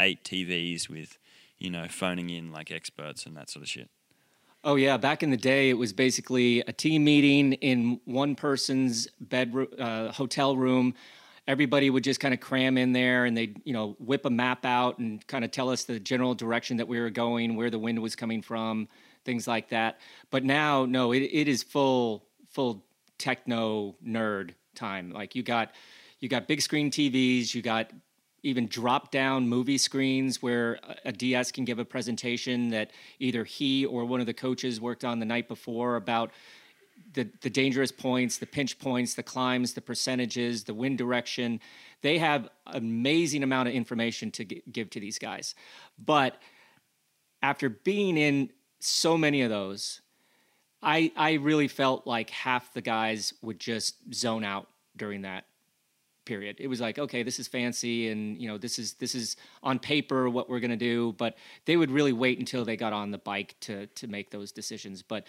eight 0.00 0.24
TVs 0.24 0.88
with, 0.88 1.18
you 1.58 1.70
know, 1.70 1.86
phoning 1.88 2.30
in 2.30 2.50
like 2.52 2.70
experts 2.70 3.26
and 3.26 3.36
that 3.36 3.50
sort 3.50 3.62
of 3.62 3.68
shit. 3.68 3.90
Oh 4.62 4.74
yeah, 4.74 4.98
back 4.98 5.22
in 5.22 5.30
the 5.30 5.38
day, 5.38 5.70
it 5.70 5.78
was 5.78 5.92
basically 5.92 6.60
a 6.60 6.72
team 6.72 7.04
meeting 7.04 7.54
in 7.54 7.98
one 8.04 8.34
person's 8.34 9.08
bedroom, 9.18 9.68
uh, 9.78 10.12
hotel 10.12 10.54
room. 10.54 10.94
Everybody 11.46 11.88
would 11.88 12.04
just 12.04 12.20
kind 12.20 12.34
of 12.34 12.40
cram 12.40 12.76
in 12.76 12.92
there, 12.92 13.24
and 13.24 13.34
they'd 13.34 13.58
you 13.64 13.72
know 13.72 13.96
whip 13.98 14.26
a 14.26 14.30
map 14.30 14.66
out 14.66 14.98
and 14.98 15.26
kind 15.26 15.46
of 15.46 15.50
tell 15.50 15.70
us 15.70 15.84
the 15.84 15.98
general 15.98 16.34
direction 16.34 16.76
that 16.76 16.86
we 16.86 17.00
were 17.00 17.08
going, 17.08 17.56
where 17.56 17.70
the 17.70 17.78
wind 17.78 18.00
was 18.00 18.14
coming 18.14 18.42
from, 18.42 18.86
things 19.24 19.48
like 19.48 19.70
that. 19.70 19.98
But 20.30 20.44
now, 20.44 20.84
no, 20.84 21.12
it, 21.12 21.20
it 21.20 21.48
is 21.48 21.62
full 21.62 22.26
full 22.50 22.84
techno 23.16 23.96
nerd 24.06 24.50
time. 24.74 25.10
Like 25.10 25.34
you 25.34 25.42
got 25.42 25.72
you 26.20 26.28
got 26.28 26.46
big 26.46 26.60
screen 26.60 26.90
TVs, 26.90 27.54
you 27.54 27.62
got 27.62 27.90
even 28.42 28.66
drop 28.66 29.10
down 29.10 29.48
movie 29.48 29.78
screens 29.78 30.42
where 30.42 30.78
a 31.04 31.12
DS 31.12 31.52
can 31.52 31.64
give 31.64 31.78
a 31.78 31.84
presentation 31.84 32.68
that 32.70 32.90
either 33.18 33.44
he 33.44 33.84
or 33.84 34.04
one 34.04 34.20
of 34.20 34.26
the 34.26 34.34
coaches 34.34 34.80
worked 34.80 35.04
on 35.04 35.18
the 35.18 35.26
night 35.26 35.48
before 35.48 35.96
about 35.96 36.30
the, 37.12 37.28
the 37.40 37.50
dangerous 37.50 37.90
points, 37.90 38.38
the 38.38 38.46
pinch 38.46 38.78
points, 38.78 39.14
the 39.14 39.22
climbs, 39.22 39.74
the 39.74 39.80
percentages, 39.80 40.64
the 40.64 40.74
wind 40.74 40.98
direction. 40.98 41.60
They 42.02 42.18
have 42.18 42.48
amazing 42.66 43.42
amount 43.42 43.68
of 43.68 43.74
information 43.74 44.30
to 44.32 44.44
g- 44.44 44.62
give 44.70 44.90
to 44.90 45.00
these 45.00 45.18
guys. 45.18 45.54
But 45.98 46.40
after 47.42 47.68
being 47.68 48.16
in 48.16 48.50
so 48.78 49.18
many 49.18 49.42
of 49.42 49.50
those, 49.50 50.00
I 50.82 51.12
I 51.16 51.34
really 51.34 51.68
felt 51.68 52.06
like 52.06 52.30
half 52.30 52.72
the 52.72 52.80
guys 52.80 53.34
would 53.42 53.58
just 53.58 53.96
zone 54.14 54.44
out 54.44 54.68
during 54.96 55.22
that 55.22 55.44
period. 56.30 56.58
It 56.60 56.68
was 56.68 56.80
like, 56.80 56.96
okay, 56.96 57.24
this 57.24 57.40
is 57.40 57.48
fancy, 57.48 58.08
and 58.08 58.40
you 58.40 58.46
know, 58.46 58.56
this 58.56 58.78
is 58.78 58.94
this 58.94 59.16
is 59.16 59.36
on 59.64 59.80
paper 59.80 60.30
what 60.30 60.48
we're 60.48 60.60
to 60.60 60.76
do. 60.76 61.12
But 61.18 61.36
they 61.64 61.76
would 61.76 61.90
really 61.90 62.12
wait 62.12 62.38
until 62.38 62.64
they 62.64 62.76
got 62.76 62.92
on 62.92 63.10
the 63.10 63.18
bike 63.18 63.56
to 63.62 63.86
to 63.86 64.06
make 64.06 64.30
those 64.30 64.52
decisions. 64.52 65.02
But 65.02 65.26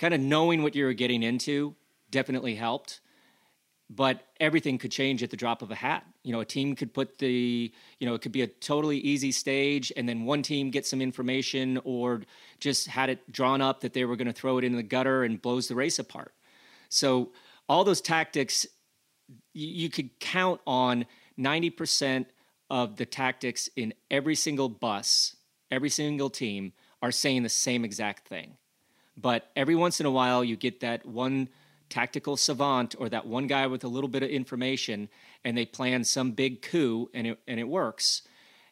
kind 0.00 0.12
of 0.12 0.20
knowing 0.20 0.64
what 0.64 0.74
you 0.74 0.84
were 0.84 0.94
getting 0.94 1.22
into 1.22 1.76
definitely 2.10 2.56
helped. 2.56 3.00
But 3.88 4.16
everything 4.40 4.78
could 4.78 4.90
change 4.90 5.22
at 5.22 5.30
the 5.30 5.36
drop 5.36 5.62
of 5.62 5.70
a 5.70 5.76
hat. 5.76 6.02
You 6.24 6.32
know, 6.32 6.40
a 6.40 6.44
team 6.44 6.74
could 6.74 6.92
put 6.92 7.18
the, 7.18 7.70
you 8.00 8.06
know, 8.06 8.14
it 8.14 8.22
could 8.22 8.32
be 8.32 8.42
a 8.42 8.46
totally 8.46 8.98
easy 8.98 9.30
stage, 9.30 9.92
and 9.96 10.08
then 10.08 10.24
one 10.24 10.42
team 10.42 10.70
gets 10.70 10.88
some 10.90 11.02
information 11.02 11.78
or 11.84 12.22
just 12.58 12.88
had 12.88 13.10
it 13.10 13.20
drawn 13.30 13.60
up 13.60 13.80
that 13.82 13.92
they 13.92 14.04
were 14.04 14.16
going 14.16 14.32
to 14.32 14.38
throw 14.40 14.58
it 14.58 14.64
in 14.64 14.74
the 14.74 14.82
gutter 14.82 15.24
and 15.24 15.42
blows 15.42 15.68
the 15.68 15.74
race 15.74 15.98
apart. 15.98 16.32
So 16.88 17.32
all 17.68 17.84
those 17.84 18.00
tactics 18.00 18.66
you 19.52 19.88
could 19.90 20.18
count 20.20 20.60
on 20.66 21.06
90% 21.38 22.26
of 22.70 22.96
the 22.96 23.06
tactics 23.06 23.68
in 23.76 23.92
every 24.10 24.34
single 24.34 24.68
bus, 24.68 25.36
every 25.70 25.90
single 25.90 26.30
team 26.30 26.72
are 27.02 27.12
saying 27.12 27.42
the 27.42 27.48
same 27.48 27.84
exact 27.84 28.28
thing. 28.28 28.56
But 29.16 29.50
every 29.56 29.74
once 29.74 30.00
in 30.00 30.06
a 30.06 30.10
while, 30.10 30.42
you 30.42 30.56
get 30.56 30.80
that 30.80 31.04
one 31.04 31.48
tactical 31.90 32.36
savant 32.38 32.94
or 32.98 33.10
that 33.10 33.26
one 33.26 33.46
guy 33.46 33.66
with 33.66 33.84
a 33.84 33.88
little 33.88 34.08
bit 34.08 34.22
of 34.22 34.30
information, 34.30 35.08
and 35.44 35.56
they 35.56 35.66
plan 35.66 36.02
some 36.04 36.32
big 36.32 36.62
coup, 36.62 37.10
and 37.12 37.26
it, 37.26 37.38
and 37.46 37.60
it 37.60 37.68
works. 37.68 38.22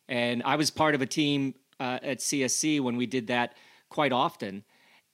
And 0.08 0.42
I 0.44 0.56
was 0.56 0.70
part 0.70 0.94
of 0.94 1.02
a 1.02 1.06
team 1.06 1.54
uh, 1.78 1.98
at 2.02 2.18
CSC 2.18 2.80
when 2.80 2.96
we 2.96 3.06
did 3.06 3.26
that 3.26 3.54
quite 3.90 4.12
often, 4.12 4.64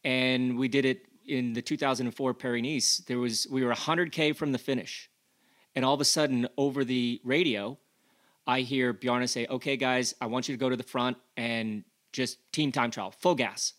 and 0.04 0.56
we 0.56 0.68
did 0.68 0.84
it 0.84 1.06
in 1.26 1.52
the 1.54 1.62
2004 1.62 2.34
Paris 2.34 2.62
Nice. 2.62 2.98
There 2.98 3.18
was 3.18 3.48
we 3.50 3.64
were 3.64 3.74
100k 3.74 4.36
from 4.36 4.52
the 4.52 4.58
finish 4.58 5.10
and 5.76 5.84
all 5.84 5.94
of 5.94 6.00
a 6.00 6.04
sudden, 6.04 6.48
over 6.56 6.84
the 6.84 7.20
radio, 7.22 7.78
I 8.46 8.62
hear 8.62 8.92
Bjarne 8.92 9.28
say, 9.28 9.46
okay, 9.48 9.76
guys, 9.76 10.14
I 10.20 10.26
want 10.26 10.48
you 10.48 10.54
to 10.54 10.58
go 10.58 10.70
to 10.70 10.76
the 10.76 10.82
front 10.82 11.18
and 11.36 11.84
just 12.12 12.38
team 12.52 12.72
time 12.72 12.90
trial, 12.90 13.10
full 13.10 13.34
gas. 13.34 13.74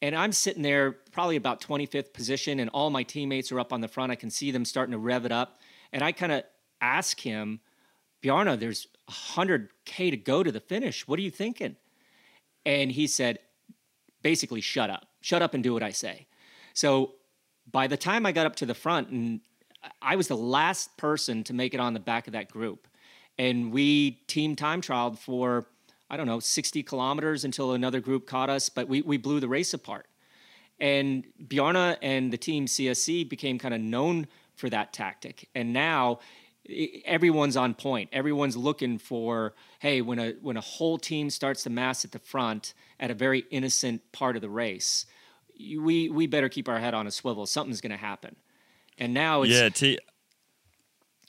And 0.00 0.14
I'm 0.14 0.32
sitting 0.32 0.62
there, 0.62 0.92
probably 1.12 1.36
about 1.36 1.60
25th 1.60 2.12
position, 2.14 2.60
and 2.60 2.70
all 2.70 2.90
my 2.90 3.02
teammates 3.02 3.50
are 3.52 3.60
up 3.60 3.72
on 3.72 3.80
the 3.80 3.88
front. 3.88 4.12
I 4.12 4.14
can 4.14 4.30
see 4.30 4.50
them 4.50 4.64
starting 4.64 4.92
to 4.92 4.98
rev 4.98 5.26
it 5.26 5.32
up. 5.32 5.60
And 5.92 6.02
I 6.02 6.12
kind 6.12 6.32
of 6.32 6.44
ask 6.80 7.20
him, 7.20 7.60
Bjarne, 8.22 8.58
there's 8.58 8.86
100K 9.10 10.10
to 10.10 10.16
go 10.16 10.42
to 10.42 10.52
the 10.52 10.60
finish. 10.60 11.08
What 11.08 11.18
are 11.18 11.22
you 11.22 11.30
thinking? 11.30 11.76
And 12.64 12.92
he 12.92 13.06
said, 13.06 13.40
basically, 14.22 14.60
shut 14.60 14.90
up. 14.90 15.08
Shut 15.20 15.42
up 15.42 15.54
and 15.54 15.62
do 15.62 15.72
what 15.72 15.82
I 15.82 15.90
say. 15.90 16.28
So 16.72 17.14
by 17.70 17.88
the 17.88 17.96
time 17.96 18.24
I 18.24 18.32
got 18.32 18.46
up 18.46 18.56
to 18.56 18.66
the 18.66 18.74
front 18.74 19.08
and 19.08 19.40
I 20.02 20.16
was 20.16 20.28
the 20.28 20.36
last 20.36 20.96
person 20.96 21.44
to 21.44 21.54
make 21.54 21.74
it 21.74 21.80
on 21.80 21.94
the 21.94 22.00
back 22.00 22.26
of 22.26 22.32
that 22.32 22.50
group. 22.50 22.86
And 23.38 23.72
we 23.72 24.22
team 24.26 24.56
time 24.56 24.82
trialed 24.82 25.18
for, 25.18 25.66
I 26.10 26.16
don't 26.16 26.26
know, 26.26 26.40
60 26.40 26.82
kilometers 26.82 27.44
until 27.44 27.72
another 27.72 28.00
group 28.00 28.26
caught 28.26 28.50
us, 28.50 28.68
but 28.68 28.88
we, 28.88 29.02
we 29.02 29.16
blew 29.16 29.40
the 29.40 29.48
race 29.48 29.72
apart. 29.72 30.06
And 30.78 31.24
Bjarne 31.38 31.96
and 32.02 32.32
the 32.32 32.38
team 32.38 32.66
CSC 32.66 33.28
became 33.28 33.58
kind 33.58 33.74
of 33.74 33.80
known 33.80 34.26
for 34.56 34.68
that 34.70 34.92
tactic. 34.92 35.48
And 35.54 35.72
now 35.72 36.20
everyone's 37.04 37.56
on 37.56 37.74
point. 37.74 38.10
Everyone's 38.12 38.56
looking 38.56 38.98
for, 38.98 39.54
hey, 39.78 40.00
when 40.02 40.18
a 40.18 40.32
when 40.40 40.56
a 40.56 40.60
whole 40.60 40.98
team 40.98 41.30
starts 41.30 41.62
to 41.64 41.70
mass 41.70 42.04
at 42.04 42.12
the 42.12 42.18
front 42.18 42.74
at 42.98 43.10
a 43.10 43.14
very 43.14 43.44
innocent 43.50 44.12
part 44.12 44.36
of 44.36 44.42
the 44.42 44.50
race, 44.50 45.06
we 45.58 46.08
we 46.08 46.26
better 46.26 46.48
keep 46.48 46.68
our 46.68 46.78
head 46.78 46.94
on 46.94 47.06
a 47.06 47.10
swivel. 47.10 47.46
Something's 47.46 47.80
going 47.80 47.90
to 47.90 47.96
happen. 47.96 48.36
And 49.00 49.14
now 49.14 49.42
it's 49.42 49.52
yeah. 49.52 49.70
T- 49.70 49.98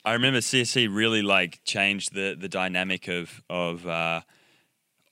I 0.04 0.14
remember 0.14 0.40
CSC 0.40 0.94
really 0.94 1.22
like 1.22 1.62
changed 1.64 2.14
the 2.14 2.36
the 2.40 2.50
dynamic 2.50 3.08
of 3.08 3.42
of 3.50 3.88
uh, 3.88 4.22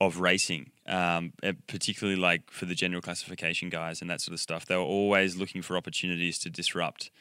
of 0.01 0.19
racing, 0.19 0.71
um, 0.85 1.33
particularly 1.67 2.19
like 2.19 2.51
for 2.51 2.65
the 2.65 2.75
general 2.75 3.01
classification 3.01 3.69
guys 3.69 4.01
and 4.01 4.09
that 4.09 4.21
sort 4.21 4.33
of 4.33 4.39
stuff. 4.39 4.65
They 4.65 4.75
were 4.75 4.81
always 4.81 5.37
looking 5.37 5.61
for 5.61 5.77
opportunities 5.77 6.37
to 6.39 6.49
disrupt 6.49 7.11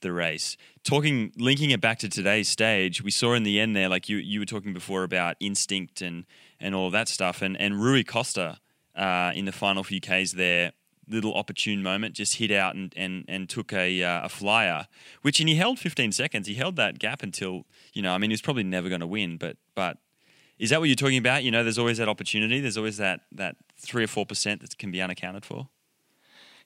the 0.00 0.12
race. 0.12 0.56
Talking, 0.84 1.32
linking 1.38 1.70
it 1.70 1.80
back 1.80 1.98
to 2.00 2.08
today's 2.08 2.48
stage, 2.48 3.02
we 3.02 3.10
saw 3.10 3.34
in 3.34 3.42
the 3.42 3.58
end 3.58 3.74
there, 3.74 3.88
like 3.88 4.08
you 4.08 4.18
you 4.18 4.38
were 4.38 4.46
talking 4.46 4.72
before 4.72 5.02
about 5.02 5.36
instinct 5.40 6.02
and 6.02 6.26
and 6.60 6.74
all 6.74 6.90
that 6.90 7.08
stuff, 7.08 7.42
and 7.42 7.56
and 7.56 7.82
Rui 7.82 8.04
Costa 8.04 8.58
uh, 8.94 9.32
in 9.34 9.44
the 9.44 9.52
final 9.52 9.82
few 9.82 10.00
k's 10.00 10.32
there 10.32 10.72
little 11.08 11.34
opportune 11.34 11.82
moment, 11.82 12.14
just 12.14 12.36
hit 12.36 12.50
out 12.50 12.74
and 12.74 12.92
and, 12.96 13.24
and 13.28 13.48
took 13.48 13.72
a 13.72 14.02
uh, 14.02 14.24
a 14.24 14.28
flyer, 14.28 14.86
which 15.22 15.40
and 15.40 15.48
he 15.48 15.56
held 15.56 15.78
15 15.78 16.12
seconds. 16.12 16.46
He 16.46 16.54
held 16.54 16.76
that 16.76 16.98
gap 16.98 17.22
until 17.22 17.66
you 17.92 18.02
know. 18.02 18.12
I 18.12 18.18
mean, 18.18 18.30
he 18.30 18.34
was 18.34 18.42
probably 18.42 18.64
never 18.64 18.88
going 18.88 19.00
to 19.00 19.06
win, 19.06 19.36
but 19.36 19.56
but 19.74 19.98
is 20.58 20.70
that 20.70 20.80
what 20.80 20.88
you're 20.88 20.96
talking 20.96 21.18
about? 21.18 21.42
You 21.42 21.50
know, 21.50 21.62
there's 21.62 21.78
always 21.78 21.98
that 21.98 22.08
opportunity. 22.08 22.60
There's 22.60 22.78
always 22.78 22.96
that 22.98 23.20
that 23.32 23.56
three 23.78 24.04
or 24.04 24.08
four 24.08 24.26
percent 24.26 24.60
that 24.60 24.76
can 24.78 24.90
be 24.90 25.02
unaccounted 25.02 25.44
for. 25.44 25.68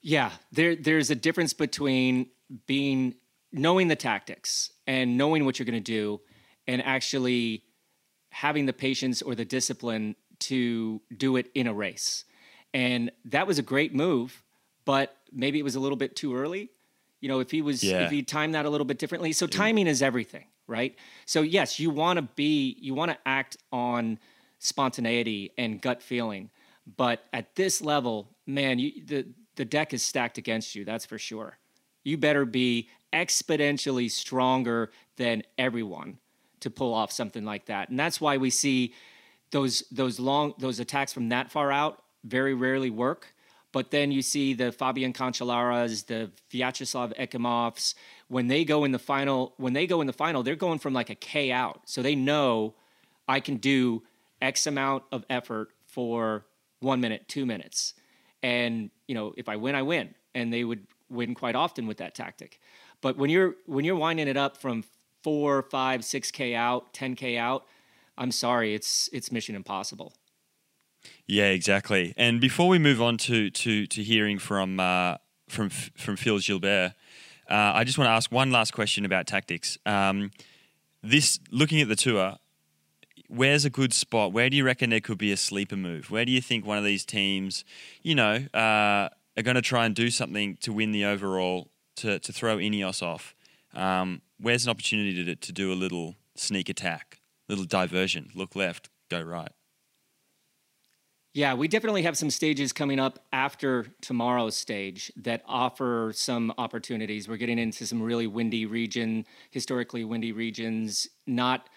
Yeah, 0.01 0.31
there 0.51 0.75
there's 0.75 1.09
a 1.09 1.15
difference 1.15 1.53
between 1.53 2.27
being 2.65 3.15
knowing 3.51 3.87
the 3.87 3.95
tactics 3.95 4.71
and 4.85 5.17
knowing 5.17 5.45
what 5.45 5.59
you're 5.59 5.65
going 5.65 5.83
to 5.83 5.91
do, 5.91 6.21
and 6.67 6.83
actually 6.83 7.63
having 8.31 8.65
the 8.65 8.73
patience 8.73 9.21
or 9.21 9.35
the 9.35 9.45
discipline 9.45 10.15
to 10.39 11.01
do 11.15 11.35
it 11.35 11.49
in 11.53 11.67
a 11.67 11.73
race. 11.73 12.25
And 12.73 13.11
that 13.25 13.47
was 13.47 13.59
a 13.59 13.61
great 13.63 13.93
move, 13.93 14.43
but 14.85 15.15
maybe 15.31 15.59
it 15.59 15.63
was 15.63 15.75
a 15.75 15.79
little 15.79 15.97
bit 15.97 16.15
too 16.15 16.35
early. 16.35 16.69
You 17.19 17.27
know, 17.27 17.39
if 17.39 17.51
he 17.51 17.61
was 17.61 17.83
yeah. 17.83 18.05
if 18.05 18.11
he 18.11 18.23
timed 18.23 18.55
that 18.55 18.65
a 18.65 18.69
little 18.69 18.85
bit 18.85 18.97
differently. 18.97 19.33
So 19.33 19.47
timing 19.47 19.87
is 19.87 20.01
everything, 20.01 20.45
right? 20.67 20.95
So 21.25 21.41
yes, 21.41 21.79
you 21.79 21.89
want 21.89 22.17
to 22.17 22.21
be 22.21 22.77
you 22.79 22.93
want 22.93 23.11
to 23.11 23.17
act 23.25 23.57
on 23.71 24.19
spontaneity 24.59 25.51
and 25.57 25.81
gut 25.81 26.01
feeling, 26.01 26.49
but 26.97 27.25
at 27.33 27.55
this 27.55 27.81
level, 27.81 28.29
man, 28.45 28.79
you, 28.79 29.03
the 29.05 29.27
the 29.55 29.65
deck 29.65 29.93
is 29.93 30.01
stacked 30.01 30.37
against 30.37 30.75
you. 30.75 30.85
That's 30.85 31.05
for 31.05 31.17
sure. 31.17 31.57
You 32.03 32.17
better 32.17 32.45
be 32.45 32.87
exponentially 33.11 34.09
stronger 34.09 34.91
than 35.17 35.43
everyone 35.57 36.19
to 36.61 36.69
pull 36.69 36.93
off 36.93 37.11
something 37.11 37.43
like 37.45 37.65
that. 37.65 37.89
And 37.89 37.99
that's 37.99 38.21
why 38.21 38.37
we 38.37 38.49
see 38.49 38.93
those 39.51 39.83
those 39.91 40.19
long 40.19 40.53
those 40.57 40.79
attacks 40.79 41.11
from 41.11 41.29
that 41.29 41.51
far 41.51 41.71
out 41.71 42.01
very 42.23 42.53
rarely 42.53 42.89
work. 42.89 43.33
But 43.71 43.91
then 43.91 44.11
you 44.11 44.21
see 44.23 44.55
the 44.55 44.71
Fabian 44.71 45.13
Cancellara's, 45.13 46.03
the 46.03 46.31
Vyacheslav 46.51 47.15
Ekimov's, 47.19 47.93
when 48.27 48.47
they 48.47 48.65
go 48.65 48.83
in 48.83 48.91
the 48.91 48.99
final, 48.99 49.53
when 49.57 49.73
they 49.73 49.85
go 49.85 50.01
in 50.01 50.07
the 50.07 50.13
final, 50.13 50.41
they're 50.41 50.55
going 50.55 50.79
from 50.79 50.93
like 50.93 51.11
a 51.11 51.15
K 51.15 51.51
out. 51.51 51.81
So 51.85 52.01
they 52.01 52.15
know 52.15 52.73
I 53.27 53.39
can 53.39 53.57
do 53.57 54.03
X 54.41 54.65
amount 54.65 55.03
of 55.11 55.23
effort 55.29 55.69
for 55.85 56.45
one 56.79 56.99
minute, 56.99 57.27
two 57.27 57.45
minutes. 57.45 57.93
And, 58.41 58.89
you 59.07 59.13
know, 59.13 59.33
if 59.37 59.47
I 59.47 59.57
win, 59.57 59.75
I 59.75 59.83
win. 59.83 60.15
And 60.33 60.51
they 60.51 60.63
would 60.63 60.87
win 61.09 61.35
quite 61.35 61.55
often 61.55 61.85
with 61.85 61.97
that 61.97 62.15
tactic. 62.15 62.59
But 63.01 63.17
when 63.17 63.29
you're 63.29 63.55
when 63.65 63.85
you're 63.85 63.95
winding 63.95 64.27
it 64.27 64.37
up 64.37 64.57
from 64.57 64.83
four, 65.23 65.61
five, 65.61 66.03
six 66.03 66.31
K 66.31 66.55
out, 66.55 66.93
ten 66.93 67.15
K 67.15 67.37
out, 67.37 67.65
I'm 68.17 68.31
sorry, 68.31 68.73
it's 68.73 69.09
it's 69.13 69.31
mission 69.31 69.55
impossible. 69.55 70.13
Yeah, 71.27 71.49
exactly. 71.49 72.13
And 72.17 72.41
before 72.41 72.67
we 72.67 72.79
move 72.79 73.01
on 73.01 73.17
to 73.17 73.49
to 73.49 73.85
to 73.87 74.03
hearing 74.03 74.39
from 74.39 74.79
uh, 74.79 75.17
from 75.47 75.69
from 75.69 76.15
Phil 76.15 76.39
Gilbert, 76.39 76.93
uh, 77.49 77.71
I 77.75 77.83
just 77.83 77.97
want 77.97 78.07
to 78.07 78.11
ask 78.11 78.31
one 78.31 78.51
last 78.51 78.73
question 78.73 79.05
about 79.05 79.27
tactics. 79.27 79.77
Um, 79.85 80.31
this 81.01 81.39
looking 81.51 81.81
at 81.81 81.87
the 81.87 81.95
tour, 81.95 82.37
where's 83.27 83.65
a 83.65 83.69
good 83.69 83.93
spot? 83.93 84.33
Where 84.33 84.49
do 84.49 84.57
you 84.57 84.63
reckon 84.63 84.89
there 84.89 84.99
could 84.99 85.17
be 85.17 85.31
a 85.31 85.37
sleeper 85.37 85.77
move? 85.77 86.11
Where 86.11 86.25
do 86.25 86.31
you 86.31 86.41
think 86.41 86.65
one 86.65 86.77
of 86.77 86.83
these 86.83 87.05
teams, 87.05 87.63
you 88.01 88.15
know, 88.15 88.45
uh, 88.53 89.09
are 89.37 89.43
going 89.43 89.55
to 89.55 89.61
try 89.61 89.85
and 89.85 89.95
do 89.95 90.09
something 90.09 90.57
to 90.61 90.73
win 90.73 90.91
the 90.91 91.05
overall 91.05 91.69
to 91.97 92.19
to 92.19 92.33
throw 92.33 92.57
Ineos 92.57 93.01
off? 93.01 93.35
Um, 93.73 94.21
where's 94.39 94.65
an 94.65 94.71
opportunity 94.71 95.23
to 95.25 95.35
to 95.35 95.51
do 95.51 95.71
a 95.71 95.75
little 95.75 96.15
sneak 96.35 96.69
attack, 96.69 97.19
little 97.47 97.65
diversion, 97.65 98.31
look 98.33 98.55
left, 98.55 98.89
go 99.09 99.21
right? 99.21 99.51
Yeah, 101.33 101.53
we 101.53 101.67
definitely 101.67 102.01
have 102.03 102.17
some 102.17 102.31
stages 102.31 102.73
coming 102.73 102.99
up 102.99 103.19
after 103.31 103.85
tomorrow's 104.01 104.57
stage 104.57 105.11
that 105.17 105.43
offer 105.45 106.11
some 106.15 106.51
opportunities. 106.57 107.29
We're 107.29 107.37
getting 107.37 107.59
into 107.59 107.85
some 107.85 108.01
really 108.01 108.25
windy 108.25 108.65
region, 108.65 109.25
historically 109.51 110.03
windy 110.03 110.31
regions, 110.31 111.07
not 111.27 111.69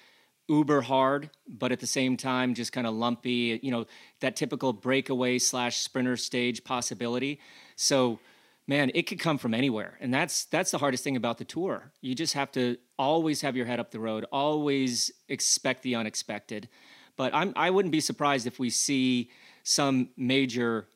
uber 0.49 0.81
hard, 0.81 1.31
but 1.47 1.71
at 1.71 1.81
the 1.81 1.87
same 1.87 2.17
time 2.17 2.55
just 2.55 2.73
kind 2.73 2.87
of 2.87 2.95
lumpy, 2.95 3.61
you 3.63 3.71
know, 3.71 3.85
that 4.21 4.37
typical 4.37 4.73
breakaway 4.73 5.39
slash 5.39 5.79
sprinter 5.79 6.17
stage 6.17 6.65
possibility. 6.65 7.39
So 7.77 8.21
man, 8.67 8.91
it 8.95 9.03
could 9.03 9.19
come 9.19 9.39
from 9.39 9.53
anywhere. 9.53 9.99
And 10.01 10.13
that's 10.13 10.47
that's 10.47 10.71
the 10.71 10.79
hardest 10.79 11.05
thing 11.05 11.17
about 11.17 11.39
the 11.39 11.45
tour. 11.45 11.93
You 12.01 12.15
just 12.15 12.35
have 12.35 12.51
to 12.53 12.79
always 12.99 13.43
have 13.43 13.57
your 13.57 13.67
head 13.67 13.81
up 13.81 13.91
the 13.91 14.01
road, 14.01 14.25
always 14.33 15.11
expect 15.29 15.83
the 15.83 15.95
unexpected. 15.95 16.69
But 17.17 17.35
I'm 17.35 17.53
I 17.57 17.71
wouldn't 17.71 17.93
be 17.93 18.01
surprised 18.01 18.47
if 18.47 18.59
we 18.59 18.71
see 18.71 19.31
some 19.63 20.11
major 20.17 20.87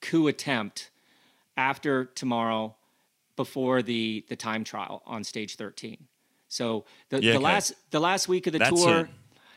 coup 0.00 0.28
attempt 0.28 0.90
after 1.56 2.06
tomorrow 2.06 2.74
before 3.36 3.82
the 3.82 4.24
the 4.28 4.36
time 4.36 4.64
trial 4.64 5.02
on 5.06 5.24
stage 5.24 5.56
13 5.56 5.96
So 6.48 6.84
the, 7.08 7.22
yeah, 7.22 7.32
the 7.32 7.38
okay. 7.38 7.44
last 7.44 7.74
the 7.90 8.00
last 8.00 8.28
week 8.28 8.46
of 8.46 8.52
the 8.52 8.58
That's 8.58 8.82
tour, 8.82 9.08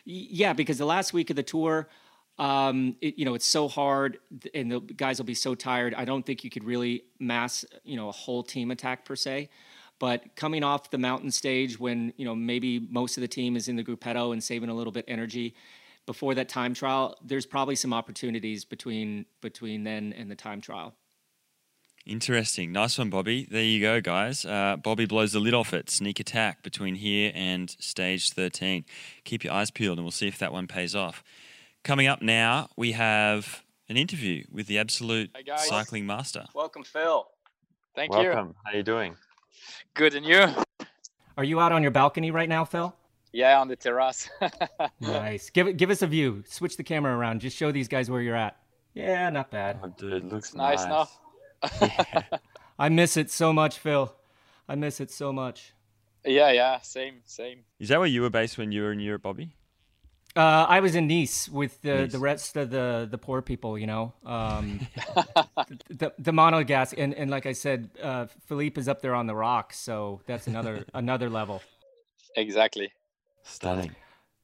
yeah, 0.05 0.53
because 0.53 0.77
the 0.77 0.85
last 0.85 1.13
week 1.13 1.29
of 1.29 1.35
the 1.35 1.43
tour, 1.43 1.87
um, 2.37 2.95
it, 3.01 3.17
you 3.17 3.25
know, 3.25 3.35
it's 3.35 3.45
so 3.45 3.67
hard, 3.67 4.19
and 4.53 4.71
the 4.71 4.79
guys 4.79 5.17
will 5.17 5.25
be 5.25 5.33
so 5.33 5.55
tired. 5.55 5.93
I 5.93 6.05
don't 6.05 6.25
think 6.25 6.43
you 6.43 6.49
could 6.49 6.63
really 6.63 7.03
mass, 7.19 7.65
you 7.83 7.95
know, 7.95 8.09
a 8.09 8.11
whole 8.11 8.43
team 8.43 8.71
attack 8.71 9.05
per 9.05 9.15
se. 9.15 9.49
But 9.99 10.35
coming 10.35 10.63
off 10.63 10.89
the 10.89 10.97
mountain 10.97 11.31
stage, 11.31 11.79
when 11.79 12.13
you 12.17 12.25
know 12.25 12.35
maybe 12.35 12.79
most 12.79 13.17
of 13.17 13.21
the 13.21 13.27
team 13.27 13.55
is 13.55 13.67
in 13.67 13.75
the 13.75 13.83
gruppetto 13.83 14.33
and 14.33 14.43
saving 14.43 14.69
a 14.69 14.73
little 14.73 14.91
bit 14.93 15.05
energy 15.07 15.55
before 16.05 16.35
that 16.35 16.49
time 16.49 16.73
trial, 16.73 17.17
there's 17.23 17.45
probably 17.45 17.75
some 17.75 17.93
opportunities 17.93 18.65
between 18.65 19.25
between 19.41 19.83
then 19.83 20.13
and 20.13 20.29
the 20.29 20.35
time 20.35 20.61
trial. 20.61 20.95
Interesting. 22.05 22.73
Nice 22.73 22.97
one, 22.97 23.09
Bobby. 23.09 23.47
There 23.49 23.63
you 23.63 23.79
go, 23.79 24.01
guys. 24.01 24.45
Uh, 24.45 24.75
Bobby 24.75 25.05
blows 25.05 25.31
the 25.31 25.39
lid 25.39 25.53
off 25.53 25.73
it. 25.73 25.89
Sneak 25.89 26.19
attack 26.19 26.61
between 26.61 26.95
here 26.95 27.31
and 27.33 27.69
stage 27.79 28.31
13. 28.31 28.83
Keep 29.23 29.45
your 29.45 29.53
eyes 29.53 29.71
peeled 29.71 29.97
and 29.97 30.03
we'll 30.03 30.11
see 30.11 30.27
if 30.27 30.37
that 30.39 30.51
one 30.51 30.67
pays 30.67 30.95
off. 30.95 31.23
Coming 31.85 32.07
up 32.07 32.21
now, 32.21 32.67
we 32.75 32.91
have 32.91 33.63
an 33.87 33.95
interview 33.95 34.43
with 34.51 34.67
the 34.67 34.79
absolute 34.79 35.31
cycling 35.55 36.05
master. 36.05 36.45
Welcome, 36.53 36.83
Phil. 36.83 37.25
Thank 37.95 38.11
Welcome. 38.11 38.25
you. 38.25 38.35
Welcome. 38.35 38.55
How 38.65 38.71
are 38.73 38.75
you 38.75 38.83
doing? 38.83 39.15
Good, 39.93 40.15
and 40.15 40.25
you? 40.25 40.47
Are 41.37 41.43
you 41.43 41.59
out 41.59 41.71
on 41.71 41.83
your 41.83 41.91
balcony 41.91 42.31
right 42.31 42.49
now, 42.49 42.65
Phil? 42.65 42.93
Yeah, 43.33 43.59
on 43.59 43.67
the 43.67 43.75
terrace. 43.75 44.29
nice. 45.01 45.49
Give 45.49 45.67
it. 45.67 45.77
Give 45.77 45.89
us 45.89 46.03
a 46.03 46.07
view. 46.07 46.43
Switch 46.47 46.77
the 46.77 46.83
camera 46.83 47.17
around. 47.17 47.41
Just 47.41 47.57
show 47.57 47.71
these 47.71 47.87
guys 47.87 48.09
where 48.09 48.21
you're 48.21 48.35
at. 48.35 48.57
Yeah, 48.93 49.29
not 49.31 49.49
bad. 49.49 49.79
Oh, 49.83 49.87
dude, 49.87 50.31
looks 50.31 50.53
nice. 50.53 50.85
nice. 50.85 51.07
Now. 51.81 52.39
I 52.79 52.89
miss 52.89 53.17
it 53.17 53.31
so 53.31 53.51
much, 53.51 53.79
Phil. 53.79 54.13
I 54.69 54.75
miss 54.75 54.99
it 54.99 55.09
so 55.09 55.33
much. 55.33 55.73
Yeah, 56.23 56.51
yeah, 56.51 56.79
same, 56.81 57.21
same. 57.25 57.63
Is 57.79 57.89
that 57.89 57.99
where 57.99 58.07
you 58.07 58.21
were 58.21 58.29
based 58.29 58.57
when 58.57 58.71
you 58.71 58.83
were 58.83 58.91
in 58.91 58.99
Europe, 58.99 59.23
Bobby? 59.23 59.55
Uh, 60.35 60.65
I 60.67 60.79
was 60.79 60.95
in 60.95 61.07
Nice 61.07 61.47
with 61.49 61.81
the, 61.81 61.95
nice. 61.95 62.11
the 62.11 62.19
rest 62.19 62.55
of 62.55 62.69
the, 62.71 63.07
the 63.09 63.17
poor 63.17 63.41
people, 63.41 63.77
you 63.77 63.85
know. 63.85 64.13
Um, 64.25 64.79
the 65.89 66.13
the 66.17 66.31
monogas 66.31 66.93
and, 66.97 67.13
and 67.13 67.29
like 67.29 67.45
I 67.45 67.51
said, 67.51 67.89
uh, 68.01 68.27
Philippe 68.47 68.79
is 68.79 68.87
up 68.87 69.01
there 69.01 69.13
on 69.13 69.27
the 69.27 69.35
rocks, 69.35 69.77
so 69.77 70.21
that's 70.25 70.47
another 70.47 70.85
another 70.93 71.29
level. 71.29 71.61
Exactly. 72.35 72.91
Stunning. 73.43 73.95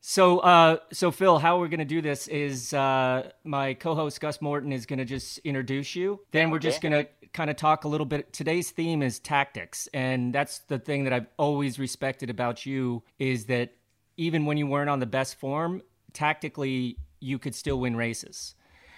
So, 0.01 0.39
uh, 0.39 0.77
so 0.93 1.11
Phil, 1.11 1.39
how 1.39 1.59
we're 1.59 1.67
gonna 1.67 1.85
do 1.85 2.01
this 2.01 2.27
is 2.27 2.73
uh, 2.73 3.31
my 3.43 3.73
co-host 3.73 4.21
Gus 4.21 4.41
Morton 4.41 4.71
is 4.71 4.85
gonna 4.85 5.05
just 5.05 5.39
introduce 5.39 5.95
you. 5.95 6.21
Then 6.31 6.49
we're 6.49 6.57
okay. 6.57 6.69
just 6.69 6.81
gonna 6.81 7.05
kind 7.33 7.49
of 7.49 7.57
talk 7.57 7.83
a 7.83 7.87
little 7.87 8.05
bit. 8.05 8.31
Today's 8.31 8.71
theme 8.71 9.03
is 9.03 9.19
tactics, 9.19 9.87
and 9.93 10.33
that's 10.33 10.59
the 10.59 10.79
thing 10.79 11.03
that 11.03 11.13
I've 11.13 11.27
always 11.37 11.79
respected 11.79 12.29
about 12.29 12.65
you 12.65 13.03
is 13.19 13.45
that 13.45 13.73
even 14.17 14.45
when 14.45 14.57
you 14.57 14.67
weren't 14.67 14.89
on 14.89 14.99
the 14.99 15.05
best 15.05 15.35
form, 15.35 15.81
tactically 16.13 16.97
you 17.19 17.37
could 17.37 17.53
still 17.53 17.79
win 17.79 17.95
races. 17.95 18.55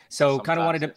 So, 0.09 0.39
kind 0.39 0.59
of 0.59 0.65
wanted 0.65 0.81
to 0.81 0.93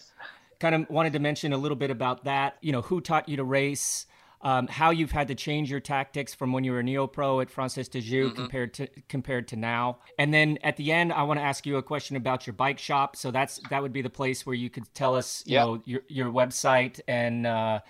kind 0.61 0.75
of 0.75 0.91
wanted 0.91 1.15
to 1.15 1.19
mention 1.19 1.53
a 1.53 1.59
little 1.59 1.77
bit 1.77 1.91
about 1.91 2.25
that. 2.25 2.57
You 2.61 2.73
know, 2.73 2.83
who 2.83 3.01
taught 3.01 3.29
you 3.29 3.37
to 3.39 3.45
race? 3.45 4.07
Um, 4.45 4.67
how 4.67 4.91
you've 4.91 5.11
had 5.11 5.29
to 5.29 5.35
change 5.35 5.71
your 5.71 5.81
tactics 5.81 6.35
from 6.35 6.53
when 6.53 6.65
you 6.65 6.73
were 6.73 6.81
a 6.81 6.83
neo 6.83 7.07
pro 7.07 7.41
at 7.41 7.51
Française 7.51 7.91
des 7.91 8.03
Jeux 8.03 8.27
mm-hmm. 8.27 8.37
compared 8.37 8.75
to 8.75 8.87
compared 9.09 9.49
to 9.49 9.57
now. 9.57 10.01
And 10.19 10.35
then 10.35 10.59
at 10.63 10.77
the 10.77 10.93
end, 10.93 11.15
I 11.15 11.23
want 11.23 11.41
to 11.41 11.45
ask 11.45 11.65
you 11.65 11.79
a 11.79 11.83
question 11.83 12.15
about 12.15 12.47
your 12.47 12.53
bike 12.53 12.79
shop. 12.79 13.17
So 13.17 13.31
that's 13.31 13.59
that 13.71 13.81
would 13.81 13.95
be 13.95 14.03
the 14.03 14.11
place 14.11 14.45
where 14.45 14.55
you 14.55 14.69
could 14.69 14.85
tell 14.93 15.17
us, 15.17 15.43
you 15.47 15.55
yep. 15.55 15.67
know, 15.67 15.83
your 15.87 16.03
your 16.09 16.31
website 16.31 17.01
and 17.09 17.47
uh, 17.47 17.81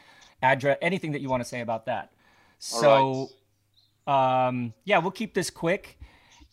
address, 0.43 0.79
anything 0.81 1.11
that 1.13 1.21
you 1.21 1.29
want 1.29 1.43
to 1.43 1.49
say 1.49 1.61
about 1.61 1.87
that. 1.87 2.13
So, 2.61 3.31
right. 4.07 4.47
um, 4.47 4.75
yeah, 4.85 4.99
we'll 4.99 5.11
keep 5.11 5.35
this 5.35 5.51
quick, 5.51 5.99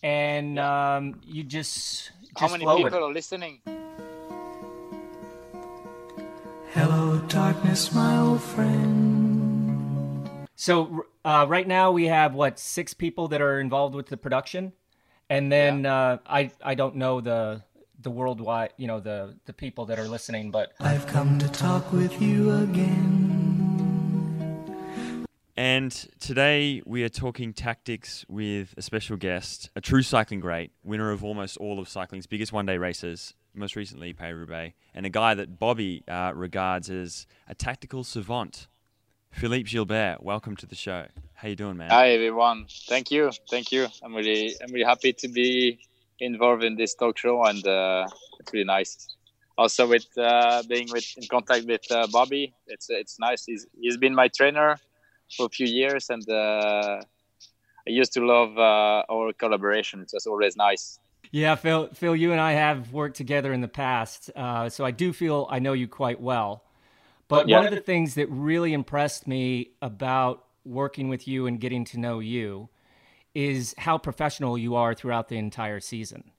and 0.02 0.56
yeah. 0.56 0.97
um, 0.97 1.22
you 1.24 1.43
just, 1.43 2.12
just 2.22 2.39
how 2.39 2.49
many 2.49 2.66
people 2.66 3.06
are 3.06 3.14
listening? 3.14 3.62
Hello, 6.74 7.20
darkness, 7.28 7.93
my 7.93 8.18
old 8.18 8.41
friend. 8.41 9.11
So 10.62 11.05
uh, 11.26 11.47
right 11.49 11.68
now 11.68 11.91
we 11.91 12.05
have 12.05 12.36
what 12.36 12.59
six 12.59 12.93
people 12.93 13.30
that 13.30 13.41
are 13.41 13.59
involved 13.59 13.95
with 13.95 14.05
the 14.05 14.16
production, 14.16 14.74
and 15.28 15.51
then 15.51 15.86
yeah. 15.86 15.95
uh, 15.95 16.18
I 16.28 16.51
I 16.62 16.76
don't 16.76 16.97
know 16.97 17.20
the 17.20 17.64
the 17.99 18.12
worldwide 18.12 18.74
you 18.78 18.86
know 18.86 18.99
the 18.99 19.39
the 19.45 19.53
people 19.53 19.88
that 19.88 19.97
are 19.97 20.07
listening, 20.07 20.51
but 20.51 20.74
I've 20.80 21.07
come 21.07 21.39
to 21.39 21.47
talk 21.47 21.91
with 21.91 22.22
you 22.22 22.51
again. 22.51 23.55
And 25.57 25.91
today 26.20 26.84
we 26.86 27.01
are 27.01 27.09
talking 27.09 27.53
tactics 27.53 28.24
with 28.30 28.76
a 28.78 28.84
special 28.84 29.18
guest, 29.18 29.72
a 29.76 29.82
true 29.82 30.03
cycling 30.03 30.41
great, 30.41 30.74
winner 30.84 31.09
of 31.09 31.24
almost 31.24 31.57
all 31.57 31.80
of 31.80 31.89
cycling's 31.89 32.28
biggest 32.28 32.53
one 32.53 32.68
day 32.68 32.78
races, 32.78 33.34
most 33.55 33.76
recently 33.76 34.14
Paris 34.14 34.38
Roubaix, 34.38 34.76
and 34.93 35.07
a 35.07 35.09
guy 35.09 35.34
that 35.34 35.57
Bobby 35.57 36.03
uh, 36.07 36.34
regards 36.36 36.88
as 36.91 37.26
a 37.47 37.55
tactical 37.55 38.03
savant. 38.03 38.68
Philippe 39.32 39.69
Gilbert, 39.69 40.17
welcome 40.21 40.55
to 40.57 40.65
the 40.65 40.75
show. 40.75 41.05
How 41.34 41.47
you 41.47 41.55
doing, 41.55 41.77
man? 41.77 41.89
Hi, 41.89 42.09
everyone. 42.11 42.67
Thank 42.88 43.09
you. 43.09 43.32
Thank 43.49 43.71
you. 43.71 43.88
I'm 44.03 44.13
really, 44.13 44.55
I'm 44.61 44.71
really 44.71 44.86
happy 44.86 45.13
to 45.13 45.27
be 45.27 45.79
involved 46.19 46.63
in 46.63 46.75
this 46.75 46.93
talk 46.93 47.17
show, 47.17 47.43
and 47.43 47.65
uh, 47.65 48.07
it's 48.39 48.53
really 48.53 48.65
nice. 48.65 49.07
Also, 49.57 49.88
with 49.88 50.05
uh, 50.17 50.61
being 50.69 50.88
with 50.91 51.05
in 51.17 51.27
contact 51.27 51.65
with 51.65 51.82
uh, 51.91 52.07
Bobby, 52.11 52.53
it's 52.67 52.88
it's 52.89 53.19
nice. 53.19 53.45
He's 53.45 53.65
he's 53.79 53.97
been 53.97 54.13
my 54.13 54.27
trainer 54.27 54.77
for 55.36 55.47
a 55.47 55.49
few 55.49 55.67
years, 55.67 56.09
and 56.09 56.29
uh, 56.29 57.01
I 57.88 57.89
used 57.89 58.13
to 58.13 58.25
love 58.25 58.57
uh, 58.57 59.03
our 59.11 59.34
collaboration. 59.34 60.01
It 60.01 60.11
was 60.13 60.27
always 60.27 60.55
nice. 60.55 60.99
Yeah, 61.32 61.55
Phil. 61.55 61.89
Phil, 61.93 62.15
you 62.15 62.32
and 62.32 62.41
I 62.41 62.51
have 62.53 62.91
worked 62.93 63.15
together 63.15 63.53
in 63.53 63.61
the 63.61 63.67
past, 63.67 64.29
uh, 64.36 64.69
so 64.69 64.86
I 64.86 64.91
do 64.91 65.13
feel 65.13 65.47
I 65.49 65.59
know 65.59 65.73
you 65.73 65.88
quite 65.88 66.19
well. 66.19 66.63
But 67.32 67.47
yeah. 67.47 67.59
one 67.59 67.65
of 67.65 67.73
the 67.73 67.79
things 67.79 68.15
that 68.15 68.29
really 68.29 68.73
impressed 68.73 69.25
me 69.25 69.71
about 69.82 70.43
working 70.65 71.07
with 71.07 71.29
you 71.29 71.47
and 71.47 71.61
getting 71.61 71.86
to 71.86 71.97
know 71.97 72.19
you 72.19 72.67
is 73.34 73.73
how 73.77 73.97
professional 73.97 74.57
you 74.57 74.75
are 74.75 74.93
throughout 74.93 75.29
the 75.29 75.38
entire 75.38 75.79
season. 75.79 76.32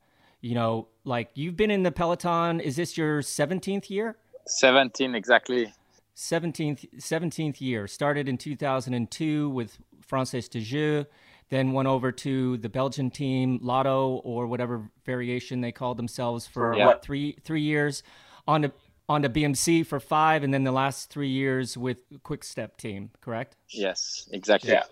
You 0.43 0.55
know, 0.55 0.89
like 1.05 1.31
you've 1.35 1.57
been 1.57 1.71
in 1.71 1.83
the 1.83 1.93
Peloton, 1.93 2.61
is 2.61 2.77
this 2.77 2.99
your 2.99 3.23
17th 3.23 3.89
year? 3.89 4.19
17 4.47 5.15
exactly. 5.15 5.73
17th 6.15 6.87
17th 6.99 7.63
year. 7.63 7.89
Started 7.89 8.29
in 8.29 8.37
2002 8.37 9.49
with 9.49 9.79
Française 10.07 10.51
des 10.51 10.61
Jeux, 10.61 11.07
then 11.49 11.73
went 11.73 11.89
over 11.89 12.13
to 12.13 12.59
the 12.59 12.69
Belgian 12.69 13.11
team 13.11 13.59
Lotto 13.63 14.21
or 14.25 14.47
whatever 14.47 14.91
variation 15.07 15.63
they 15.63 15.73
called 15.73 15.97
themselves 15.97 16.47
for 16.47 16.77
yeah. 16.77 16.85
what 16.85 17.03
3 17.03 17.39
3 17.43 17.63
years 17.63 18.03
on 18.47 18.61
to 18.61 18.73
on 19.09 19.23
to 19.23 19.29
BMC 19.29 19.87
for 19.87 20.01
five, 20.01 20.43
and 20.43 20.53
then 20.53 20.65
the 20.65 20.73
last 20.73 21.11
three 21.11 21.29
years 21.29 21.77
with 21.77 21.99
Quick 22.23 22.45
Step 22.45 22.77
team, 22.77 23.11
correct? 23.21 23.57
Yes, 23.69 24.29
exactly. 24.33 24.71
Yeah. 24.71 24.85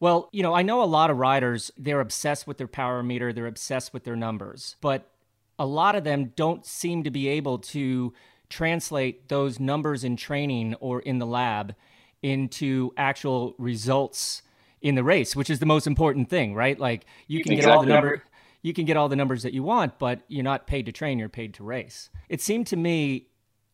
Well, 0.00 0.28
you 0.32 0.42
know, 0.42 0.54
I 0.54 0.62
know 0.62 0.82
a 0.82 0.84
lot 0.84 1.10
of 1.10 1.18
riders, 1.18 1.70
they're 1.76 2.00
obsessed 2.00 2.46
with 2.46 2.58
their 2.58 2.66
power 2.68 3.02
meter, 3.02 3.32
they're 3.32 3.46
obsessed 3.46 3.92
with 3.92 4.04
their 4.04 4.16
numbers, 4.16 4.76
but 4.80 5.10
a 5.58 5.66
lot 5.66 5.94
of 5.94 6.04
them 6.04 6.32
don't 6.36 6.66
seem 6.66 7.04
to 7.04 7.10
be 7.10 7.28
able 7.28 7.58
to 7.58 8.12
translate 8.50 9.28
those 9.28 9.60
numbers 9.60 10.04
in 10.04 10.16
training 10.16 10.74
or 10.80 11.00
in 11.00 11.18
the 11.18 11.26
lab 11.26 11.74
into 12.22 12.92
actual 12.96 13.54
results 13.58 14.42
in 14.80 14.94
the 14.94 15.04
race, 15.04 15.34
which 15.34 15.48
is 15.48 15.58
the 15.58 15.66
most 15.66 15.86
important 15.86 16.28
thing, 16.28 16.54
right? 16.54 16.78
Like 16.78 17.06
you 17.26 17.42
can 17.42 17.52
exactly. 17.52 17.70
get 17.70 17.76
all 17.76 17.82
the 17.82 17.88
number 17.88 18.22
you 18.64 18.72
can 18.72 18.86
get 18.86 18.96
all 18.96 19.10
the 19.10 19.14
numbers 19.14 19.42
that 19.42 19.52
you 19.52 19.62
want, 19.62 19.98
but 19.98 20.22
you're 20.26 20.42
not 20.42 20.66
paid 20.66 20.86
to 20.86 20.92
train, 20.92 21.18
you're 21.18 21.28
paid 21.28 21.52
to 21.52 21.62
race. 21.62 22.08
It 22.30 22.40
seemed 22.40 22.66
to 22.68 22.76
me 22.76 23.26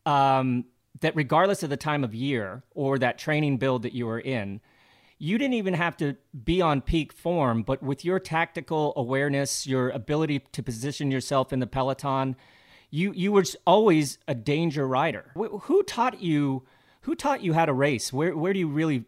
um, 0.04 0.64
that 1.00 1.14
regardless 1.14 1.62
of 1.62 1.70
the 1.70 1.76
time 1.76 2.02
of 2.02 2.12
year 2.12 2.64
or 2.72 2.98
that 2.98 3.16
training 3.16 3.58
build 3.58 3.82
that 3.82 3.92
you 3.92 4.06
were 4.06 4.18
in, 4.18 4.60
you 5.16 5.38
didn't 5.38 5.54
even 5.54 5.74
have 5.74 5.96
to 5.98 6.16
be 6.44 6.60
on 6.60 6.80
peak 6.80 7.12
form, 7.12 7.62
but 7.62 7.80
with 7.84 8.04
your 8.04 8.18
tactical 8.18 8.92
awareness, 8.96 9.64
your 9.64 9.90
ability 9.90 10.40
to 10.50 10.62
position 10.62 11.12
yourself 11.12 11.52
in 11.52 11.60
the 11.60 11.68
peloton, 11.68 12.34
you 12.90 13.12
you 13.12 13.30
were 13.30 13.44
always 13.64 14.18
a 14.26 14.34
danger 14.34 14.88
rider. 14.88 15.30
Who 15.36 15.84
taught 15.84 16.20
you? 16.20 16.64
Who 17.02 17.14
taught 17.14 17.42
you 17.42 17.52
how 17.52 17.66
to 17.66 17.72
race? 17.72 18.12
Where 18.12 18.36
where 18.36 18.52
do 18.52 18.58
you 18.58 18.66
really 18.66 19.04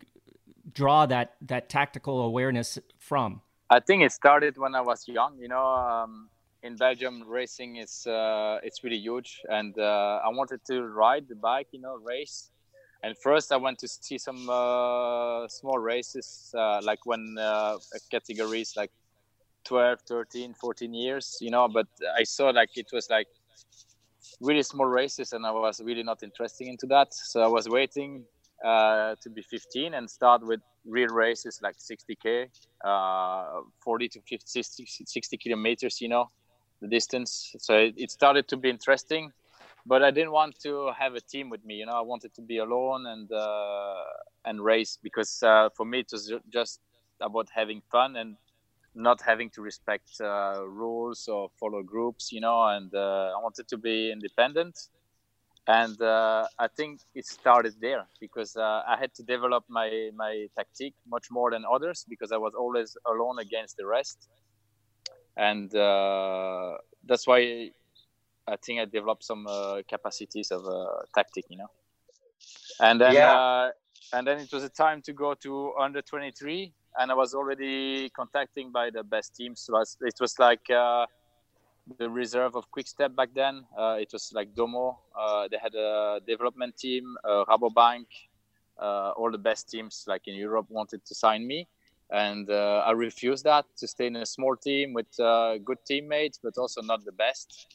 draw 0.73 1.07
that 1.07 1.35
that 1.41 1.69
tactical 1.69 2.21
awareness 2.21 2.79
from? 2.99 3.41
I 3.73 3.81
think 3.81 4.03
it 4.03 4.13
started 4.13 4.59
when 4.59 4.75
I 4.75 4.83
was 4.83 5.09
young. 5.09 5.39
You 5.39 5.49
know, 5.49 5.65
um, 5.65 6.29
in 6.63 6.77
Belgium, 6.77 7.23
racing 7.27 7.77
is 7.77 8.07
uh, 8.07 8.59
it's 8.63 8.85
really 8.85 8.99
huge, 8.99 9.41
and 9.49 9.77
uh, 9.79 10.21
I 10.23 10.29
wanted 10.29 10.61
to 10.67 10.83
ride 10.83 11.27
the 11.27 11.37
bike. 11.37 11.69
You 11.73 11.81
know, 11.81 11.97
race. 11.97 12.51
And 13.03 13.17
first, 13.19 13.51
I 13.51 13.57
went 13.57 13.79
to 13.79 13.89
see 13.89 14.19
some 14.19 14.49
uh, 14.49 15.49
small 15.49 15.79
races, 15.79 16.55
uh, 16.57 16.81
like 16.85 17.01
when 17.05 17.37
uh, 17.39 17.79
categories 18.11 18.75
like 18.77 18.93
12, 19.65 20.01
13, 20.07 20.55
14 20.55 20.95
years. 20.95 21.39
You 21.41 21.51
know, 21.51 21.67
but 21.67 21.87
I 22.17 22.25
saw 22.25 22.51
like 22.51 22.77
it 22.77 22.89
was 22.93 23.09
like 23.09 23.29
really 24.41 24.63
small 24.63 24.87
races, 24.87 25.33
and 25.33 25.47
I 25.47 25.51
was 25.51 25.81
really 25.81 26.03
not 26.03 26.23
interested 26.23 26.69
into 26.69 26.87
that. 26.89 27.15
So 27.15 27.41
I 27.41 27.49
was 27.49 27.71
waiting 27.71 28.25
uh, 28.63 29.15
to 29.23 29.31
be 29.31 29.41
15 29.41 29.95
and 29.95 30.11
start 30.11 30.47
with 30.47 30.61
real 30.87 31.09
races 31.09 31.61
like 31.63 31.77
60k, 31.79 32.49
uh, 32.85 33.61
40 33.81 34.09
to 34.09 34.21
50, 34.21 34.63
60, 34.63 35.05
60 35.05 35.37
kilometers. 35.37 36.01
You 36.01 36.09
know, 36.09 36.31
the 36.81 36.89
distance. 36.89 37.55
So 37.59 37.75
it, 37.77 37.95
it 37.97 38.11
started 38.11 38.49
to 38.49 38.57
be 38.57 38.71
interesting 38.71 39.33
but 39.87 40.03
I 40.03 40.11
didn't 40.11 40.33
want 40.33 40.59
to 40.61 40.91
have 40.99 41.15
a 41.15 41.21
team 41.21 41.51
with 41.51 41.65
me. 41.65 41.75
You 41.75 41.87
know, 41.87 41.93
I 41.95 42.01
wanted 42.01 42.35
to 42.35 42.43
be 42.43 42.59
alone 42.59 43.07
and 43.07 43.31
uh, 43.33 43.95
and 44.45 44.61
race 44.61 44.99
because 45.03 45.43
uh, 45.43 45.69
for 45.77 45.85
me 45.85 46.01
it 46.01 46.09
was 46.13 46.33
just 46.53 46.81
about 47.21 47.49
having 47.55 47.83
fun 47.91 48.17
and 48.17 48.37
not 48.95 49.21
having 49.23 49.49
to 49.51 49.63
respect 49.63 50.11
uh, 50.21 50.61
rules 50.67 51.29
or 51.29 51.51
follow 51.59 51.83
groups. 51.83 52.33
You 52.33 52.41
know, 52.41 52.65
and 52.67 52.95
uh, 52.95 53.33
I 53.37 53.43
wanted 53.43 53.69
to 53.69 53.77
be 53.77 54.13
independent. 54.13 54.89
And 55.69 56.01
uh, 56.03 56.47
I 56.59 56.67
think 56.77 57.01
it 57.15 57.25
started 57.25 57.75
there 57.81 58.07
because 58.21 58.57
uh, 58.57 58.83
I 58.87 58.97
had 58.99 59.15
to 59.15 59.23
develop 59.23 59.65
my 59.69 60.11
my 60.17 60.47
tactique 60.57 60.97
much 61.07 61.29
more 61.31 61.53
than 61.53 61.65
others 61.71 62.05
because 62.09 62.33
I 62.33 62.37
was 62.37 62.55
always 62.55 62.97
alone 63.07 63.39
against 63.39 63.77
the 63.77 63.87
rest, 63.87 64.29
and 65.37 65.71
that's 65.71 67.27
why 67.27 67.71
I 68.47 68.57
think 68.57 68.81
I 68.81 68.85
developed 68.85 69.25
some 69.25 69.47
uh, 69.47 69.83
capacities 69.89 70.51
of 70.51 70.67
uh, 70.67 71.03
tactic, 71.15 71.45
you 71.49 71.59
know. 71.59 71.71
And 72.81 73.01
then 73.01 73.15
yeah. 73.15 73.33
uh, 73.33 73.71
and 74.13 74.27
then 74.27 74.39
it 74.39 74.53
was 74.53 74.65
a 74.65 74.69
time 74.69 75.01
to 75.03 75.13
go 75.13 75.35
to 75.35 75.75
under 75.81 76.03
23, 76.03 76.73
and 76.99 77.11
I 77.11 77.15
was 77.15 77.35
already 77.35 78.11
contacting 78.11 78.73
by 78.73 78.91
the 78.91 79.05
best 79.05 79.37
teams. 79.37 79.61
So 79.61 79.81
it 79.81 80.15
was 80.21 80.39
like 80.39 80.69
uh, 80.71 81.07
the 81.99 82.09
reserve 82.09 82.57
of 82.57 82.71
Quick 82.71 82.87
Step 82.87 83.15
back 83.17 83.31
then. 83.35 83.65
Uh, 83.77 83.97
it 84.01 84.11
was 84.13 84.33
like 84.35 84.55
Domo. 84.55 84.99
Uh, 85.19 85.49
they 85.51 85.59
had 85.59 85.75
a 85.75 86.21
development 86.27 86.77
team, 86.77 87.17
Rabobank. 87.25 88.07
all 88.79 89.31
the 89.31 89.39
best 89.39 89.69
teams 89.71 90.05
like 90.07 90.27
in 90.27 90.35
Europe 90.35 90.67
wanted 90.69 91.05
to 91.05 91.15
sign 91.15 91.47
me 91.47 91.69
and 92.13 92.51
uh, 92.51 92.83
I 92.87 92.93
refused 92.93 93.45
that 93.45 93.65
to 93.79 93.89
stay 93.89 94.07
in 94.07 94.17
a 94.17 94.27
small 94.27 94.55
team 94.55 94.93
with 94.93 95.19
uh, 95.19 95.57
good 95.59 95.79
teammates, 95.87 96.39
but 96.43 96.59
also 96.59 96.83
not 96.83 97.05
the 97.05 97.13
best 97.13 97.75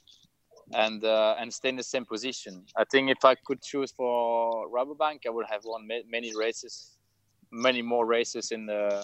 and 0.74 1.04
uh, 1.04 1.36
and 1.40 1.52
stay 1.52 1.70
in 1.70 1.76
the 1.76 1.84
same 1.84 2.06
position. 2.06 2.64
I 2.76 2.84
think 2.84 3.10
if 3.10 3.26
I 3.26 3.36
could 3.36 3.62
choose 3.62 3.92
for 3.92 4.70
Rabobank, 4.70 5.26
I 5.26 5.32
would 5.32 5.48
have 5.50 5.62
won 5.66 5.88
many 5.88 6.36
races, 6.36 6.98
many 7.52 7.82
more 7.82 8.06
races 8.06 8.52
in 8.52 8.68
the 8.68 9.04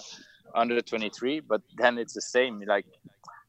under 0.54 0.80
23. 0.80 1.40
But 1.40 1.62
then 1.76 1.98
it's 1.98 2.14
the 2.14 2.22
same. 2.22 2.62
Like 2.66 2.86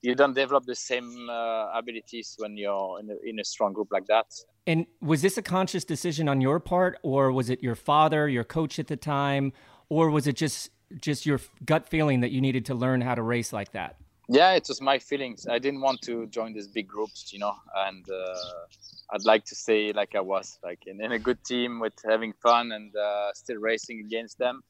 you 0.02 0.16
don't 0.16 0.34
develop 0.34 0.66
the 0.66 0.76
same 0.76 1.30
uh, 1.30 1.72
abilities 1.74 2.36
when 2.38 2.58
you're 2.58 3.00
in 3.00 3.10
a, 3.10 3.30
in 3.30 3.40
a 3.40 3.44
strong 3.44 3.74
group 3.74 3.90
like 3.92 4.06
that. 4.08 4.28
And 4.68 4.86
was 5.02 5.22
this 5.22 5.38
a 5.38 5.42
conscious 5.42 5.84
decision 5.84 6.28
on 6.28 6.42
your 6.42 6.60
part, 6.60 6.98
or 7.04 7.32
was 7.32 7.50
it 7.50 7.62
your 7.62 7.76
father, 7.76 8.28
your 8.28 8.44
coach 8.44 8.80
at 8.80 8.88
the 8.88 8.98
time, 8.98 9.54
or 9.90 10.10
was 10.10 10.28
it 10.28 10.36
just 10.36 10.72
just 11.02 11.26
your 11.26 11.40
gut 11.66 11.88
feeling 11.88 12.22
that 12.22 12.32
you 12.32 12.40
needed 12.40 12.64
to 12.66 12.76
learn 12.76 13.02
how 13.02 13.16
to 13.16 13.22
race 13.22 13.52
like 13.52 13.72
that? 13.72 13.98
yeah 14.28 14.54
it 14.54 14.66
was 14.68 14.82
my 14.82 14.98
feelings 14.98 15.48
i 15.48 15.60
didn't 15.60 15.82
want 15.82 16.02
to 16.02 16.26
join 16.28 16.54
these 16.54 16.68
big 16.68 16.88
groups 16.88 17.32
you 17.32 17.40
know 17.40 17.56
and 17.88 18.10
uh, 18.10 19.14
i'd 19.14 19.26
like 19.26 19.46
to 19.46 19.56
say 19.56 19.92
like 19.94 20.16
i 20.16 20.20
was 20.20 20.58
like 20.64 20.88
in, 20.88 21.02
in 21.02 21.12
a 21.12 21.20
good 21.20 21.44
team 21.44 21.80
with 21.80 21.94
having 22.08 22.34
fun 22.34 22.72
and 22.72 22.96
uh, 22.96 23.32
still 23.34 23.58
racing 23.58 24.00
against 24.00 24.38
them 24.38 24.64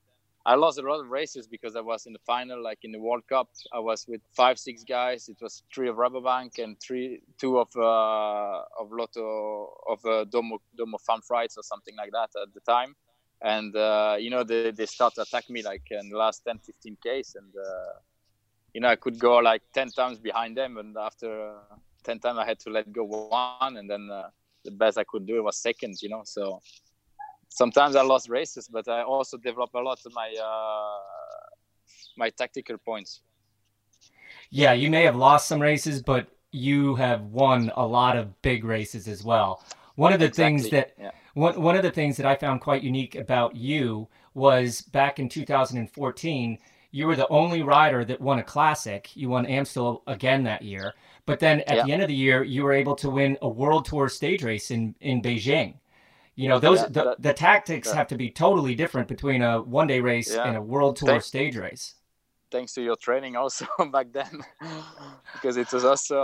i 0.45 0.55
lost 0.55 0.77
a 0.79 0.81
lot 0.81 0.99
of 0.99 1.09
races 1.09 1.47
because 1.47 1.75
i 1.75 1.81
was 1.81 2.05
in 2.05 2.13
the 2.13 2.19
final 2.25 2.61
like 2.61 2.79
in 2.83 2.91
the 2.91 2.99
world 2.99 3.23
cup 3.27 3.49
i 3.73 3.79
was 3.79 4.05
with 4.07 4.21
five 4.35 4.57
six 4.57 4.83
guys 4.83 5.29
it 5.29 5.37
was 5.41 5.63
three 5.73 5.89
of 5.89 5.95
Rabobank 5.95 6.59
and 6.63 6.79
three 6.79 7.21
two 7.39 7.57
of 7.59 7.69
uh, 7.75 8.81
of 8.81 8.91
lotto 8.91 9.73
of 9.89 10.05
uh, 10.05 10.25
domo 10.25 10.59
domo 10.77 10.97
Farm 10.97 11.21
Frites 11.21 11.57
or 11.57 11.63
something 11.63 11.95
like 11.97 12.11
that 12.11 12.29
at 12.41 12.53
the 12.53 12.61
time 12.61 12.95
and 13.41 13.75
uh, 13.75 14.15
you 14.19 14.29
know 14.29 14.43
they, 14.43 14.71
they 14.71 14.85
start 14.85 15.13
to 15.15 15.21
attack 15.21 15.49
me 15.49 15.61
like 15.63 15.83
in 15.91 16.09
the 16.09 16.17
last 16.17 16.43
10 16.45 16.59
15 16.59 16.97
case 17.03 17.35
and 17.35 17.53
uh, 17.55 17.99
you 18.75 18.81
know, 18.81 18.89
I 18.89 18.97
could 18.97 19.17
go 19.17 19.37
like 19.37 19.61
10 19.73 19.91
times 19.91 20.19
behind 20.19 20.57
them. 20.57 20.77
And 20.77 20.97
after 20.97 21.49
uh, 21.49 21.75
10 22.03 22.19
times, 22.19 22.37
I 22.37 22.45
had 22.45 22.59
to 22.59 22.69
let 22.69 22.91
go 22.91 23.05
one. 23.05 23.77
And 23.77 23.89
then 23.89 24.09
uh, 24.11 24.29
the 24.65 24.71
best 24.71 24.97
I 24.97 25.05
could 25.05 25.25
do 25.25 25.41
was 25.41 25.55
second, 25.55 25.95
you 26.01 26.09
know. 26.09 26.23
So 26.25 26.61
sometimes 27.49 27.95
I 27.95 28.01
lost 28.01 28.29
races, 28.29 28.67
but 28.67 28.87
I 28.87 29.03
also 29.03 29.37
developed 29.37 29.75
a 29.75 29.81
lot 29.81 29.99
of 30.05 30.13
my, 30.13 30.33
uh, 30.41 30.99
my 32.17 32.29
tactical 32.29 32.77
points. 32.77 33.21
Yeah, 34.49 34.73
you 34.73 34.89
may 34.89 35.03
have 35.03 35.15
lost 35.15 35.47
some 35.47 35.61
races, 35.61 36.01
but 36.01 36.27
you 36.51 36.95
have 36.95 37.21
won 37.23 37.71
a 37.75 37.85
lot 37.85 38.17
of 38.17 38.41
big 38.41 38.63
races 38.63 39.07
as 39.07 39.23
well. 39.23 39.63
One 39.95 40.13
of 40.13 40.19
the 40.19 40.27
exactly. 40.27 40.59
things 40.59 40.69
that 40.71 40.93
yeah. 40.99 41.11
one, 41.33 41.61
one 41.61 41.75
of 41.75 41.83
the 41.83 41.91
things 41.91 42.17
that 42.17 42.25
I 42.25 42.35
found 42.35 42.61
quite 42.61 42.83
unique 42.83 43.15
about 43.15 43.55
you 43.55 44.07
was 44.33 44.81
back 44.81 45.19
in 45.19 45.29
2014 45.29 46.59
you 46.95 47.07
were 47.07 47.17
the 47.17 47.27
only 47.27 47.61
rider 47.61 48.05
that 48.05 48.21
won 48.21 48.39
a 48.39 48.43
classic. 48.43 49.13
You 49.17 49.27
won 49.27 49.45
Amstel 49.45 50.01
again 50.07 50.43
that 50.43 50.61
year. 50.61 50.93
But 51.25 51.41
then 51.41 51.59
at 51.67 51.75
yeah. 51.75 51.83
the 51.83 51.91
end 51.91 52.01
of 52.01 52.07
the 52.07 52.15
year, 52.15 52.41
you 52.41 52.63
were 52.63 52.71
able 52.71 52.95
to 52.95 53.09
win 53.09 53.37
a 53.41 53.49
world 53.49 53.83
tour 53.83 54.07
stage 54.07 54.43
race 54.43 54.71
in, 54.71 54.95
in 55.01 55.21
Beijing. 55.21 55.73
You 56.35 56.49
know, 56.49 56.59
those 56.59 56.79
yeah, 56.79 56.87
the, 56.87 57.03
that, 57.03 57.21
the 57.21 57.33
tactics 57.33 57.91
have 57.91 58.07
to 58.07 58.17
be 58.17 58.29
totally 58.29 58.75
different 58.75 59.07
between 59.07 59.41
a 59.41 59.61
one 59.61 59.87
day 59.87 60.01
race 60.01 60.33
yeah. 60.33 60.47
and 60.47 60.57
a 60.57 60.61
world 60.61 60.97
tour 60.97 61.07
thanks, 61.07 61.27
stage 61.27 61.55
race. 61.55 61.95
Thanks 62.51 62.73
to 62.73 62.81
your 62.81 62.97
training 62.97 63.37
also 63.37 63.65
back 63.91 64.07
then. 64.11 64.41
because 65.33 65.55
it 65.55 65.71
was 65.71 65.85
also 65.85 66.17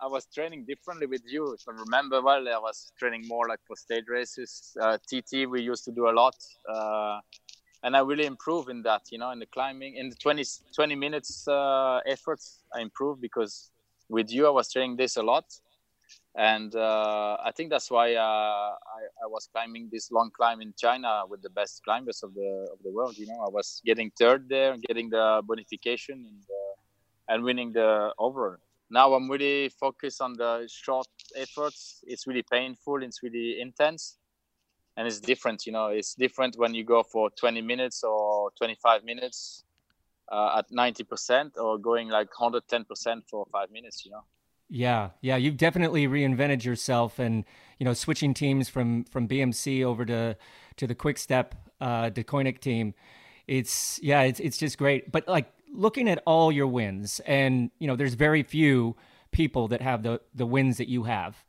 I 0.00 0.06
was 0.06 0.26
training 0.26 0.66
differently 0.66 1.06
with 1.06 1.22
you. 1.26 1.52
If 1.54 1.62
I 1.68 1.72
remember 1.72 2.20
well, 2.20 2.46
I 2.48 2.58
was 2.58 2.92
training 2.98 3.24
more 3.26 3.48
like 3.48 3.60
for 3.66 3.76
stage 3.76 4.04
races. 4.08 4.76
Uh, 4.80 4.98
TT 4.98 5.48
we 5.48 5.62
used 5.62 5.84
to 5.86 5.92
do 5.92 6.08
a 6.08 6.12
lot. 6.12 6.36
Uh, 6.68 7.20
and 7.82 7.96
I 7.96 8.00
really 8.00 8.26
improve 8.26 8.68
in 8.68 8.82
that, 8.82 9.02
you 9.10 9.18
know, 9.18 9.30
in 9.30 9.38
the 9.38 9.46
climbing, 9.46 9.96
in 9.96 10.08
the 10.08 10.16
20, 10.16 10.44
20 10.74 10.94
minutes 10.96 11.46
uh, 11.46 12.00
efforts, 12.06 12.64
I 12.74 12.80
improved 12.80 13.20
because 13.20 13.70
with 14.08 14.30
you, 14.32 14.46
I 14.46 14.50
was 14.50 14.72
training 14.72 14.96
this 14.96 15.16
a 15.16 15.22
lot. 15.22 15.44
And 16.36 16.74
uh, 16.74 17.38
I 17.42 17.50
think 17.52 17.70
that's 17.70 17.90
why 17.90 18.14
uh, 18.14 18.20
I, 18.20 19.24
I, 19.24 19.26
was 19.26 19.48
climbing 19.50 19.88
this 19.90 20.10
long 20.12 20.30
climb 20.36 20.60
in 20.60 20.74
China 20.76 21.22
with 21.26 21.40
the 21.40 21.48
best 21.48 21.82
climbers 21.82 22.22
of 22.22 22.34
the 22.34 22.68
of 22.70 22.78
the 22.84 22.90
world. 22.90 23.16
You 23.16 23.26
know, 23.26 23.40
I 23.40 23.48
was 23.48 23.80
getting 23.86 24.10
third 24.18 24.46
there, 24.46 24.72
and 24.72 24.82
getting 24.82 25.08
the 25.08 25.42
bonification, 25.48 26.18
and, 26.30 26.42
uh, 26.60 27.32
and 27.32 27.42
winning 27.42 27.72
the 27.72 28.12
overall. 28.18 28.58
Now 28.90 29.14
I'm 29.14 29.30
really 29.30 29.70
focused 29.70 30.20
on 30.20 30.34
the 30.34 30.68
short 30.70 31.08
efforts. 31.34 32.04
It's 32.06 32.26
really 32.26 32.44
painful. 32.44 33.02
It's 33.02 33.22
really 33.22 33.58
intense 33.58 34.18
and 34.96 35.06
it's 35.06 35.20
different 35.20 35.66
you 35.66 35.72
know 35.72 35.88
it's 35.88 36.14
different 36.14 36.56
when 36.56 36.74
you 36.74 36.84
go 36.84 37.02
for 37.02 37.30
20 37.30 37.60
minutes 37.60 38.02
or 38.02 38.50
25 38.58 39.04
minutes 39.04 39.64
uh, 40.32 40.58
at 40.58 40.70
90% 40.70 41.56
or 41.56 41.78
going 41.78 42.08
like 42.08 42.28
110% 42.32 43.22
for 43.30 43.46
five 43.52 43.70
minutes 43.70 44.04
you 44.04 44.10
know 44.10 44.24
yeah 44.68 45.10
yeah 45.20 45.36
you've 45.36 45.56
definitely 45.56 46.06
reinvented 46.06 46.64
yourself 46.64 47.18
and 47.18 47.44
you 47.78 47.84
know 47.84 47.94
switching 47.94 48.34
teams 48.34 48.68
from 48.68 49.04
from 49.04 49.28
bmc 49.28 49.84
over 49.84 50.04
to 50.04 50.36
to 50.76 50.86
the 50.86 50.94
quick 50.94 51.18
step 51.18 51.54
uh 51.80 52.10
Deceuninck 52.10 52.60
team 52.60 52.94
it's 53.46 54.00
yeah 54.02 54.22
it's 54.22 54.40
it's 54.40 54.58
just 54.58 54.76
great 54.78 55.12
but 55.12 55.26
like 55.28 55.52
looking 55.72 56.08
at 56.08 56.22
all 56.26 56.50
your 56.50 56.66
wins 56.66 57.20
and 57.26 57.70
you 57.78 57.86
know 57.86 57.96
there's 57.96 58.14
very 58.14 58.42
few 58.42 58.96
people 59.30 59.68
that 59.68 59.82
have 59.82 60.02
the 60.02 60.20
the 60.34 60.46
wins 60.46 60.78
that 60.78 60.88
you 60.88 61.04
have 61.04 61.44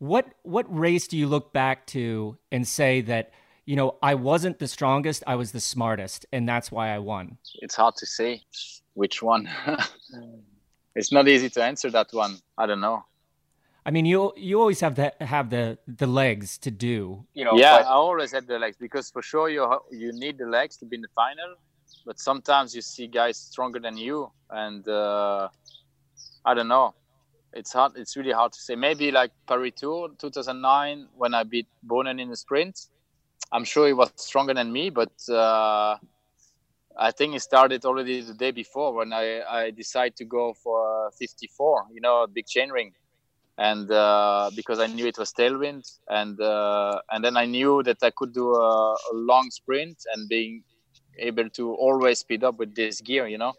what 0.00 0.26
what 0.42 0.66
race 0.76 1.06
do 1.06 1.16
you 1.16 1.26
look 1.26 1.52
back 1.52 1.86
to 1.86 2.36
and 2.50 2.66
say 2.66 3.00
that 3.02 3.32
you 3.66 3.76
know 3.76 3.96
I 4.02 4.14
wasn't 4.14 4.58
the 4.58 4.66
strongest, 4.66 5.22
I 5.26 5.36
was 5.36 5.52
the 5.52 5.60
smartest, 5.60 6.26
and 6.32 6.48
that's 6.48 6.72
why 6.72 6.88
I 6.88 6.98
won? 6.98 7.38
It's 7.56 7.76
hard 7.76 7.94
to 7.96 8.06
say 8.06 8.42
which 8.94 9.22
one. 9.22 9.48
it's 10.94 11.12
not 11.12 11.28
easy 11.28 11.48
to 11.50 11.62
answer 11.62 11.90
that 11.90 12.08
one. 12.12 12.38
I 12.56 12.66
don't 12.66 12.80
know. 12.80 13.04
I 13.84 13.90
mean, 13.90 14.04
you 14.04 14.32
you 14.36 14.60
always 14.60 14.80
have 14.80 14.94
to 14.96 15.12
have 15.20 15.50
the 15.50 15.78
the 15.86 16.06
legs 16.06 16.58
to 16.58 16.70
do. 16.70 17.24
You 17.34 17.44
know. 17.44 17.54
Yeah, 17.54 17.78
but... 17.78 17.86
I 17.86 17.94
always 17.94 18.32
had 18.32 18.46
the 18.46 18.58
legs 18.58 18.76
because 18.76 19.10
for 19.10 19.22
sure 19.22 19.48
you 19.48 19.62
you 19.90 20.12
need 20.12 20.38
the 20.38 20.46
legs 20.46 20.76
to 20.78 20.84
be 20.84 20.96
in 20.96 21.02
the 21.02 21.14
final, 21.14 21.54
but 22.04 22.18
sometimes 22.18 22.74
you 22.74 22.82
see 22.82 23.06
guys 23.06 23.36
stronger 23.38 23.80
than 23.80 23.96
you, 23.96 24.30
and 24.50 24.86
uh, 24.86 25.48
I 26.44 26.54
don't 26.54 26.68
know 26.68 26.94
it's 27.52 27.72
hard. 27.72 27.92
It's 27.96 28.16
really 28.16 28.32
hard 28.32 28.52
to 28.52 28.60
say. 28.60 28.74
Maybe 28.74 29.10
like 29.10 29.32
Paris 29.46 29.72
Tour 29.76 30.10
2009 30.18 31.08
when 31.16 31.34
I 31.34 31.42
beat 31.42 31.66
Boonen 31.86 32.20
in 32.20 32.28
the 32.30 32.36
sprint. 32.36 32.86
I'm 33.52 33.64
sure 33.64 33.86
he 33.86 33.92
was 33.92 34.12
stronger 34.16 34.54
than 34.54 34.72
me, 34.72 34.90
but 34.90 35.12
uh, 35.28 35.96
I 36.96 37.10
think 37.10 37.34
it 37.34 37.40
started 37.40 37.84
already 37.84 38.20
the 38.20 38.34
day 38.34 38.50
before 38.50 38.92
when 38.92 39.12
I, 39.12 39.40
I 39.42 39.70
decided 39.70 40.16
to 40.16 40.24
go 40.24 40.54
for 40.54 41.10
54. 41.18 41.86
You 41.92 42.00
know, 42.00 42.24
a 42.24 42.28
big 42.28 42.46
chainring, 42.46 42.92
and 43.56 43.90
uh, 43.90 44.50
because 44.56 44.80
I 44.80 44.86
knew 44.86 45.06
it 45.06 45.18
was 45.18 45.32
tailwind, 45.32 45.90
and 46.08 46.40
uh, 46.40 47.00
and 47.10 47.24
then 47.24 47.36
I 47.36 47.46
knew 47.46 47.82
that 47.84 47.98
I 48.02 48.10
could 48.10 48.32
do 48.32 48.54
a, 48.54 48.94
a 48.94 49.14
long 49.14 49.50
sprint 49.50 49.98
and 50.14 50.28
being 50.28 50.62
able 51.18 51.48
to 51.50 51.74
always 51.74 52.18
speed 52.20 52.44
up 52.44 52.58
with 52.58 52.74
this 52.74 53.00
gear. 53.00 53.26
You 53.26 53.38
know, 53.38 53.54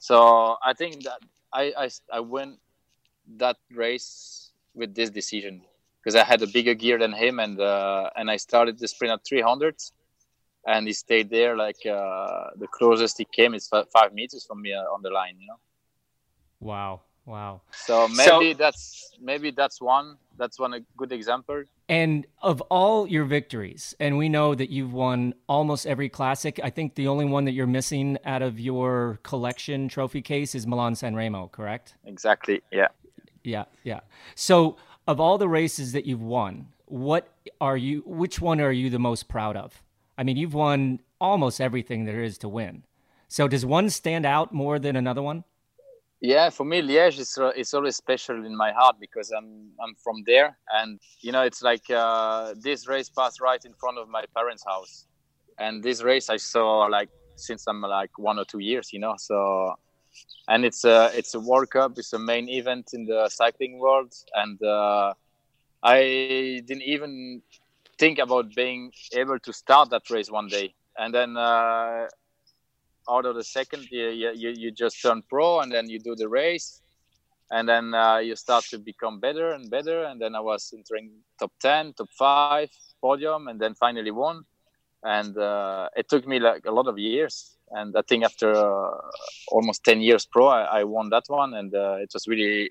so 0.00 0.56
I 0.62 0.72
think 0.72 1.04
that 1.04 1.18
I 1.52 1.72
I, 1.78 1.90
I 2.12 2.20
went 2.20 2.58
that 3.36 3.56
race 3.72 4.52
with 4.74 4.94
this 4.94 5.10
decision 5.10 5.62
because 6.02 6.14
I 6.14 6.24
had 6.24 6.40
a 6.42 6.46
bigger 6.46 6.74
gear 6.74 6.98
than 6.98 7.12
him, 7.12 7.40
and 7.40 7.60
uh, 7.60 8.10
and 8.16 8.30
I 8.30 8.36
started 8.36 8.78
the 8.78 8.88
sprint 8.88 9.12
at 9.12 9.26
300, 9.26 9.76
and 10.66 10.86
he 10.86 10.92
stayed 10.92 11.30
there 11.30 11.56
like 11.56 11.84
uh, 11.86 12.50
the 12.56 12.66
closest 12.66 13.18
he 13.18 13.24
came 13.24 13.54
is 13.54 13.68
five 13.68 14.12
meters 14.12 14.44
from 14.44 14.62
me 14.62 14.72
uh, 14.72 14.82
on 14.94 15.02
the 15.02 15.10
line. 15.10 15.36
You 15.38 15.48
know. 15.48 15.60
Wow. 16.60 17.02
Wow. 17.26 17.62
So 17.72 18.06
maybe 18.06 18.52
so, 18.52 18.54
that's 18.56 19.10
maybe 19.20 19.50
that's 19.50 19.80
one 19.80 20.16
that's 20.38 20.60
one 20.60 20.74
a 20.74 20.80
good 20.96 21.10
example. 21.10 21.64
And 21.88 22.24
of 22.40 22.60
all 22.62 23.08
your 23.08 23.24
victories, 23.24 23.96
and 23.98 24.16
we 24.16 24.28
know 24.28 24.54
that 24.54 24.70
you've 24.70 24.92
won 24.92 25.34
almost 25.48 25.86
every 25.86 26.08
classic. 26.08 26.60
I 26.62 26.70
think 26.70 26.94
the 26.94 27.08
only 27.08 27.24
one 27.24 27.44
that 27.46 27.52
you're 27.52 27.66
missing 27.66 28.16
out 28.24 28.42
of 28.42 28.60
your 28.60 29.18
collection 29.24 29.88
trophy 29.88 30.22
case 30.22 30.54
is 30.54 30.68
Milan 30.68 30.94
San 30.94 31.16
Remo, 31.16 31.48
correct? 31.48 31.94
Exactly. 32.04 32.62
Yeah. 32.70 32.88
Yeah, 33.42 33.64
yeah. 33.82 34.00
So, 34.34 34.76
of 35.06 35.20
all 35.20 35.38
the 35.38 35.48
races 35.48 35.92
that 35.92 36.06
you've 36.06 36.22
won, 36.22 36.68
what 36.86 37.28
are 37.60 37.76
you 37.76 38.02
which 38.06 38.40
one 38.40 38.60
are 38.60 38.72
you 38.72 38.88
the 38.88 39.00
most 39.00 39.28
proud 39.28 39.56
of? 39.56 39.82
I 40.18 40.24
mean, 40.24 40.36
you've 40.36 40.54
won 40.54 41.00
almost 41.20 41.60
everything 41.60 42.04
there 42.04 42.22
is 42.22 42.38
to 42.38 42.48
win. 42.48 42.84
So, 43.28 43.48
does 43.48 43.66
one 43.66 43.90
stand 43.90 44.24
out 44.24 44.52
more 44.52 44.78
than 44.78 44.96
another 44.96 45.22
one? 45.22 45.44
Yeah, 46.20 46.48
for 46.48 46.64
me, 46.64 46.80
Liège 46.80 47.18
is 47.18 47.36
uh, 47.36 47.52
it's 47.54 47.74
always 47.74 47.96
special 47.96 48.46
in 48.46 48.56
my 48.56 48.72
heart 48.72 48.96
because 48.98 49.30
I'm 49.30 49.70
I'm 49.82 49.94
from 50.02 50.22
there, 50.26 50.56
and 50.72 50.98
you 51.20 51.30
know 51.30 51.42
it's 51.42 51.60
like 51.60 51.90
uh, 51.90 52.54
this 52.58 52.88
race 52.88 53.10
passed 53.10 53.40
right 53.40 53.62
in 53.64 53.74
front 53.74 53.98
of 53.98 54.08
my 54.08 54.24
parents' 54.34 54.64
house, 54.64 55.06
and 55.58 55.82
this 55.82 56.02
race 56.02 56.30
I 56.30 56.38
saw 56.38 56.86
like 56.86 57.10
since 57.34 57.66
I'm 57.66 57.82
like 57.82 58.18
one 58.18 58.38
or 58.38 58.46
two 58.46 58.60
years, 58.60 58.92
you 58.94 58.98
know. 58.98 59.14
So, 59.18 59.74
and 60.48 60.64
it's 60.64 60.84
a 60.84 61.10
it's 61.14 61.34
a 61.34 61.40
World 61.40 61.70
Cup, 61.70 61.92
it's 61.98 62.14
a 62.14 62.18
main 62.18 62.48
event 62.48 62.90
in 62.94 63.04
the 63.04 63.28
cycling 63.28 63.78
world, 63.78 64.14
and 64.34 64.62
uh, 64.62 65.12
I 65.82 66.62
didn't 66.66 66.82
even 66.82 67.42
think 67.98 68.18
about 68.18 68.54
being 68.54 68.92
able 69.12 69.38
to 69.40 69.52
start 69.52 69.90
that 69.90 70.08
race 70.10 70.30
one 70.30 70.48
day, 70.48 70.74
and 70.98 71.14
then 71.14 71.36
uh, 71.36 72.06
out 73.08 73.26
of 73.26 73.34
the 73.36 73.44
second 73.44 73.86
you, 73.90 74.08
you, 74.08 74.50
you 74.56 74.70
just 74.70 75.00
turn 75.00 75.22
pro 75.28 75.60
and 75.60 75.70
then 75.72 75.88
you 75.88 75.98
do 75.98 76.14
the 76.14 76.28
race. 76.28 76.80
And 77.50 77.68
then 77.68 77.94
uh, 77.94 78.18
you 78.18 78.34
start 78.34 78.64
to 78.70 78.78
become 78.78 79.20
better 79.20 79.52
and 79.52 79.70
better. 79.70 80.04
And 80.04 80.20
then 80.20 80.34
i 80.34 80.40
was 80.40 80.72
entering 80.76 81.10
top 81.38 81.52
10 81.60 81.94
top 81.94 82.08
5 82.18 82.68
podium 83.00 83.48
and 83.48 83.60
then 83.60 83.74
finally 83.74 84.10
won. 84.10 84.44
And 85.04 85.38
uh, 85.38 85.88
it 85.96 86.08
took 86.08 86.26
me 86.26 86.40
like 86.40 86.66
a 86.66 86.72
lot 86.72 86.88
of 86.88 86.98
years. 86.98 87.56
And 87.70 87.96
i 87.96 88.02
think 88.02 88.24
after 88.24 88.52
uh, 88.52 89.00
almost 89.48 89.84
10 89.84 90.00
years 90.00 90.26
pro 90.26 90.48
I, 90.48 90.80
I, 90.80 90.84
won 90.84 91.10
that 91.10 91.24
one. 91.28 91.54
And 91.54 91.74
uh, 91.74 91.98
it 92.00 92.10
was 92.12 92.26
really 92.26 92.70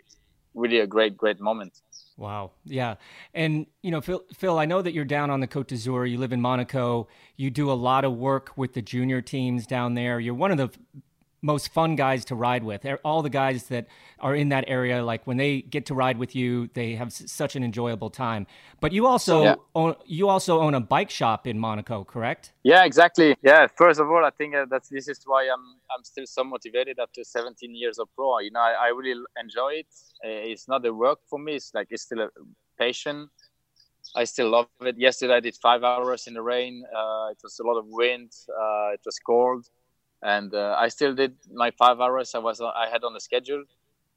really 0.53 0.79
a 0.79 0.87
great 0.87 1.15
great 1.17 1.39
moment 1.39 1.73
Wow. 2.17 2.51
Yeah. 2.63 2.95
And, 3.33 3.67
you 3.81 3.91
know, 3.91 3.99
Phil, 3.99 4.23
Phil, 4.33 4.57
I 4.57 4.65
know 4.65 4.81
that 4.81 4.93
you're 4.93 5.03
down 5.03 5.29
on 5.29 5.41
the 5.41 5.47
Côte 5.47 5.67
d'Azur. 5.67 6.09
You 6.09 6.17
live 6.17 6.31
in 6.31 6.41
Monaco. 6.41 7.07
You 7.35 7.49
do 7.49 7.69
a 7.69 7.73
lot 7.73 8.05
of 8.05 8.13
work 8.13 8.51
with 8.55 8.73
the 8.73 8.81
junior 8.81 9.21
teams 9.21 9.67
down 9.67 9.95
there. 9.95 10.19
You're 10.19 10.33
one 10.33 10.51
of 10.51 10.57
the 10.57 10.69
most 11.45 11.71
fun 11.71 11.95
guys 11.95 12.25
to 12.25 12.35
ride 12.35 12.63
with. 12.63 12.85
All 13.03 13.21
the 13.21 13.29
guys 13.29 13.65
that 13.65 13.85
are 14.19 14.35
in 14.35 14.49
that 14.49 14.65
area, 14.67 15.03
like 15.05 15.25
when 15.27 15.37
they 15.37 15.61
get 15.61 15.85
to 15.87 15.93
ride 15.93 16.17
with 16.17 16.35
you, 16.35 16.69
they 16.73 16.95
have 16.95 17.13
such 17.13 17.55
an 17.55 17.63
enjoyable 17.63 18.09
time. 18.09 18.47
But 18.81 18.91
you 18.91 19.05
also 19.05 19.43
yeah. 19.43 19.55
own, 19.75 19.95
you 20.05 20.27
also 20.27 20.59
own 20.59 20.73
a 20.73 20.79
bike 20.79 21.11
shop 21.11 21.45
in 21.47 21.59
Monaco, 21.59 22.03
correct? 22.03 22.53
Yeah, 22.63 22.83
exactly. 22.83 23.35
Yeah. 23.43 23.67
First 23.75 23.99
of 23.99 24.09
all, 24.09 24.25
I 24.25 24.31
think 24.31 24.55
uh, 24.55 24.65
that 24.71 24.83
this 24.89 25.07
is 25.07 25.19
why 25.25 25.43
I'm 25.43 25.65
I'm 25.95 26.03
still 26.03 26.25
so 26.25 26.43
motivated 26.43 26.97
after 26.99 27.23
17 27.23 27.75
years 27.75 27.99
of 27.99 28.07
pro. 28.15 28.39
You 28.39 28.51
know, 28.51 28.59
I, 28.59 28.73
I 28.85 28.87
really 28.87 29.21
enjoy 29.39 29.73
it. 29.81 29.87
Uh, 30.25 30.51
it's 30.51 30.67
not 30.67 30.85
a 30.85 30.93
work 30.93 31.19
for 31.29 31.39
me. 31.39 31.55
It's 31.55 31.71
like 31.73 31.87
it's 31.91 32.03
still 32.03 32.21
a 32.21 32.29
passion. 32.77 33.29
I 34.15 34.23
still 34.23 34.49
love 34.49 34.67
it. 34.81 34.97
Yesterday 34.97 35.35
I 35.35 35.39
did 35.39 35.55
five 35.61 35.83
hours 35.83 36.27
in 36.27 36.33
the 36.33 36.41
rain. 36.41 36.83
Uh, 36.95 37.27
it 37.31 37.39
was 37.43 37.59
a 37.59 37.63
lot 37.67 37.77
of 37.77 37.85
wind. 37.87 38.31
Uh, 38.49 38.93
it 38.93 39.01
was 39.05 39.17
cold 39.19 39.65
and 40.25 40.53
uh, 40.55 40.75
I 40.77 40.87
still 40.87 41.13
did 41.13 41.35
my 41.53 41.71
five 41.71 42.01
hours 42.01 42.33
I 42.33 42.39
was 42.39 42.59
I 42.59 42.87
had 42.91 43.03
on 43.03 43.13
the 43.13 43.19
schedule, 43.19 43.63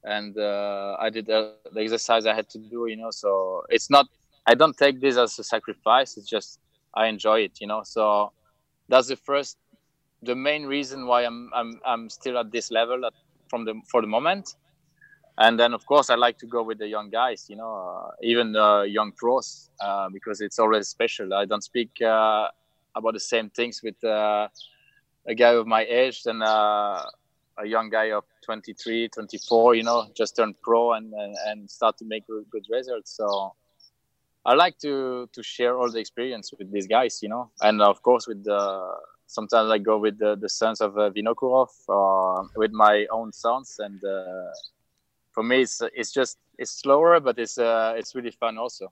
and 0.03 0.37
uh, 0.37 0.97
I 0.99 1.09
did 1.11 1.27
the, 1.27 1.53
the 1.71 1.81
exercise 1.81 2.25
I 2.25 2.33
had 2.33 2.49
to 2.49 2.57
do. 2.57 2.87
You 2.87 2.97
know, 2.97 3.11
so 3.11 3.63
it's 3.69 3.89
not 3.89 4.07
I 4.47 4.55
don't 4.55 4.75
take 4.75 4.99
this 4.99 5.17
as 5.17 5.37
a 5.37 5.43
sacrifice. 5.43 6.17
It's 6.17 6.27
just 6.27 6.59
I 6.95 7.05
enjoy 7.07 7.41
it. 7.41 7.61
You 7.61 7.67
know, 7.67 7.83
so 7.83 8.33
that's 8.89 9.07
the 9.07 9.15
first, 9.15 9.57
the 10.23 10.35
main 10.35 10.65
reason 10.65 11.05
why 11.05 11.25
I'm 11.25 11.51
I'm 11.53 11.79
I'm 11.85 12.09
still 12.09 12.39
at 12.39 12.51
this 12.51 12.71
level 12.71 13.05
at, 13.05 13.13
from 13.47 13.65
the 13.65 13.75
for 13.91 14.01
the 14.01 14.07
moment. 14.07 14.55
And 15.41 15.57
then, 15.57 15.73
of 15.73 15.85
course, 15.85 16.09
I 16.09 16.15
like 16.15 16.37
to 16.39 16.47
go 16.47 16.63
with 16.63 16.79
the 16.79 16.87
young 16.87 17.09
guys, 17.09 17.45
you 17.49 17.55
know, 17.55 17.73
uh, 17.73 18.11
even 18.21 18.57
uh, 18.57 18.81
young 18.81 19.13
pros, 19.13 19.69
uh, 19.79 20.09
because 20.09 20.41
it's 20.41 20.59
always 20.59 20.89
special. 20.89 21.33
I 21.33 21.45
don't 21.45 21.63
speak 21.63 21.91
uh, 22.01 22.49
about 22.93 23.13
the 23.13 23.21
same 23.21 23.49
things 23.49 23.81
with 23.81 23.95
a 25.27 25.35
guy 25.35 25.51
of 25.51 25.67
my 25.67 25.85
age 25.85 26.23
than 26.23 26.41
uh, 26.41 27.03
a 27.57 27.65
young 27.65 27.89
guy 27.89 28.11
of 28.11 28.23
23, 28.45 29.09
24, 29.09 29.75
you 29.75 29.83
know, 29.83 30.07
just 30.15 30.35
turned 30.35 30.55
pro 30.61 30.93
and, 30.93 31.13
and, 31.13 31.35
and 31.47 31.69
start 31.69 31.97
to 31.97 32.05
make 32.05 32.25
good 32.27 32.65
results. 32.69 33.15
So 33.15 33.53
I 34.45 34.53
like 34.53 34.77
to, 34.79 35.29
to 35.31 35.43
share 35.43 35.77
all 35.77 35.91
the 35.91 35.99
experience 35.99 36.51
with 36.57 36.71
these 36.71 36.87
guys, 36.87 37.19
you 37.21 37.29
know, 37.29 37.51
and 37.61 37.81
of 37.81 38.01
course 38.01 38.27
with 38.27 38.43
the, 38.43 38.95
sometimes 39.27 39.69
I 39.69 39.77
go 39.77 39.97
with 39.97 40.17
the, 40.17 40.35
the 40.35 40.49
sons 40.49 40.81
of 40.81 40.97
uh, 40.97 41.11
Vinokurov 41.11 41.69
or 41.87 42.41
uh, 42.41 42.43
with 42.55 42.71
my 42.71 43.05
own 43.11 43.31
sons. 43.31 43.75
And 43.79 44.03
uh, 44.03 44.51
for 45.31 45.43
me, 45.43 45.61
it's, 45.61 45.81
it's 45.93 46.11
just, 46.11 46.37
it's 46.57 46.71
slower, 46.71 47.19
but 47.19 47.37
it's, 47.37 47.57
uh, 47.57 47.93
it's 47.97 48.15
really 48.15 48.31
fun 48.31 48.57
also. 48.57 48.91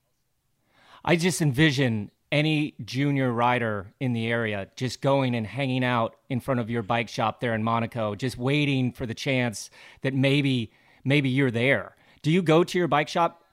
I 1.03 1.15
just 1.15 1.41
envision 1.41 2.11
any 2.31 2.73
junior 2.83 3.31
rider 3.31 3.93
in 3.99 4.13
the 4.13 4.27
area 4.27 4.67
just 4.75 5.01
going 5.01 5.35
and 5.35 5.47
hanging 5.47 5.83
out 5.83 6.15
in 6.29 6.39
front 6.39 6.59
of 6.59 6.69
your 6.69 6.83
bike 6.83 7.09
shop 7.09 7.39
there 7.39 7.53
in 7.53 7.63
Monaco, 7.63 8.15
just 8.15 8.37
waiting 8.37 8.91
for 8.91 9.05
the 9.05 9.13
chance 9.13 9.69
that 10.01 10.13
maybe 10.13 10.71
maybe 11.03 11.29
you're 11.29 11.51
there. 11.51 11.95
Do 12.21 12.31
you 12.31 12.41
go 12.41 12.63
to 12.63 12.77
your 12.77 12.87
bike 12.87 13.07
shop? 13.07 13.43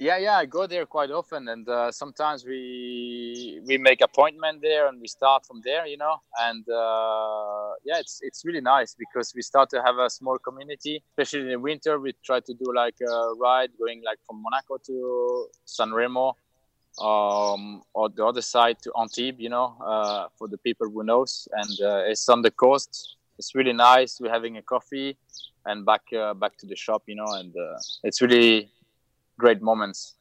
Yeah, 0.00 0.16
yeah, 0.18 0.36
I 0.36 0.46
go 0.46 0.68
there 0.68 0.86
quite 0.86 1.10
often, 1.10 1.48
and 1.48 1.68
uh, 1.68 1.90
sometimes 1.90 2.44
we 2.44 3.60
we 3.66 3.78
make 3.78 4.00
appointment 4.00 4.62
there 4.62 4.86
and 4.86 5.00
we 5.00 5.08
start 5.08 5.44
from 5.44 5.60
there, 5.64 5.86
you 5.86 5.96
know. 5.96 6.20
And 6.38 6.64
uh, 6.68 7.72
yeah, 7.84 7.98
it's 7.98 8.20
it's 8.22 8.44
really 8.44 8.60
nice 8.60 8.94
because 8.94 9.32
we 9.34 9.42
start 9.42 9.70
to 9.70 9.82
have 9.82 9.98
a 9.98 10.08
small 10.08 10.38
community, 10.38 11.02
especially 11.10 11.40
in 11.40 11.48
the 11.48 11.58
winter. 11.58 11.98
We 11.98 12.14
try 12.24 12.38
to 12.38 12.54
do 12.54 12.72
like 12.72 12.94
a 13.00 13.34
ride 13.40 13.70
going 13.76 14.02
like 14.04 14.18
from 14.24 14.40
Monaco 14.40 14.78
to 14.86 15.46
San 15.64 15.92
Remo 15.92 16.36
um, 17.00 17.82
or 17.94 18.08
the 18.08 18.24
other 18.24 18.42
side 18.42 18.76
to 18.82 18.92
Antibes, 18.98 19.40
you 19.40 19.48
know, 19.48 19.76
uh, 19.84 20.28
for 20.36 20.48
the 20.48 20.58
people 20.58 20.88
who 20.90 21.02
knows. 21.04 21.48
And 21.52 21.80
uh, 21.80 22.02
it's 22.06 22.28
on 22.28 22.42
the 22.42 22.50
coast. 22.50 23.16
It's 23.38 23.54
really 23.54 23.72
nice. 23.72 24.20
We're 24.20 24.32
having 24.32 24.56
a 24.56 24.62
coffee 24.62 25.16
and 25.64 25.84
back 25.84 26.02
uh, 26.16 26.34
back 26.34 26.56
to 26.58 26.66
the 26.66 26.76
shop, 26.76 27.02
you 27.06 27.14
know, 27.14 27.26
and 27.26 27.54
uh, 27.56 27.78
it's 28.02 28.20
really 28.20 28.70
great 29.38 29.62
moments. 29.62 30.14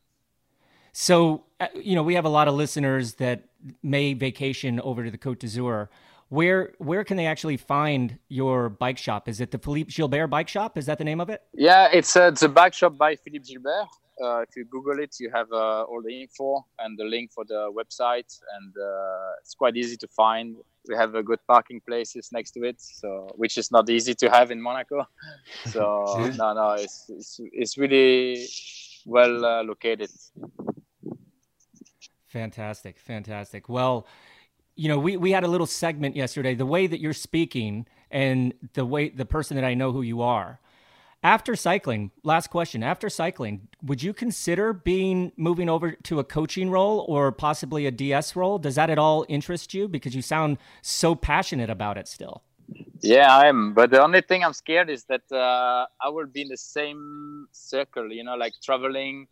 So, 0.94 1.44
uh, 1.60 1.68
you 1.76 1.96
know, 1.96 2.04
we 2.04 2.16
have 2.16 2.26
a 2.26 2.30
lot 2.30 2.48
of 2.48 2.56
listeners 2.56 3.14
that 3.16 3.44
may 3.84 4.14
vacation 4.14 4.80
over 4.82 5.04
to 5.04 5.12
the 5.12 5.18
Côte 5.18 5.40
d'Azur. 5.40 5.90
Where 6.30 6.74
where 6.80 7.04
can 7.04 7.18
they 7.18 7.26
actually 7.26 7.58
find 7.58 8.18
your 8.28 8.70
bike 8.70 8.98
shop? 8.98 9.30
Is 9.30 9.40
it 9.40 9.52
the 9.52 9.58
Philippe 9.58 9.92
Gilbert 9.92 10.28
bike 10.28 10.50
shop? 10.50 10.78
Is 10.78 10.86
that 10.88 10.98
the 10.98 11.06
name 11.06 11.22
of 11.22 11.30
it? 11.30 11.42
Yeah, 11.54 11.88
it's 11.92 12.16
uh, 12.16 12.30
it's 12.34 12.44
a 12.44 12.50
bike 12.50 12.74
shop 12.74 12.98
by 12.98 13.16
Philippe 13.16 13.46
Gilbert. 13.48 13.88
Uh, 14.24 14.40
if 14.40 14.56
you 14.56 14.66
Google 14.66 15.00
it, 15.00 15.16
you 15.20 15.30
have 15.34 15.52
uh, 15.52 15.84
all 15.84 16.02
the 16.02 16.22
info 16.22 16.66
and 16.80 16.98
the 16.98 17.04
link 17.04 17.32
for 17.32 17.46
the 17.46 17.72
website, 17.72 18.40
and 18.56 18.74
uh, 18.76 19.32
it's 19.42 19.54
quite 19.54 19.78
easy 19.78 19.96
to 19.98 20.08
find. 20.08 20.56
We 20.88 20.96
have 20.96 21.16
a 21.16 21.22
good 21.22 21.40
parking 21.48 21.82
places 21.82 22.30
next 22.32 22.52
to 22.52 22.64
it, 22.64 22.82
so 22.82 23.30
which 23.36 23.58
is 23.58 23.72
not 23.72 23.90
easy 23.90 24.16
to 24.16 24.30
have 24.30 24.52
in 24.52 24.62
Monaco. 24.62 25.06
So 25.66 26.32
no, 26.38 26.54
no, 26.54 26.72
it's 26.74 27.06
it's, 27.10 27.40
it's 27.52 27.78
really 27.78 28.48
well 29.06 29.46
uh, 29.46 29.64
located. 29.64 30.10
Fantastic, 32.28 33.00
fantastic. 33.00 33.70
Well, 33.70 34.08
you 34.76 34.88
know, 34.88 34.98
we 34.98 35.18
we 35.18 35.32
had 35.32 35.44
a 35.44 35.48
little 35.48 35.68
segment 35.68 36.16
yesterday. 36.16 36.56
The 36.56 36.66
way 36.66 36.88
that 36.88 37.00
you're 37.00 37.14
speaking 37.14 37.86
and 38.10 38.54
the 38.74 38.86
way 38.86 39.10
the 39.10 39.26
person 39.26 39.56
that 39.56 39.66
I 39.66 39.74
know 39.74 39.92
who 39.92 40.02
you 40.02 40.22
are 40.22 40.60
after 41.28 41.58
cycling, 41.58 42.12
last 42.24 42.48
question. 42.48 42.82
After 42.82 43.10
cycling, 43.10 43.68
would 43.84 44.02
you 44.02 44.14
consider 44.14 44.72
being 44.72 45.34
moving 45.36 45.68
over 45.68 45.92
to 45.92 46.20
a 46.20 46.24
coaching 46.24 46.70
role 46.70 47.06
or 47.10 47.34
possibly 47.34 47.86
a 47.86 47.92
DS 47.92 48.38
role? 48.38 48.58
Does 48.58 48.76
that 48.76 48.90
at 48.90 48.98
all 48.98 49.26
interest 49.28 49.74
you? 49.74 49.90
Because 49.90 50.16
you 50.16 50.22
sound 50.22 50.58
so 50.82 51.16
passionate 51.16 51.70
about 51.70 51.98
it 51.98 52.08
still. 52.08 52.44
Yeah, 53.02 53.36
I 53.36 53.48
am. 53.48 53.74
But 53.74 53.92
the 53.92 54.02
only 54.02 54.22
thing 54.22 54.46
I'm 54.46 54.54
scared 54.54 54.90
is 54.90 55.04
that 55.12 55.26
uh, 55.30 55.86
I 56.06 56.08
will 56.08 56.28
be 56.28 56.44
in 56.44 56.48
the 56.48 56.62
same 56.78 57.48
circle, 57.52 58.10
you 58.10 58.24
know, 58.24 58.36
like 58.36 58.54
traveling, 58.64 59.28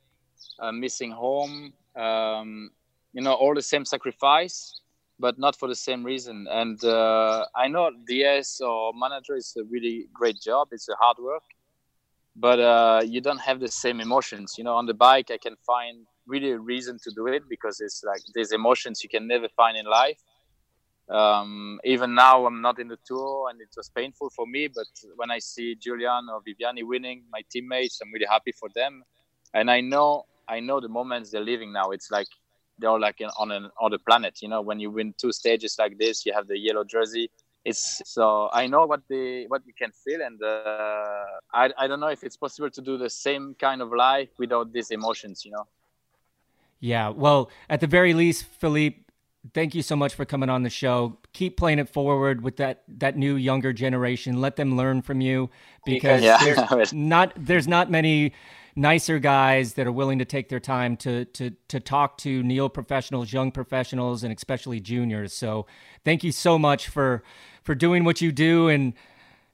uh, 0.60 0.74
missing 0.74 1.12
home, 1.12 1.72
um, 1.96 2.72
you 3.14 3.22
know, 3.22 3.34
all 3.34 3.56
the 3.56 3.68
same 3.74 3.86
sacrifice, 3.86 4.82
but 5.18 5.39
not 5.39 5.56
for 5.56 5.70
the 5.70 5.80
same 5.88 6.04
reason. 6.04 6.46
And 6.52 6.84
uh, 6.84 7.46
I 7.56 7.70
know 7.70 7.89
DS 8.06 8.60
or 8.60 8.91
manager 8.93 9.38
is 9.38 9.56
a 9.58 9.64
really 9.64 10.08
great 10.14 10.41
job. 10.41 10.68
It's 10.74 10.89
a 10.89 10.96
hard 11.00 11.20
work 11.20 11.43
but 12.36 12.60
uh, 12.60 13.02
you 13.06 13.22
don't 13.22 13.40
have 13.40 13.60
the 13.60 13.68
same 13.70 14.02
emotions. 14.02 14.56
You 14.58 14.64
know, 14.64 14.76
on 14.76 14.86
the 14.86 14.94
bike, 14.94 15.32
I 15.32 15.38
can 15.38 15.56
find 15.66 16.06
really 16.28 16.52
a 16.52 16.60
reason 16.60 16.98
to 17.04 17.12
do 17.16 17.28
it 17.28 17.44
because 17.50 17.80
it's 17.80 18.04
like 18.04 18.22
these 18.34 18.52
emotions 18.52 19.04
you 19.04 19.10
can 19.10 19.28
never 19.28 19.48
find 19.56 19.78
in 19.78 19.86
life. 19.86 20.20
Um, 21.10 21.80
even 21.84 22.16
now, 22.16 22.46
I'm 22.46 22.62
not 22.62 22.80
in 22.80 22.88
the 22.88 22.98
tour, 23.06 23.50
and 23.50 23.62
it 23.62 23.70
was 23.78 23.90
painful 23.90 24.32
for 24.36 24.46
me. 24.48 24.68
But 24.68 24.88
when 25.16 25.32
I 25.32 25.40
see 25.40 25.76
Julian 25.76 26.28
or 26.32 26.42
Viviani 26.42 26.84
winning, 26.84 27.24
my 27.32 27.42
teammates, 27.52 28.00
I'm 28.02 28.12
really 28.12 28.26
happy 28.26 28.52
for 28.52 28.70
them. 28.76 29.04
And 29.54 29.70
I 29.70 29.82
know, 29.82 30.26
I 30.50 30.60
know 30.60 30.80
the 30.80 30.90
moments 30.90 31.32
they're 31.32 31.42
living 31.42 31.72
now. 31.72 31.92
It's 31.92 32.12
like 32.12 32.28
they're 32.80 33.00
like 33.00 33.22
on 33.38 33.52
an 33.52 33.70
other 33.82 34.00
planet. 34.00 34.40
You 34.42 34.50
know, 34.50 34.62
when 34.62 34.80
you 34.80 34.92
win 34.92 35.14
two 35.18 35.32
stages 35.32 35.76
like 35.80 35.98
this, 35.98 36.26
you 36.26 36.34
have 36.34 36.48
the 36.48 36.58
yellow 36.58 36.84
jersey. 36.84 37.30
It's 37.66 38.01
so 38.05 38.49
I 38.53 38.68
know 38.68 38.86
what 38.86 39.01
the 39.09 39.47
what 39.47 39.63
you 39.66 39.74
can 39.74 39.91
feel, 39.91 40.22
and 40.22 40.41
uh, 40.41 41.26
I 41.53 41.72
I 41.78 41.88
don't 41.88 41.99
know 41.99 42.07
if 42.13 42.24
it's 42.24 42.38
possible 42.38 42.70
to 42.70 42.82
do 42.82 42.97
the 42.97 43.09
same 43.09 43.55
kind 43.59 43.82
of 43.82 43.91
life 43.91 44.30
without 44.38 44.72
these 44.72 44.91
emotions. 44.91 45.43
You 45.43 45.51
know. 45.51 45.68
Yeah. 46.80 47.09
Well, 47.09 47.49
at 47.70 47.80
the 47.80 47.88
very 47.88 48.13
least, 48.13 48.45
Philippe, 48.45 48.97
thank 49.53 49.74
you 49.74 49.82
so 49.82 49.95
much 49.95 50.13
for 50.13 50.26
coming 50.26 50.49
on 50.49 50.63
the 50.63 50.70
show. 50.70 51.18
Keep 51.34 51.57
playing 51.57 51.80
it 51.80 51.89
forward 51.89 52.43
with 52.43 52.57
that 52.57 52.84
that 52.88 53.18
new 53.18 53.36
younger 53.36 53.74
generation. 53.74 54.39
Let 54.39 54.55
them 54.55 54.78
learn 54.78 55.01
from 55.01 55.22
you 55.22 55.49
because 55.86 56.22
Yeah. 56.22 56.38
there's 56.43 56.93
not 56.93 57.34
there's 57.36 57.68
not 57.68 57.89
many 57.89 58.34
nicer 58.76 59.20
guys 59.20 59.74
that 59.74 59.88
are 59.88 59.91
willing 59.91 60.20
to 60.20 60.26
take 60.26 60.49
their 60.49 60.59
time 60.59 60.97
to 60.97 61.26
to 61.26 61.51
to 61.70 61.80
talk 61.80 62.18
to 62.20 62.43
neo 62.43 62.70
professionals, 62.70 63.34
young 63.34 63.51
professionals, 63.51 64.24
and 64.24 64.36
especially 64.36 64.80
juniors. 64.80 65.34
So 65.34 65.66
thank 66.03 66.24
you 66.24 66.32
so 66.32 66.59
much 66.59 66.88
for 66.88 67.24
for 67.66 67.76
doing 67.76 68.03
what 68.03 68.22
you 68.22 68.32
do 68.32 68.70
and 68.70 68.93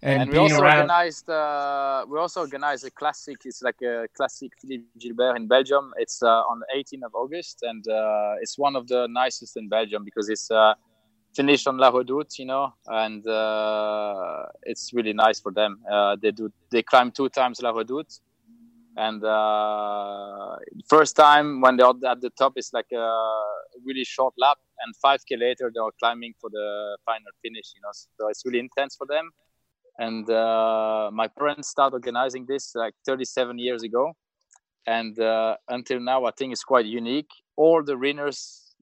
and, 0.04 0.24
and 0.24 0.30
we 0.32 0.38
being 0.38 0.52
also 0.52 0.62
around. 0.62 0.80
organized 0.82 1.30
uh, 1.30 2.06
we 2.10 2.18
also 2.20 2.42
organized 2.42 2.86
a 2.86 2.92
classic 2.92 3.38
it's 3.46 3.62
like 3.62 3.82
a 3.84 4.08
classic 4.16 4.52
philippe 4.60 4.84
gilbert 5.00 5.36
in 5.36 5.48
belgium. 5.48 5.94
It's 5.98 6.22
uh, 6.24 6.52
on 6.52 6.60
the 6.62 6.68
18th 6.76 7.06
of 7.06 7.16
august 7.16 7.60
and 7.64 7.88
uh, 7.88 8.42
it's 8.42 8.58
one 8.58 8.76
of 8.76 8.88
the 8.88 9.08
nicest 9.10 9.58
in 9.58 9.70
belgium 9.70 10.04
because 10.04 10.28
it's 10.30 10.50
uh, 10.52 10.74
finished 11.36 11.68
on 11.68 11.78
la 11.78 11.92
redoute 11.92 12.40
you 12.40 12.46
know 12.46 12.74
and 12.88 13.26
uh, 13.28 14.46
it's 14.64 14.92
really 14.94 15.14
nice 15.14 15.40
for 15.40 15.52
them. 15.52 15.80
Uh, 15.90 16.16
they 16.22 16.32
do 16.32 16.52
they 16.72 16.84
climb 16.84 17.12
two 17.12 17.30
times 17.30 17.62
la 17.62 17.72
redoute 17.72 18.20
and 18.98 19.24
uh, 19.24 20.56
first 20.90 21.16
time 21.16 21.62
when 21.62 21.78
they're 21.78 21.88
at 22.10 22.22
the 22.22 22.32
top 22.32 22.54
it's 22.56 22.74
like 22.74 22.92
a 22.92 23.06
really 23.86 24.04
short 24.04 24.34
lap 24.38 24.58
and 24.84 24.96
5k 25.04 25.40
later 25.40 25.72
they're 25.74 25.96
climbing 26.00 26.34
for 26.40 26.50
the 26.50 26.98
final 27.06 27.32
finish 27.42 27.74
you 27.76 27.82
know 27.82 27.92
so 27.94 28.28
it's 28.30 28.44
really 28.46 28.60
intense 28.60 28.96
for 28.96 29.08
them. 29.08 29.32
And 29.98 30.28
uh, 30.30 31.12
my 31.14 31.28
parents 31.28 31.70
started 31.70 31.94
organizing 31.96 32.46
this 32.48 32.74
like 32.76 32.94
37 33.06 33.60
years 33.60 33.84
ago. 33.84 34.14
And 34.88 35.20
uh, 35.20 35.58
until 35.68 36.00
now 36.00 36.26
i 36.26 36.32
think 36.32 36.54
it's 36.54 36.64
quite 36.64 36.86
unique. 36.86 37.30
All 37.56 37.84
the 37.84 37.98
winners 37.98 38.74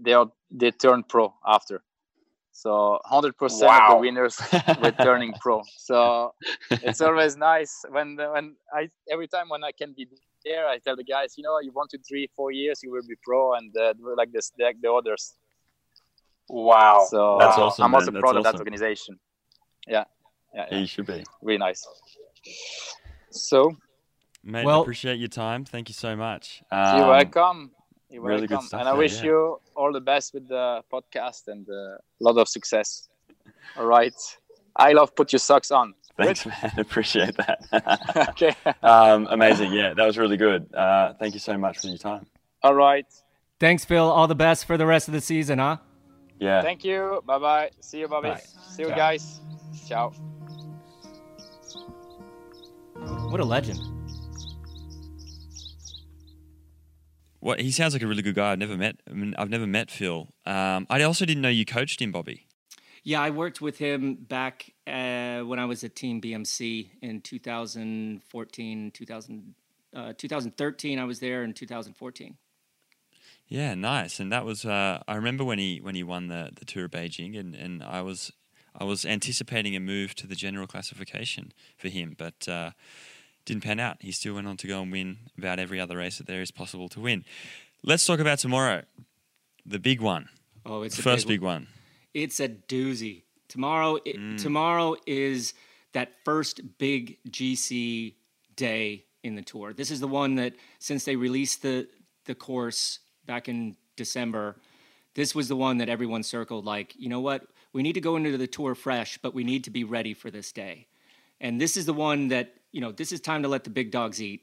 they 0.00 0.12
are 0.12 0.30
they 0.50 0.70
turn 0.70 1.04
pro 1.04 1.34
after. 1.46 1.82
So 2.52 3.00
100% 3.10 3.32
of 3.42 3.90
the 3.90 3.96
winners 4.00 4.40
were 4.80 4.92
turning 4.92 5.34
pro. 5.40 5.62
So 5.76 6.34
it's 6.70 7.00
always 7.06 7.36
nice 7.36 7.84
when 7.90 8.16
when 8.16 8.56
i 8.72 8.88
every 9.10 9.28
time 9.28 9.48
when 9.48 9.64
i 9.64 9.72
can 9.72 9.92
be 9.92 10.06
there 10.44 10.66
i 10.68 10.78
tell 10.78 10.96
the 10.96 11.04
guys 11.04 11.34
you 11.36 11.42
know 11.44 11.58
you 11.60 11.72
want 11.72 11.88
to 11.90 11.98
three 12.08 12.28
four 12.36 12.50
years 12.52 12.80
you 12.82 12.90
will 12.90 13.06
be 13.08 13.14
pro 13.22 13.54
and 13.54 13.74
uh, 13.76 13.92
like 14.16 14.30
this 14.32 14.52
like 14.60 14.76
the 14.82 14.90
others 14.92 15.34
Wow. 16.48 17.06
so 17.08 17.36
That's 17.40 17.56
awesome, 17.58 17.84
i'm 17.84 17.94
also 17.94 18.10
man. 18.10 18.20
proud 18.20 18.34
That's 18.36 18.46
of 18.46 18.52
that 18.52 18.58
organization 18.60 19.18
yeah 19.86 20.04
yeah, 20.54 20.60
Yeah, 20.60 20.66
yeah. 20.70 20.78
you 20.78 20.86
should 20.86 21.06
be. 21.06 21.24
really 21.42 21.58
nice 21.58 21.82
so 23.30 23.76
Mate, 24.46 24.66
Well- 24.66 24.82
appreciate 24.82 25.18
your 25.18 25.28
time. 25.28 25.64
Thank 25.64 25.88
you 25.88 25.94
so 25.94 26.14
much. 26.14 26.62
You're 26.70 26.80
Um, 27.04 27.08
welcome. 27.08 27.70
You're 28.10 28.22
really 28.22 28.42
good 28.42 28.50
welcome. 28.50 28.66
stuff 28.68 28.80
and 28.80 28.88
I 28.88 28.92
there, 28.92 28.98
wish 28.98 29.16
yeah. 29.20 29.24
you 29.30 29.60
all 29.74 29.90
the 29.90 30.02
best 30.02 30.34
with 30.34 30.46
the 30.48 30.82
podcast 30.92 31.48
and 31.48 31.66
uh, 31.66 31.74
a 32.20 32.20
lot 32.20 32.36
of 32.36 32.46
success. 32.46 33.08
All 33.78 33.86
right. 33.86 34.12
I 34.76 34.92
love 34.92 35.16
put 35.16 35.32
your 35.32 35.38
socks 35.50 35.70
on. 35.70 35.94
Thanks, 36.16 36.46
man. 36.46 36.72
Appreciate 36.78 37.36
that. 37.36 37.64
okay. 38.30 38.54
um, 38.82 39.26
amazing. 39.30 39.72
Yeah, 39.72 39.94
that 39.94 40.06
was 40.06 40.16
really 40.16 40.36
good. 40.36 40.72
Uh, 40.74 41.14
thank 41.14 41.34
you 41.34 41.40
so 41.40 41.58
much 41.58 41.78
for 41.78 41.88
your 41.88 41.98
time. 41.98 42.26
All 42.62 42.74
right. 42.74 43.06
Thanks, 43.60 43.84
Phil. 43.84 44.04
All 44.04 44.26
the 44.26 44.34
best 44.34 44.64
for 44.64 44.76
the 44.76 44.86
rest 44.86 45.08
of 45.08 45.14
the 45.14 45.20
season, 45.20 45.58
huh? 45.58 45.78
Yeah. 46.38 46.62
Thank 46.62 46.84
you. 46.84 47.22
Bye 47.26 47.38
bye. 47.38 47.70
See 47.80 48.00
you, 48.00 48.08
Bobby. 48.08 48.30
Bye. 48.30 48.42
See 48.68 48.82
you 48.82 48.88
Ciao. 48.88 48.96
guys. 48.96 49.40
Ciao. 49.86 50.10
What 53.30 53.40
a 53.40 53.44
legend. 53.44 53.80
What 57.40 57.60
he 57.60 57.70
sounds 57.70 57.92
like 57.92 58.02
a 58.02 58.06
really 58.06 58.22
good 58.22 58.34
guy. 58.34 58.52
I've 58.52 58.58
never 58.58 58.76
met. 58.76 58.96
I 59.08 59.12
mean, 59.12 59.34
I've 59.36 59.50
never 59.50 59.66
met 59.66 59.90
Phil. 59.90 60.28
Um, 60.46 60.86
I 60.88 61.02
also 61.02 61.24
didn't 61.24 61.42
know 61.42 61.48
you 61.48 61.64
coached 61.64 62.00
him, 62.00 62.10
Bobby. 62.10 62.46
Yeah, 63.02 63.20
I 63.20 63.30
worked 63.30 63.60
with 63.60 63.78
him 63.78 64.14
back 64.14 64.73
uh, 64.86 65.40
when 65.40 65.58
I 65.58 65.64
was 65.64 65.84
at 65.84 65.94
Team 65.96 66.20
BMC 66.20 66.90
in 67.02 67.20
2014, 67.20 68.90
2000, 68.92 69.54
uh, 69.94 70.12
2013. 70.16 70.98
I 70.98 71.04
was 71.04 71.20
there 71.20 71.42
in 71.44 71.52
2014. 71.52 72.36
Yeah, 73.46 73.74
nice. 73.74 74.20
And 74.20 74.32
that 74.32 74.44
was. 74.44 74.64
Uh, 74.64 75.02
I 75.06 75.14
remember 75.16 75.44
when 75.44 75.58
he 75.58 75.78
when 75.78 75.94
he 75.94 76.02
won 76.02 76.28
the 76.28 76.50
the 76.54 76.64
Tour 76.64 76.86
of 76.86 76.92
Beijing, 76.92 77.38
and, 77.38 77.54
and 77.54 77.82
I 77.82 78.00
was 78.00 78.32
I 78.74 78.84
was 78.84 79.04
anticipating 79.04 79.76
a 79.76 79.80
move 79.80 80.14
to 80.16 80.26
the 80.26 80.34
general 80.34 80.66
classification 80.66 81.52
for 81.76 81.88
him, 81.88 82.14
but 82.16 82.48
uh, 82.48 82.70
didn't 83.44 83.62
pan 83.62 83.80
out. 83.80 83.98
He 84.00 84.12
still 84.12 84.34
went 84.34 84.46
on 84.46 84.56
to 84.58 84.66
go 84.66 84.80
and 84.80 84.90
win 84.90 85.18
about 85.36 85.58
every 85.58 85.78
other 85.78 85.98
race 85.98 86.18
that 86.18 86.26
there 86.26 86.40
is 86.40 86.50
possible 86.50 86.88
to 86.88 87.00
win. 87.00 87.24
Let's 87.82 88.06
talk 88.06 88.18
about 88.18 88.38
tomorrow, 88.38 88.84
the 89.66 89.78
big 89.78 90.00
one, 90.00 90.30
Oh, 90.66 90.82
it's 90.82 90.96
the 90.96 91.02
first 91.02 91.26
big 91.26 91.40
big 91.40 91.44
one. 91.44 91.66
It's 92.14 92.40
a 92.40 92.48
doozy. 92.48 93.23
Tomorrow, 93.54 93.98
it, 94.04 94.16
Mm. 94.16 94.36
tomorrow 94.42 94.96
is 95.06 95.54
that 95.92 96.08
first 96.24 96.76
big 96.78 97.18
GC 97.30 98.16
day 98.56 99.04
in 99.22 99.36
the 99.36 99.42
tour. 99.42 99.72
This 99.72 99.92
is 99.92 100.00
the 100.00 100.08
one 100.08 100.34
that 100.34 100.54
since 100.80 101.04
they 101.04 101.14
released 101.14 101.62
the 101.62 101.88
the 102.24 102.34
course 102.34 102.98
back 103.26 103.48
in 103.48 103.76
December, 103.94 104.56
this 105.14 105.36
was 105.36 105.46
the 105.46 105.54
one 105.54 105.78
that 105.78 105.88
everyone 105.88 106.24
circled. 106.24 106.64
Like, 106.64 106.96
you 106.96 107.08
know 107.08 107.20
what? 107.20 107.46
We 107.72 107.82
need 107.84 107.92
to 107.92 108.00
go 108.00 108.16
into 108.16 108.36
the 108.36 108.48
tour 108.48 108.74
fresh, 108.74 109.18
but 109.18 109.34
we 109.34 109.44
need 109.44 109.62
to 109.64 109.70
be 109.70 109.84
ready 109.84 110.14
for 110.14 110.32
this 110.32 110.50
day. 110.50 110.88
And 111.40 111.60
this 111.60 111.76
is 111.76 111.86
the 111.86 111.92
one 111.94 112.26
that 112.28 112.54
you 112.72 112.80
know. 112.80 112.90
This 112.90 113.12
is 113.12 113.20
time 113.20 113.42
to 113.44 113.48
let 113.48 113.62
the 113.62 113.70
big 113.70 113.92
dogs 113.92 114.20
eat. 114.20 114.42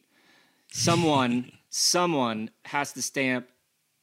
Someone, 0.71 1.51
someone 1.69 2.49
has 2.63 2.93
to 2.93 3.01
stamp 3.01 3.49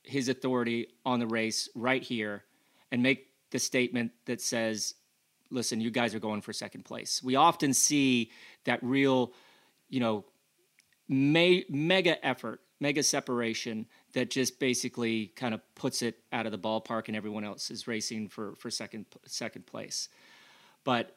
his 0.02 0.28
authority 0.28 0.88
on 1.06 1.18
the 1.18 1.26
race 1.26 1.70
right 1.74 2.02
here 2.02 2.44
and 2.90 3.02
make 3.02 3.28
the 3.50 3.58
statement 3.58 4.12
that 4.26 4.40
says, 4.40 4.94
listen, 5.50 5.80
you 5.80 5.90
guys 5.90 6.14
are 6.14 6.18
going 6.18 6.40
for 6.40 6.52
second 6.52 6.84
place. 6.84 7.22
We 7.22 7.36
often 7.36 7.72
see 7.74 8.30
that 8.64 8.82
real, 8.82 9.32
you 9.88 10.00
know, 10.00 10.24
me- 11.08 11.64
mega 11.68 12.24
effort, 12.26 12.60
mega 12.80 13.02
separation 13.02 13.86
that 14.12 14.30
just 14.30 14.60
basically 14.60 15.28
kind 15.28 15.54
of 15.54 15.60
puts 15.74 16.02
it 16.02 16.18
out 16.32 16.46
of 16.46 16.52
the 16.52 16.58
ballpark 16.58 17.08
and 17.08 17.16
everyone 17.16 17.44
else 17.44 17.70
is 17.70 17.86
racing 17.86 18.28
for, 18.28 18.54
for 18.56 18.70
second, 18.70 19.06
second 19.26 19.66
place. 19.66 20.08
But 20.84 21.14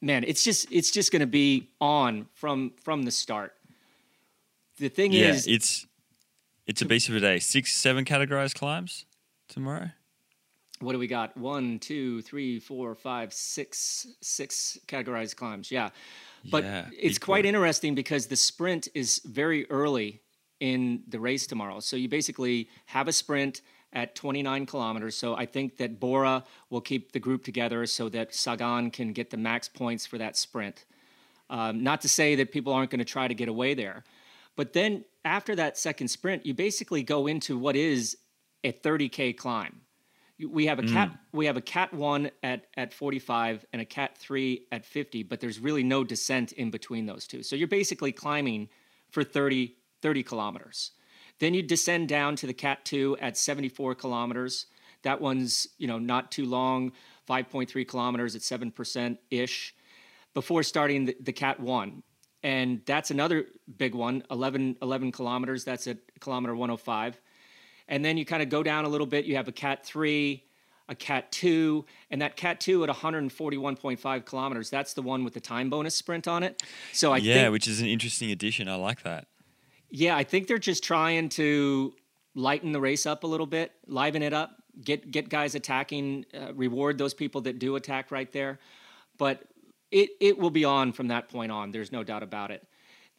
man, 0.00 0.24
it's 0.26 0.42
just, 0.42 0.70
it's 0.72 0.90
just 0.90 1.12
going 1.12 1.20
to 1.20 1.26
be 1.26 1.68
on 1.80 2.26
from, 2.34 2.72
from 2.82 3.02
the 3.02 3.10
start. 3.10 3.54
The 4.78 4.88
thing 4.88 5.12
Yeah, 5.12 5.28
is, 5.28 5.46
it's 5.46 5.86
it's 6.66 6.80
a 6.82 6.86
beast 6.86 7.08
of 7.08 7.16
a 7.16 7.20
day. 7.20 7.38
Six, 7.38 7.76
seven 7.76 8.04
categorized 8.04 8.54
climbs 8.54 9.04
tomorrow. 9.48 9.90
What 10.80 10.92
do 10.92 10.98
we 10.98 11.06
got? 11.06 11.36
One, 11.36 11.78
two, 11.78 12.22
three, 12.22 12.58
four, 12.58 12.94
five, 12.94 13.32
six, 13.32 14.06
six 14.20 14.78
categorized 14.88 15.36
climbs. 15.36 15.70
Yeah. 15.70 15.90
But 16.50 16.64
Yeah, 16.64 16.86
it's 16.98 17.18
quite 17.18 17.44
interesting 17.44 17.94
because 17.94 18.26
the 18.26 18.36
sprint 18.36 18.88
is 18.94 19.20
very 19.24 19.70
early 19.70 20.22
in 20.58 21.02
the 21.08 21.20
race 21.20 21.46
tomorrow. 21.46 21.80
So 21.80 21.96
you 21.96 22.08
basically 22.08 22.68
have 22.86 23.08
a 23.08 23.12
sprint 23.12 23.60
at 23.92 24.14
29 24.14 24.66
kilometers. 24.66 25.16
So 25.16 25.34
I 25.34 25.46
think 25.46 25.76
that 25.78 26.00
Bora 26.00 26.44
will 26.70 26.80
keep 26.80 27.12
the 27.12 27.20
group 27.20 27.44
together 27.44 27.84
so 27.86 28.08
that 28.10 28.34
Sagan 28.34 28.90
can 28.90 29.12
get 29.12 29.30
the 29.30 29.36
max 29.36 29.68
points 29.68 30.06
for 30.06 30.16
that 30.18 30.36
sprint. 30.36 30.84
Um, 31.50 31.82
not 31.82 32.00
to 32.02 32.08
say 32.08 32.36
that 32.36 32.52
people 32.52 32.72
aren't 32.72 32.90
going 32.90 33.00
to 33.00 33.04
try 33.04 33.26
to 33.26 33.34
get 33.34 33.48
away 33.48 33.74
there. 33.74 34.04
But 34.56 34.72
then 34.72 35.04
after 35.24 35.56
that 35.56 35.76
second 35.76 36.08
sprint, 36.08 36.46
you 36.46 36.54
basically 36.54 37.02
go 37.02 37.26
into 37.26 37.58
what 37.58 37.76
is 37.76 38.16
a 38.62 38.72
30K 38.72 39.36
climb. 39.36 39.80
We 40.48 40.66
have 40.66 40.78
a 40.78 40.82
mm. 40.82 40.92
cat 40.92 41.10
we 41.32 41.46
have 41.46 41.56
a 41.56 41.60
cat 41.60 41.92
1 41.92 42.30
at 42.42 42.66
at 42.76 42.92
45 42.92 43.66
and 43.72 43.82
a 43.82 43.84
cat 43.84 44.16
3 44.16 44.66
at 44.72 44.84
50, 44.84 45.22
but 45.24 45.40
there's 45.40 45.58
really 45.58 45.82
no 45.82 46.04
descent 46.04 46.52
in 46.52 46.70
between 46.70 47.06
those 47.06 47.26
two. 47.26 47.42
So 47.42 47.56
you're 47.56 47.68
basically 47.68 48.12
climbing 48.12 48.68
for 49.10 49.24
30 49.24 49.76
30 50.02 50.22
kilometers. 50.22 50.92
Then 51.40 51.54
you 51.54 51.62
descend 51.62 52.08
down 52.08 52.36
to 52.36 52.46
the 52.46 52.54
cat 52.54 52.84
2 52.84 53.18
at 53.20 53.36
74 53.36 53.94
kilometers. 53.94 54.66
That 55.02 55.20
one's, 55.20 55.68
you 55.78 55.86
know, 55.86 55.98
not 55.98 56.30
too 56.30 56.44
long, 56.44 56.92
5.3 57.28 57.86
kilometers 57.88 58.36
at 58.36 58.42
7% 58.42 59.16
ish 59.30 59.74
before 60.34 60.62
starting 60.62 61.06
the, 61.06 61.16
the 61.20 61.32
cat 61.32 61.58
1 61.58 62.02
and 62.42 62.80
that's 62.86 63.10
another 63.10 63.46
big 63.76 63.94
one 63.94 64.22
11, 64.30 64.76
11 64.80 65.12
kilometers 65.12 65.64
that's 65.64 65.86
at 65.86 65.98
kilometer 66.20 66.54
105 66.54 67.20
and 67.90 68.02
then 68.02 68.16
you 68.16 68.24
kind 68.24 68.42
of 68.42 68.48
go 68.48 68.62
down 68.62 68.86
a 68.86 68.88
little 68.88 69.06
bit 69.06 69.26
you 69.26 69.36
have 69.36 69.48
a 69.48 69.52
cat 69.52 69.84
3 69.84 70.42
a 70.90 70.94
Cat 70.96 71.30
2, 71.30 71.86
and 72.10 72.20
that 72.20 72.36
Cat 72.36 72.60
2 72.60 72.82
at 72.82 72.90
141.5 72.90 74.24
kilometers, 74.24 74.70
that's 74.70 74.92
the 74.92 75.02
one 75.02 75.22
with 75.22 75.34
the 75.34 75.40
time 75.40 75.70
bonus 75.70 75.94
sprint 75.94 76.26
on 76.26 76.42
it. 76.42 76.62
So 76.92 77.12
I 77.12 77.18
yeah, 77.18 77.34
think, 77.34 77.52
which 77.52 77.68
is 77.68 77.80
an 77.80 77.86
interesting 77.86 78.32
addition. 78.32 78.68
I 78.68 78.74
like 78.74 79.02
that. 79.04 79.28
yeah, 79.88 80.16
I 80.16 80.24
think 80.24 80.48
they're 80.48 80.58
just 80.58 80.82
trying 80.82 81.28
to 81.30 81.94
lighten 82.34 82.72
the 82.72 82.80
race 82.80 83.06
up 83.06 83.22
a 83.22 83.26
little 83.26 83.46
bit, 83.46 83.72
liven 83.86 84.20
it 84.22 84.32
up, 84.32 84.56
get 84.82 85.10
get 85.10 85.28
guys 85.28 85.54
attacking, 85.54 86.26
uh, 86.34 86.52
reward 86.54 86.98
those 86.98 87.14
people 87.14 87.40
that 87.42 87.60
do 87.60 87.76
attack 87.76 88.10
right 88.10 88.30
there. 88.32 88.58
But 89.16 89.44
it 89.92 90.10
it 90.20 90.38
will 90.38 90.50
be 90.50 90.64
on 90.64 90.92
from 90.92 91.06
that 91.08 91.28
point 91.28 91.52
on. 91.52 91.70
There's 91.70 91.92
no 91.92 92.02
doubt 92.02 92.24
about 92.24 92.50
it. 92.50 92.66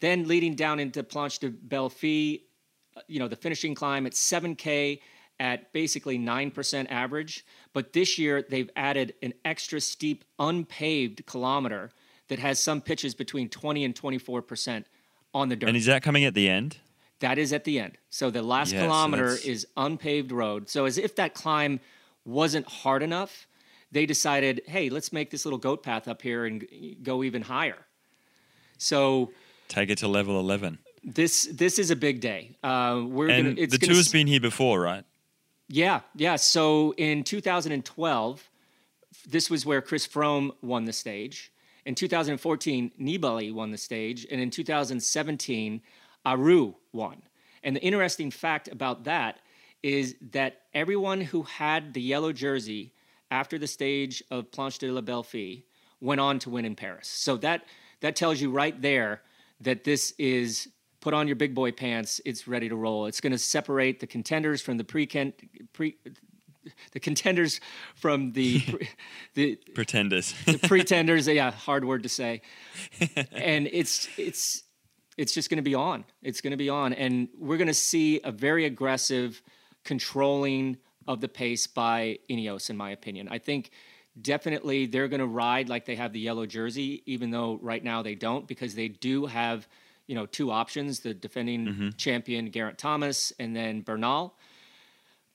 Then 0.02 0.28
leading 0.28 0.56
down 0.56 0.80
into 0.80 1.04
Planche 1.04 1.40
de 1.40 1.48
uh, 1.48 1.90
you 3.08 3.20
know, 3.20 3.28
the 3.28 3.36
finishing 3.36 3.76
climb 3.76 4.06
at 4.06 4.14
7K 4.14 5.00
at 5.40 5.74
basically 5.74 6.20
9% 6.20 6.88
average. 6.92 7.46
But 7.74 7.94
this 7.94 8.18
year 8.20 8.42
they've 8.48 8.70
added 8.76 9.16
an 9.22 9.34
extra 9.44 9.82
steep 9.82 10.24
unpaved 10.38 11.26
kilometer 11.26 11.92
that 12.28 12.40
has 12.40 12.62
some 12.62 12.80
pitches 12.82 13.16
between 13.16 13.50
20 13.50 13.84
and 13.84 13.96
24% 13.96 14.86
on 15.34 15.50
the 15.50 15.56
dirt. 15.56 15.68
And 15.68 15.78
is 15.78 15.86
that 15.88 16.04
coming 16.04 16.26
at 16.26 16.34
the 16.34 16.48
end? 16.48 16.78
That 17.20 17.38
is 17.38 17.54
at 17.54 17.64
the 17.64 17.80
end. 17.80 17.98
So 18.10 18.30
the 18.30 18.42
last 18.42 18.72
kilometer 18.72 19.30
that's- 19.30 19.46
is 19.46 19.68
unpaved 19.78 20.32
road. 20.32 20.70
So 20.70 20.86
as 20.86 20.98
if 20.98 21.16
that 21.16 21.34
climb 21.34 21.80
wasn't 22.26 22.68
hard 22.68 23.04
enough, 23.04 23.48
they 23.92 24.06
decided, 24.06 24.62
hey, 24.68 24.90
let's 24.90 25.12
make 25.12 25.30
this 25.30 25.46
little 25.46 25.60
goat 25.60 25.84
path 25.84 26.08
up 26.08 26.22
here 26.22 26.46
and 26.46 26.66
go 27.04 27.24
even 27.24 27.44
higher. 27.44 27.86
So 28.78 29.32
Take 29.68 29.90
it 29.90 29.98
to 30.00 30.08
level 30.08 30.40
11. 30.40 30.80
This 31.04 31.48
this 31.52 31.80
is 31.80 31.92
a 31.92 31.96
big 31.96 32.20
day. 32.22 32.58
Uh, 32.64 33.04
we're 33.06 33.30
And 33.30 33.48
gonna, 33.56 33.56
it's 33.58 33.74
the 33.74 33.80
gonna 33.80 33.94
tour's 33.94 34.12
been 34.12 34.28
here 34.28 34.40
before, 34.40 34.82
right? 34.82 35.04
yeah, 35.68 36.02
yeah. 36.16 36.36
So 36.36 36.94
in 36.98 37.24
2012, 37.24 38.50
this 39.28 39.50
was 39.50 39.66
where 39.66 39.82
Chris 39.82 40.08
Froome 40.08 40.52
won 40.62 40.86
the 40.86 40.94
stage. 40.94 41.52
In 41.86 41.96
2014, 41.96 42.92
Nibali 43.00 43.52
won 43.54 43.72
the 43.72 43.78
stage, 43.78 44.28
and 44.30 44.40
in 44.40 44.52
2017, 44.52 45.82
Aru 46.26 46.76
won. 46.94 47.24
And 47.64 47.76
the 47.76 47.82
interesting 47.82 48.30
fact 48.30 48.68
about 48.68 49.06
that 49.06 49.40
is 49.82 50.16
that 50.32 50.62
everyone 50.74 51.22
who 51.22 51.42
had 51.44 51.94
the 51.94 52.02
yellow 52.02 52.32
jersey 52.32 52.94
after 53.32 53.58
the 53.58 53.66
stage 53.68 54.24
of 54.30 54.52
Planche 54.52 54.78
de 54.78 54.92
la 54.92 55.02
Belleville 55.02 55.64
went 56.00 56.22
on 56.22 56.38
to 56.40 56.50
win 56.52 56.66
in 56.66 56.76
Paris. 56.76 57.08
So 57.08 57.38
that 57.38 57.64
that 58.02 58.16
tells 58.16 58.42
you 58.42 58.52
right 58.52 58.80
there 58.80 59.22
that 59.62 59.84
this 59.84 60.14
is 60.20 60.68
put 61.02 61.14
on 61.14 61.28
your 61.28 61.36
big 61.36 61.54
boy 61.54 61.72
pants. 61.72 62.22
It's 62.26 62.48
ready 62.48 62.70
to 62.70 62.76
roll. 62.76 63.08
It's 63.08 63.20
going 63.20 63.32
to 63.32 63.38
separate 63.38 64.00
the 64.00 64.08
contenders 64.08 64.62
from 64.62 64.78
the 64.78 64.84
pre 64.84 65.08
pre 65.74 65.98
the 66.92 67.00
contenders 67.00 67.60
from 67.96 68.32
the 68.34 68.62
pre- 68.70 68.90
the 69.34 69.56
Pretenders. 69.74 70.34
the 70.46 70.60
pretenders. 70.60 71.28
Yeah, 71.28 71.52
hard 71.68 71.84
word 71.84 72.04
to 72.04 72.10
say. 72.10 72.42
And 73.32 73.68
it's 73.72 74.08
it's 74.18 74.64
it's 75.18 75.34
just 75.34 75.50
going 75.50 75.58
to 75.58 75.64
be 75.64 75.76
on. 75.76 76.06
It's 76.22 76.42
going 76.42 76.52
to 76.52 76.58
be 76.58 76.70
on, 76.70 76.94
and 76.94 77.28
we're 77.38 77.58
going 77.58 77.68
to 77.68 77.74
see 77.74 78.22
a 78.24 78.32
very 78.32 78.66
aggressive 78.66 79.42
controlling 79.84 80.78
of 81.08 81.20
the 81.20 81.28
pace 81.28 81.68
by 81.68 82.20
Ineos, 82.30 82.70
in 82.70 82.78
my 82.78 82.92
opinion. 82.92 83.28
I 83.30 83.40
think 83.40 83.72
definitely 84.22 84.86
they're 84.86 85.08
going 85.08 85.20
to 85.20 85.28
ride 85.28 85.68
like 85.68 85.86
they 85.86 85.96
have 85.96 86.14
the 86.14 86.20
yellow 86.20 86.46
jersey, 86.46 87.02
even 87.06 87.32
though 87.32 87.60
right 87.62 87.84
now 87.84 88.02
they 88.02 88.16
don't, 88.16 88.48
because 88.48 88.76
they 88.76 88.88
do 88.88 89.26
have 89.26 89.68
you 90.12 90.16
know 90.16 90.26
two 90.26 90.52
options: 90.52 91.00
the 91.00 91.14
defending 91.14 91.66
mm-hmm. 91.66 91.90
champion 91.98 92.52
Geraint 92.52 92.78
Thomas, 92.78 93.32
and 93.40 93.56
then 93.56 93.82
Bernal 93.82 94.36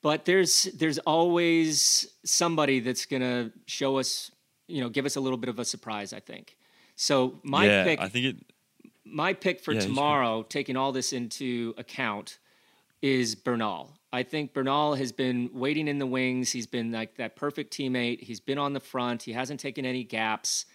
but 0.01 0.25
there's 0.25 0.63
there's 0.75 0.99
always 0.99 2.07
somebody 2.23 2.79
that's 2.79 3.05
gonna 3.05 3.51
show 3.65 3.97
us, 3.97 4.31
you 4.67 4.81
know, 4.81 4.89
give 4.89 5.05
us 5.05 5.15
a 5.15 5.19
little 5.19 5.37
bit 5.37 5.49
of 5.49 5.59
a 5.59 5.65
surprise. 5.65 6.13
I 6.13 6.19
think. 6.19 6.55
So 6.95 7.39
my 7.43 7.65
yeah, 7.65 7.83
pick, 7.83 7.99
I 7.99 8.07
think 8.07 8.25
it. 8.25 8.35
my 9.03 9.33
pick 9.33 9.59
for 9.59 9.73
Yeah, 9.73 9.81
tomorrow, 9.81 10.43
taking 10.43 10.77
all 10.77 10.91
this 10.91 11.13
into 11.13 11.73
account, 11.77 12.39
is 13.01 13.35
Bernal. 13.35 13.91
I 14.13 14.23
think 14.23 14.53
Bernal 14.53 14.95
has 14.95 15.11
been 15.11 15.49
waiting 15.53 15.87
in 15.87 15.99
the 15.99 16.07
wings. 16.07 16.51
He's 16.51 16.67
been 16.67 16.91
like 16.91 17.17
that 17.17 17.35
perfect 17.35 17.73
teammate. 17.73 18.21
He's 18.21 18.39
been 18.39 18.57
on 18.57 18.73
the 18.73 18.79
front. 18.79 19.23
He 19.23 19.33
hasn't 19.33 19.59
taken 19.59 19.85
any 19.85 20.03
gaps. 20.03 20.65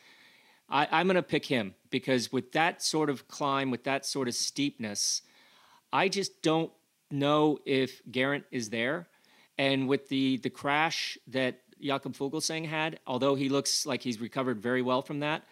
I, 0.73 0.89
I'm 0.91 1.07
going 1.07 1.17
to 1.17 1.23
pick 1.23 1.45
him 1.45 1.75
because 1.91 2.33
with 2.33 2.53
that 2.53 2.83
sort 2.83 3.11
of 3.11 3.29
climb, 3.29 3.71
with 3.71 3.85
that 3.85 4.07
sort 4.07 4.27
of 4.27 4.35
steepness, 4.35 5.23
I 5.93 6.09
just 6.09 6.43
don't 6.43 6.73
know 7.11 7.59
if 7.67 8.01
Geraint 8.11 8.45
is 8.51 8.71
there. 8.71 9.07
And 9.59 9.87
with 9.87 10.09
the 10.09 10.39
the 10.39 10.51
crash 10.51 11.19
that 11.29 11.61
Jakob 11.81 12.15
Fuglsang 12.15 12.67
had, 12.67 12.99
although 13.07 13.35
he 13.35 13.51
looks 13.51 13.85
like 13.85 14.03
he's 14.03 14.21
recovered 14.21 14.61
very 14.61 14.81
well 14.81 15.03
from 15.03 15.21
that, 15.21 15.43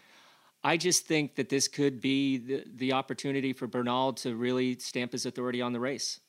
I 0.64 0.78
just 0.78 1.06
think 1.06 1.34
that 1.34 1.50
this 1.50 1.68
could 1.68 2.00
be 2.00 2.38
the, 2.38 2.64
the 2.74 2.92
opportunity 2.94 3.52
for 3.52 3.66
Bernal 3.66 4.14
to 4.14 4.34
really 4.34 4.78
stamp 4.78 5.12
his 5.12 5.26
authority 5.26 5.60
on 5.60 5.74
the 5.74 5.80
race. 5.80 6.20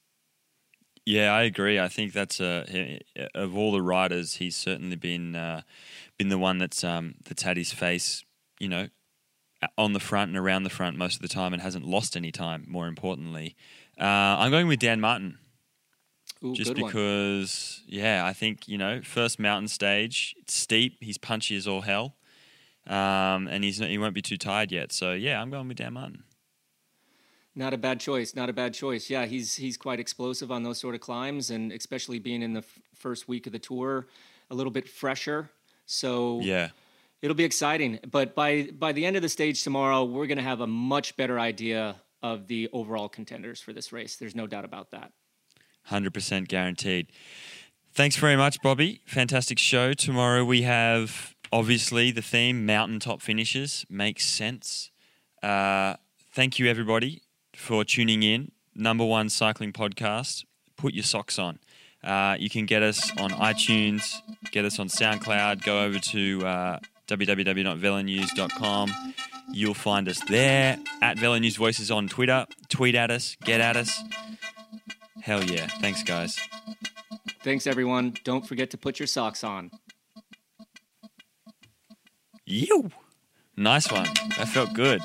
Yeah, 1.05 1.31
I 1.31 1.43
agree. 1.43 1.79
I 1.79 1.87
think 1.87 2.13
that's 2.13 2.39
a 2.39 2.99
of 3.33 3.57
all 3.57 3.71
the 3.71 3.81
riders, 3.81 4.35
he's 4.35 4.57
certainly 4.57 4.97
been 4.97 5.35
uh, 5.35 5.61
been 6.17 6.29
the 6.29 6.37
one 6.37 6.57
that's 6.57 6.83
um, 6.83 7.15
that's 7.23 7.43
had 7.43 7.57
his 7.57 7.71
face, 7.71 8.23
you 8.61 8.69
know, 8.69 8.87
on 9.77 9.93
the 9.93 9.99
front 9.99 10.29
and 10.29 10.37
around 10.37 10.63
the 10.63 10.69
front 10.69 10.97
most 10.97 11.15
of 11.15 11.21
the 11.21 11.27
time, 11.27 11.53
and 11.53 11.61
hasn't 11.61 11.85
lost 11.85 12.15
any 12.15 12.31
time. 12.31 12.65
More 12.67 12.87
importantly, 12.87 13.55
uh, 13.99 14.03
I'm 14.03 14.51
going 14.51 14.67
with 14.67 14.79
Dan 14.79 15.01
Martin. 15.01 15.37
Ooh, 16.43 16.53
just 16.53 16.73
good 16.73 16.81
one. 16.81 16.89
because, 16.89 17.81
yeah, 17.85 18.25
I 18.25 18.33
think 18.33 18.67
you 18.67 18.77
know, 18.77 19.01
first 19.03 19.39
mountain 19.39 19.67
stage, 19.67 20.35
it's 20.39 20.55
steep. 20.55 20.97
He's 21.01 21.17
punchy 21.17 21.55
as 21.55 21.67
all 21.67 21.81
hell, 21.81 22.15
um, 22.87 23.47
and 23.47 23.63
he's 23.63 23.79
not, 23.79 23.89
he 23.89 23.97
won't 23.97 24.15
be 24.15 24.21
too 24.21 24.37
tired 24.37 24.71
yet. 24.71 24.91
So 24.91 25.13
yeah, 25.13 25.41
I'm 25.41 25.51
going 25.51 25.67
with 25.67 25.77
Dan 25.77 25.93
Martin. 25.93 26.23
Not 27.53 27.73
a 27.73 27.77
bad 27.77 27.99
choice. 27.99 28.33
Not 28.33 28.49
a 28.49 28.53
bad 28.53 28.73
choice. 28.73 29.09
Yeah, 29.09 29.25
he's 29.25 29.55
he's 29.55 29.77
quite 29.77 29.99
explosive 29.99 30.51
on 30.51 30.63
those 30.63 30.79
sort 30.79 30.95
of 30.95 31.01
climbs, 31.01 31.51
and 31.51 31.71
especially 31.71 32.17
being 32.17 32.41
in 32.41 32.53
the 32.53 32.59
f- 32.61 32.79
first 32.95 33.27
week 33.27 33.45
of 33.45 33.51
the 33.51 33.59
tour, 33.59 34.07
a 34.49 34.55
little 34.55 34.71
bit 34.71 34.87
fresher. 34.87 35.49
So 35.85 36.39
Yeah, 36.41 36.69
it'll 37.21 37.35
be 37.35 37.43
exciting. 37.43 37.99
But 38.09 38.35
by 38.35 38.69
by 38.73 38.91
the 38.91 39.05
end 39.05 39.15
of 39.15 39.21
the 39.21 39.29
stage 39.29 39.63
tomorrow, 39.63 40.03
we're 40.03 40.27
going 40.27 40.37
to 40.37 40.43
have 40.43 40.61
a 40.61 40.67
much 40.67 41.15
better 41.17 41.39
idea 41.39 41.97
of 42.21 42.47
the 42.47 42.69
overall 42.71 43.09
contenders 43.09 43.61
for 43.61 43.73
this 43.73 43.91
race. 43.91 44.15
There's 44.15 44.35
no 44.35 44.47
doubt 44.47 44.65
about 44.65 44.91
that. 44.91 45.11
hundred 45.85 46.13
percent 46.13 46.47
guaranteed. 46.47 47.07
Thanks 47.93 48.15
very 48.15 48.35
much, 48.37 48.61
Bobby. 48.61 49.01
Fantastic 49.05 49.59
show. 49.59 49.93
Tomorrow 49.93 50.45
we 50.45 50.61
have 50.61 51.35
obviously 51.51 52.11
the 52.11 52.21
theme 52.21 52.65
mountaintop 52.65 53.21
finishes. 53.21 53.85
Makes 53.89 54.25
sense. 54.25 54.91
Uh, 55.43 55.95
thank 56.31 56.57
you, 56.59 56.67
everybody, 56.69 57.21
for 57.53 57.83
tuning 57.83 58.23
in. 58.23 58.51
Number 58.73 59.03
one 59.03 59.27
cycling 59.29 59.73
podcast. 59.73 60.45
Put 60.77 60.93
your 60.93 61.03
socks 61.03 61.37
on. 61.37 61.59
Uh, 62.01 62.35
you 62.39 62.49
can 62.49 62.65
get 62.65 62.81
us 62.81 63.11
on 63.19 63.31
iTunes, 63.31 64.15
get 64.51 64.63
us 64.65 64.79
on 64.79 64.87
SoundCloud. 64.87 65.63
Go 65.63 65.83
over 65.83 65.99
to 65.99 66.45
uh, 66.47 66.79
www.velonews.com. 67.11 69.13
You'll 69.51 69.73
find 69.73 70.07
us 70.07 70.19
there 70.29 70.77
at 71.01 71.17
VeloNews 71.17 71.57
Voices 71.57 71.91
on 71.91 72.07
Twitter. 72.07 72.45
Tweet 72.69 72.95
at 72.95 73.11
us, 73.11 73.35
get 73.43 73.59
at 73.59 73.75
us. 73.75 74.01
Hell 75.21 75.43
yeah. 75.43 75.67
Thanks, 75.67 76.03
guys. 76.03 76.39
Thanks, 77.43 77.67
everyone. 77.67 78.15
Don't 78.23 78.47
forget 78.47 78.69
to 78.71 78.77
put 78.77 78.99
your 78.99 79.07
socks 79.07 79.43
on. 79.43 79.71
You. 82.45 82.91
Nice 83.57 83.91
one. 83.91 84.07
That 84.37 84.47
felt 84.47 84.73
good. 84.73 85.01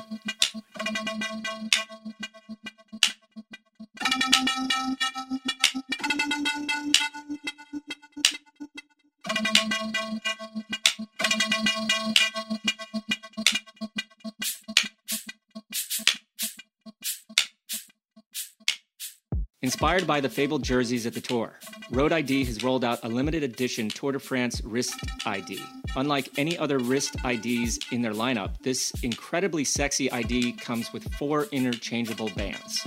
Inspired 19.61 20.07
by 20.07 20.21
the 20.21 20.29
fabled 20.29 20.63
jerseys 20.63 21.05
at 21.05 21.13
the 21.13 21.21
Tour, 21.21 21.59
Road 21.91 22.11
ID 22.11 22.43
has 22.45 22.63
rolled 22.63 22.83
out 22.83 22.99
a 23.03 23.07
limited 23.07 23.43
edition 23.43 23.89
Tour 23.89 24.11
de 24.11 24.19
France 24.19 24.61
wrist 24.63 24.99
ID. 25.25 25.61
Unlike 25.95 26.29
any 26.37 26.57
other 26.57 26.79
wrist 26.79 27.15
IDs 27.25 27.79
in 27.91 28.01
their 28.01 28.13
lineup, 28.13 28.57
this 28.61 28.91
incredibly 29.03 29.63
sexy 29.63 30.11
ID 30.11 30.53
comes 30.53 30.91
with 30.91 31.13
four 31.15 31.45
interchangeable 31.51 32.29
bands 32.35 32.85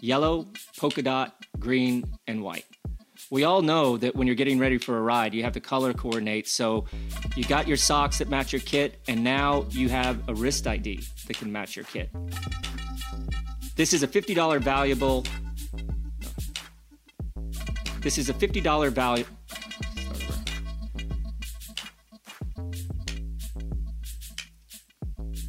yellow, 0.00 0.46
polka 0.76 1.02
dot, 1.02 1.36
green, 1.58 2.04
and 2.26 2.42
white 2.42 2.66
we 3.34 3.42
all 3.42 3.62
know 3.62 3.96
that 3.96 4.14
when 4.14 4.28
you're 4.28 4.36
getting 4.36 4.60
ready 4.60 4.78
for 4.78 4.96
a 4.96 5.00
ride, 5.00 5.34
you 5.34 5.42
have 5.42 5.54
to 5.54 5.58
color 5.58 5.92
coordinate. 5.92 6.46
So 6.46 6.84
you 7.34 7.42
got 7.42 7.66
your 7.66 7.76
socks 7.76 8.18
that 8.18 8.28
match 8.28 8.52
your 8.52 8.60
kit, 8.60 9.00
and 9.08 9.24
now 9.24 9.66
you 9.70 9.88
have 9.88 10.28
a 10.28 10.34
wrist 10.36 10.68
ID 10.68 11.04
that 11.26 11.36
can 11.36 11.50
match 11.50 11.74
your 11.74 11.84
kit. 11.84 12.10
This 13.74 13.92
is 13.92 14.04
a 14.04 14.06
$50 14.06 14.60
valuable. 14.60 15.26
This 18.02 18.18
is 18.18 18.30
a 18.30 18.34
$50 18.34 18.92
value. 18.92 19.24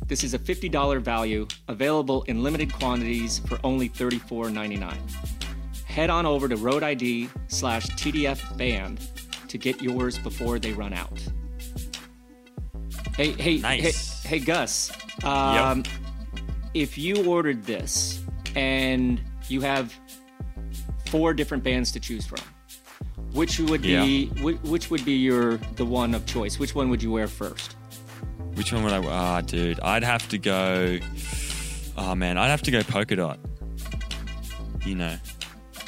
This 0.08 0.24
is 0.24 0.34
a 0.34 0.40
$50 0.40 1.02
value 1.02 1.48
available 1.68 2.24
in 2.24 2.42
limited 2.42 2.74
quantities 2.74 3.38
for 3.38 3.60
only 3.64 3.90
$34.99. 3.90 5.35
Head 5.96 6.10
on 6.10 6.26
over 6.26 6.50
to 6.50 6.58
Road 6.58 6.84
ID 6.84 7.30
slash 7.48 7.86
TDF 7.88 8.58
band 8.58 9.00
to 9.48 9.58
get 9.58 9.82
yours 9.82 10.18
before 10.18 10.60
they 10.60 10.74
run 10.74 10.92
out. 10.92 11.18
Hey, 13.16 13.32
hey, 13.32 13.58
Nice. 13.60 14.22
hey, 14.24 14.40
hey, 14.40 14.46
Gus. 14.46 14.92
Um, 15.24 15.84
If 16.74 16.98
you 16.98 17.26
ordered 17.26 17.64
this 17.64 18.22
and 18.58 19.22
you 19.48 19.62
have 19.62 19.94
four 21.06 21.34
different 21.34 21.64
bands 21.64 21.94
to 21.94 22.02
choose 22.02 22.26
from, 22.26 22.42
which 23.32 23.58
would 23.62 23.82
be 23.82 24.26
whi- 24.42 24.60
which 24.70 24.90
would 24.92 25.06
be 25.06 25.14
your 25.14 25.56
the 25.78 25.86
one 25.86 26.14
of 26.14 26.26
choice? 26.26 26.60
Which 26.60 26.76
one 26.76 26.90
would 26.90 27.02
you 27.02 27.12
wear 27.12 27.28
first? 27.30 27.78
Which 28.56 28.74
one 28.74 28.84
would 28.84 28.92
I? 28.92 28.98
Ah, 29.08 29.40
dude, 29.40 29.80
I'd 29.80 30.04
have 30.04 30.28
to 30.28 30.38
go. 30.38 31.00
Oh 31.98 32.14
man, 32.16 32.38
I'd 32.38 32.50
have 32.50 32.64
to 32.64 32.72
go 32.72 32.84
polka 32.84 33.16
dot. 33.16 33.40
You 34.86 34.96
know, 34.96 35.16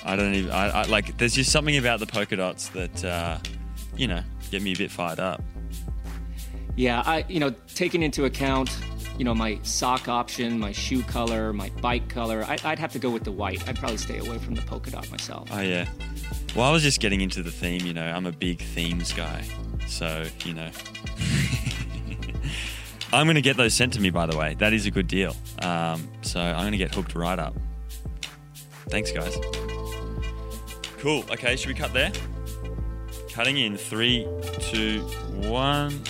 I 0.08 0.16
don't 0.16 0.34
even. 0.34 0.52
I, 0.52 0.70
I 0.70 0.84
like. 0.84 1.18
There's 1.18 1.36
just 1.36 1.52
something 1.52 1.78
about 1.78 2.00
the 2.00 2.08
polka 2.08 2.38
dots 2.38 2.70
that, 2.70 3.04
uh, 3.04 3.38
you 3.96 4.08
know, 4.08 4.22
get 4.50 4.62
me 4.62 4.74
a 4.74 4.78
bit 4.78 4.90
fired 4.90 5.20
up. 5.20 5.44
Yeah, 6.76 7.04
I 7.06 7.26
you 7.28 7.40
know 7.40 7.54
taking 7.76 8.04
into 8.04 8.26
account 8.26 8.70
you 9.18 9.26
know 9.26 9.34
my 9.34 9.60
sock 9.64 10.08
option, 10.08 10.60
my 10.60 10.72
shoe 10.72 11.02
color, 11.04 11.52
my 11.52 11.70
bike 11.82 12.08
color, 12.08 12.44
I, 12.48 12.58
I'd 12.64 12.80
have 12.80 12.94
to 12.94 13.00
go 13.00 13.10
with 13.10 13.24
the 13.24 13.32
white. 13.32 13.68
I'd 13.68 13.78
probably 13.78 13.98
stay 13.98 14.20
away 14.20 14.38
from 14.38 14.56
the 14.56 14.62
polka 14.62 14.92
dot 14.92 15.10
myself. 15.12 15.50
Oh 15.52 15.62
yeah. 15.62 15.88
Well, 16.56 16.66
I 16.66 16.72
was 16.72 16.84
just 16.84 17.00
getting 17.00 17.22
into 17.22 17.44
the 17.44 17.52
theme. 17.52 17.86
You 17.86 17.94
know, 17.94 18.06
I'm 18.06 18.26
a 18.26 18.32
big 18.32 18.62
themes 18.62 19.12
guy, 19.12 19.44
so 19.88 20.26
you 20.46 20.54
know. 20.54 20.70
I'm 23.14 23.26
gonna 23.26 23.42
get 23.42 23.58
those 23.58 23.74
sent 23.74 23.94
to 23.94 24.02
me. 24.02 24.10
By 24.10 24.26
the 24.26 24.38
way, 24.38 24.56
that 24.60 24.74
is 24.74 24.86
a 24.86 24.92
good 24.92 25.08
deal. 25.08 25.36
Um, 25.60 26.08
so 26.22 26.40
I'm 26.40 26.66
gonna 26.66 26.78
get 26.78 26.94
hooked 26.94 27.16
right 27.16 27.40
up. 27.40 27.56
Thanks, 28.90 29.12
guys. 29.12 29.36
Cool. 30.98 31.24
Okay, 31.32 31.56
should 31.56 31.70
we 31.70 31.76
cut 31.76 31.94
there? 31.94 32.12
Cutting 33.32 33.58
in 33.58 33.78
three, 33.78 34.28
two, 34.60 35.02
one. 35.48 36.02